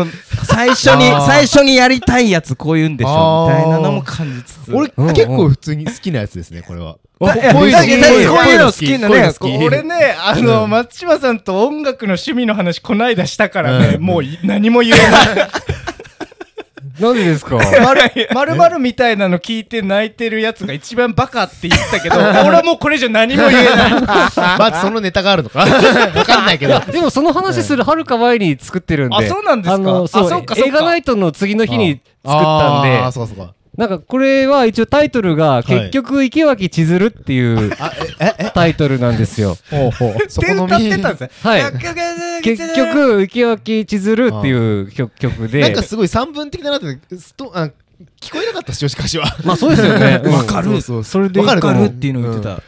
[0.04, 0.12] ん
[0.44, 4.74] 最初に最初にやりたいやつこういうんでしょみたいなのも感じつつ。
[4.74, 9.32] 俺結構普通に好きなやつですねこれはこういうの好きなね
[9.64, 14.02] 俺ねあの松島さんと音楽の趣味の話こないだしたからねうん。
[14.02, 15.48] もうい何も言えない。
[17.00, 17.56] なんでですか？
[18.34, 22.16] まるまるみたいなの聞いて泣いてるやつが一番バカって言ってたけど
[22.46, 23.92] 俺はもうこれ以上何も言えない。
[24.58, 25.60] まずそのネタがあるのか。
[25.60, 26.80] わかんないけど。
[26.80, 29.16] でもその話するはるか前に作ってるんで。
[29.16, 29.74] あそうなんですか。
[29.74, 30.68] あの、そう、あそっかそっか。
[30.68, 32.98] 映画ナイトの次の日に作ったんで。
[32.98, 37.70] あー、そうかそうかなんかこれは一応タイトルが、結局池脇千鶴っていう
[38.52, 39.56] タイトルなんですよ。
[39.70, 40.28] ほうほう。
[40.28, 41.30] そって歌ってたんですね。
[41.42, 42.42] はい。
[42.42, 44.32] 結局、池脇千鶴。
[44.34, 45.60] っていう曲曲で。
[45.60, 47.70] なんかすごい三分的だなってストあ
[48.20, 49.26] 聞こえなかったし、女子歌詞は。
[49.44, 50.20] まあそうですよね。
[50.26, 50.32] うん。
[50.32, 50.70] わかる。
[50.70, 52.60] そうそうそれでわかるっていうの言ってた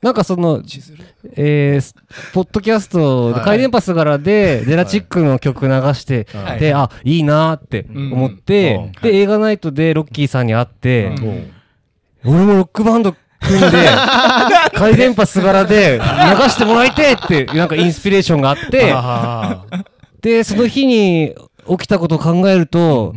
[0.00, 0.62] なんかその、
[1.34, 1.94] えー、
[2.32, 3.44] ポッドキャストで、はい。
[3.44, 6.60] 回電波すがらで、デラチックの曲流して、はい。
[6.60, 8.92] で、あ、いいなーって思って、うん。
[9.02, 11.52] で、映画ナイトでロッキーさんに会って、うん。
[12.24, 13.88] 俺もロックバンド組んで、
[14.74, 19.64] 回電波すがらで流してもらいてえって、なんかインスピレーションがあって、あ
[20.20, 21.34] で、その日に
[21.68, 23.14] 起きたことを考えると、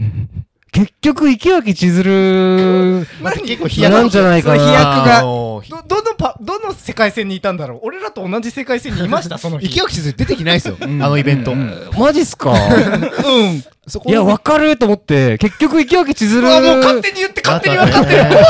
[0.71, 4.57] 結局、池脇千鶴ーまた結構飛躍なんじゃないかな。
[4.57, 4.79] 飛躍
[5.09, 5.21] が。
[5.21, 7.79] どどのパどの世界線にいたんだろう？
[7.83, 9.37] 俺らと同じ世界線にいました？
[9.39, 9.65] その日。
[9.67, 11.53] 池脇千鶴出てきないですよ、あのイベント。
[11.55, 12.51] マジっすか？
[12.53, 13.63] うん。
[13.85, 14.09] そこ？
[14.09, 16.39] いや、わかると思って、結局、池脇千鶴。
[16.41, 18.23] うわもう勝手に言って勝手に分かってる。
[18.23, 18.45] 怖い。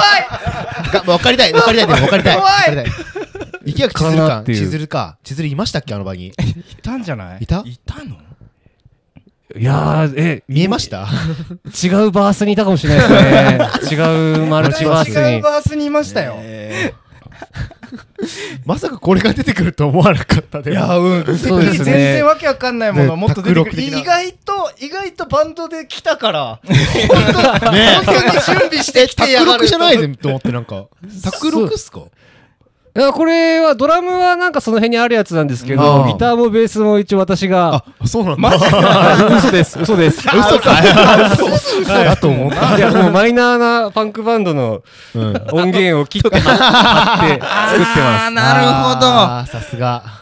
[1.06, 2.38] がわかりたい、わかりたいわかりたい。
[2.38, 2.54] 怖い。
[2.54, 2.86] わかりたい。
[3.66, 4.44] 池脇千鶴か。
[4.46, 5.18] 千鶴か。
[5.24, 5.96] 千鶴いましたっけ？
[5.96, 6.28] あの場に。
[6.30, 6.34] い
[6.84, 7.40] たんじゃない？
[7.42, 7.64] いた？
[7.66, 8.16] いたの？
[9.60, 11.08] いやー、え、見えました？
[11.84, 14.02] 違うバースにいたかもしれないですね。
[14.04, 15.42] 違うマルチバース違うに。
[15.42, 16.38] バースにいましたよ。
[18.66, 21.38] まさかこれが出てくると思わなかったでいやうん。
[21.38, 21.84] そうですね。
[21.86, 23.82] 全然わけわかんないものねもっと出てくる。
[23.82, 26.60] 意外と意外とバンドで来たから。
[26.64, 30.86] 本当本当に準備してきタてやがるクロクじゃないでと思ってなんか。
[31.24, 32.02] タクロクっすか？
[32.94, 38.50] いや、これは、ドラムはなんかその辺にあるやつなんですけあど、ーギターもベースも一応私が、あ、そうなんだ。
[39.38, 40.28] 嘘です、嘘です。
[40.28, 40.82] 嘘か。
[41.88, 42.78] だと思った。
[42.78, 44.82] いや、もうマイナーなパンクバンドの
[45.16, 45.34] うん。
[45.54, 48.32] 音源を切って、貼って、作ってます。
[48.32, 50.21] なるほどさすが。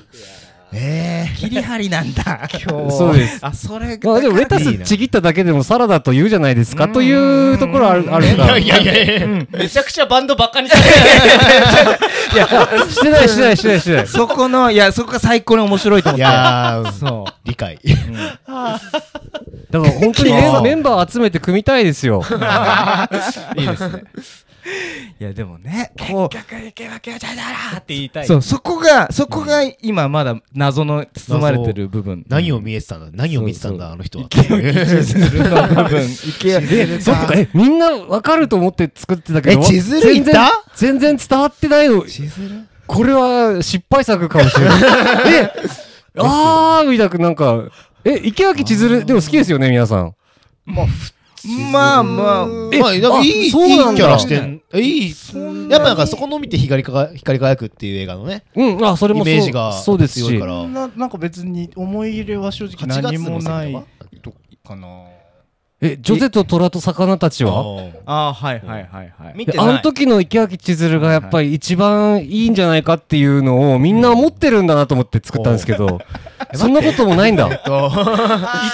[0.72, 1.36] ええ。
[1.36, 3.40] 切り張りなんだ今日そうです。
[3.42, 8.58] あそれまあでもレタスちぎっただけでもサラダと言うじゃないですかというところあるあるから。
[8.58, 9.28] いやいやいや。
[9.50, 10.90] めちゃくちゃバンドばっかにされて
[12.94, 14.08] してないしてないしてないしてない。
[14.08, 17.80] そこのいやそこが最高に面白いと思いってやー、そう理解。
[19.72, 22.24] だから本当にメンバーメンバー集めて組みたいですよ。
[23.58, 24.04] いいですね
[25.20, 26.30] いやでもねこ
[27.78, 28.24] って言いたい。
[28.24, 32.26] うそうそこがそこが今まだ謎の包まれてる部分。
[32.30, 34.28] 何を見えてたんだ何を見てたんだあの人は。
[34.32, 36.06] するの部分。
[36.06, 42.04] いけえ、そっか、え、みんなわかると思って作ってたけど、え千鶴いた全然全然伝わってないの。
[42.88, 44.82] これは失敗作かもしれない。
[45.34, 45.52] え、
[46.18, 47.66] あー、みたいな、なんか、
[48.04, 50.16] え、池脇千鶴、でも好きですよね、皆さん。
[50.66, 50.86] まあ
[51.72, 54.06] まあまあ、なんかいい、いいキそうなんだ。
[54.06, 54.62] ャラしてん。
[54.74, 55.16] えいい。
[55.70, 59.34] やっぱなんかそこの見て光りかが光り輝くっていう映画のね、うん、あ、それイもそう。
[59.34, 60.26] メージがそうですし。
[60.26, 60.46] 強いか。
[60.46, 60.68] ら。
[60.68, 64.34] ななんか別に思い入れは正直8何もない作
[64.68, 64.88] かな。
[65.82, 67.64] え、ジョゼと虎と魚たちは？
[68.06, 69.34] あはいはいはいはい。
[69.34, 69.66] 見てない。
[69.66, 76.00] であの時の池脇千鶴がやっぱり一番いいんじゃないかっていうのをみんな思ってるんだなと思って作ったんですけど、
[76.54, 77.48] そんなこともないんだ。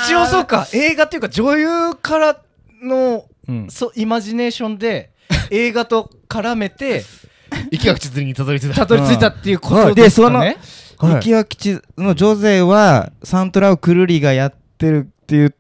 [0.08, 0.68] 一応そうか。
[0.74, 2.42] 映画っていうか女優から
[2.86, 3.68] の、うん。
[3.70, 5.12] そうイマジネーションで
[5.50, 7.04] 映画と絡めて
[7.72, 8.76] 息が口ずりにたどり着いた。
[8.76, 11.14] たどり着いたっていうことでそのですかね。
[11.16, 15.56] 生き焼き地の女勢はサントラをくるりがやってるっていう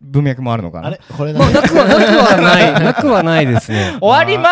[0.00, 0.88] 文脈もあるのかな？
[0.88, 1.00] あれ？
[1.16, 3.96] これまあ、なくは、なくはない、 なくはないですね。
[4.00, 4.50] 終わりま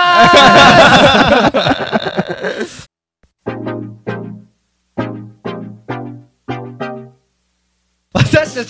[1.52, 2.11] ー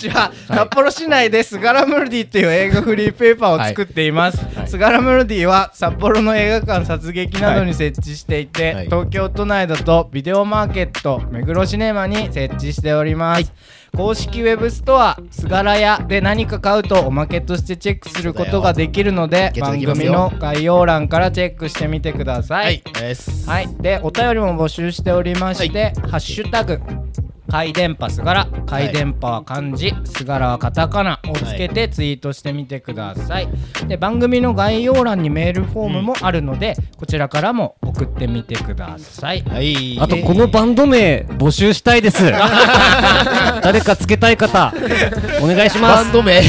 [0.03, 8.85] ちは札幌市内でスガラムルディという映画フリーペーパーを作っています、スガラムルディは札幌の映画館殺撃などに設置していて、はい。
[8.85, 13.51] 東京都内だとビデオマーケット目黒シネマに設置しております、
[13.95, 22.83] 公式ウェブストアスガラ屋で何か買うとおまけとしてチェックすることができるので番組の概要欄からチェックしてみてください、はい。
[23.47, 26.81] はい、でお便りも募集しておりまして「ハッシュタグ
[27.53, 33.47] 回電波すがら」「回電波は漢字」「すがらはカタカナ」をつけてツイートしてみてください、
[33.87, 39.43] で番組の概要欄にメールフォームもあるので、こちらからも送ってみてください。
[39.43, 39.99] はい。
[39.99, 42.23] あと、このバンド名、募集したいです。
[43.61, 44.73] 誰かつけたい方、
[45.41, 46.05] お願いします。
[46.05, 46.43] バンド名い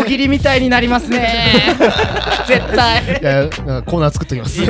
[0.00, 1.76] 大喜利みたいになりますね。
[2.48, 3.20] 絶対。
[3.22, 4.62] やなんかコーナー作っときます。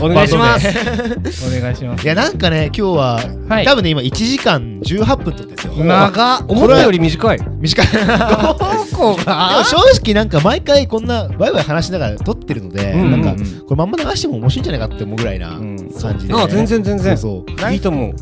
[0.00, 0.68] お願いします。
[1.46, 2.04] お願いします。
[2.04, 3.64] いやなんかね今日は、はい。
[3.64, 5.72] 多分ね今1時間18分とってんですよ。
[5.84, 6.44] 長っ。
[6.48, 7.38] 思ったより短い。
[7.60, 7.86] 短い。
[7.86, 9.62] どこが？
[9.68, 13.38] 正直なんか毎回こんなワイワイ話しながら撮ってるので、うんなんかうん。
[13.38, 17.16] これまんま流しても面白いんじゃないかって思うぐらいなうん感じで、ああ、全然全然。
[17.16, 17.60] そう。
[17.60, 18.14] そういいと思う。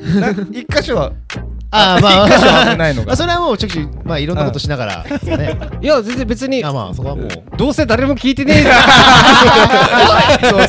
[0.52, 1.12] 一箇所は
[1.70, 2.26] ああまあ。
[2.26, 5.58] 一箇所は危ないのまあがそれはもうちょくちょくまあいろんなことしながらですね。
[5.82, 6.64] いや、全然別に。
[6.64, 7.28] あ、まあそこはもう。
[7.56, 8.74] どうせ誰も聞いてねえじゃ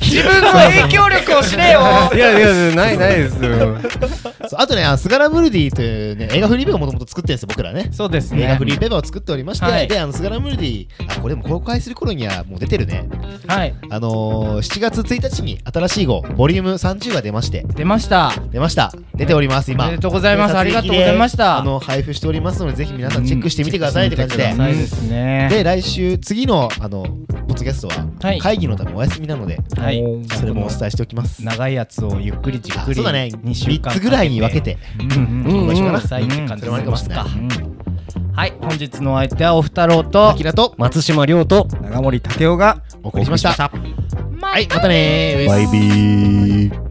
[0.00, 1.80] 自分の影響力を知れよ。
[1.80, 1.84] ん。
[2.16, 2.40] いやい
[2.70, 3.78] や、ないないですよ。
[4.48, 7.88] そうあとねスガラムルディというね映画フリーペーパーをもともと作ってるんですよ僕らね。
[7.92, 9.88] そうです映画ねフリーペーパーを作っておりまして、はい。
[9.88, 13.08] であのスガラムルディあこれも公開する頃にはもう出てるね。
[13.46, 13.74] はい。
[13.90, 17.64] あのー、7月1日に新しい号ボリューム30が出まして。
[17.74, 18.32] 出ました。
[18.50, 18.92] 出ました。
[19.14, 19.84] 出ております今。
[19.86, 20.54] おめでとうございます。
[20.54, 21.58] でありがとうございました。
[21.58, 24.78] あの配布しておりますのでぜひ皆さんチェックしてみてくださいって感じで、チェックして。
[24.78, 25.48] みてくださいですね。
[25.50, 28.38] で来週次のあのポッドキャストははい。
[28.40, 30.02] 会議のためお休みなので、はい。
[30.38, 31.44] それもお伝えしておきます。
[31.44, 33.30] 長いやつをゆっくりじっくりあそうだね。
[33.32, 35.62] 2週間3つぐらいに分けてうんうん。
[35.62, 37.24] うんおしてくださいって感じそれもありかもしれない
[38.34, 38.54] はい。
[38.60, 43.70] 本日のお相手はおふたろうとあきらと松島亮と、長森武雄がお送りしました。
[44.40, 45.46] まはいまたねー。
[45.48, 46.87] バイビー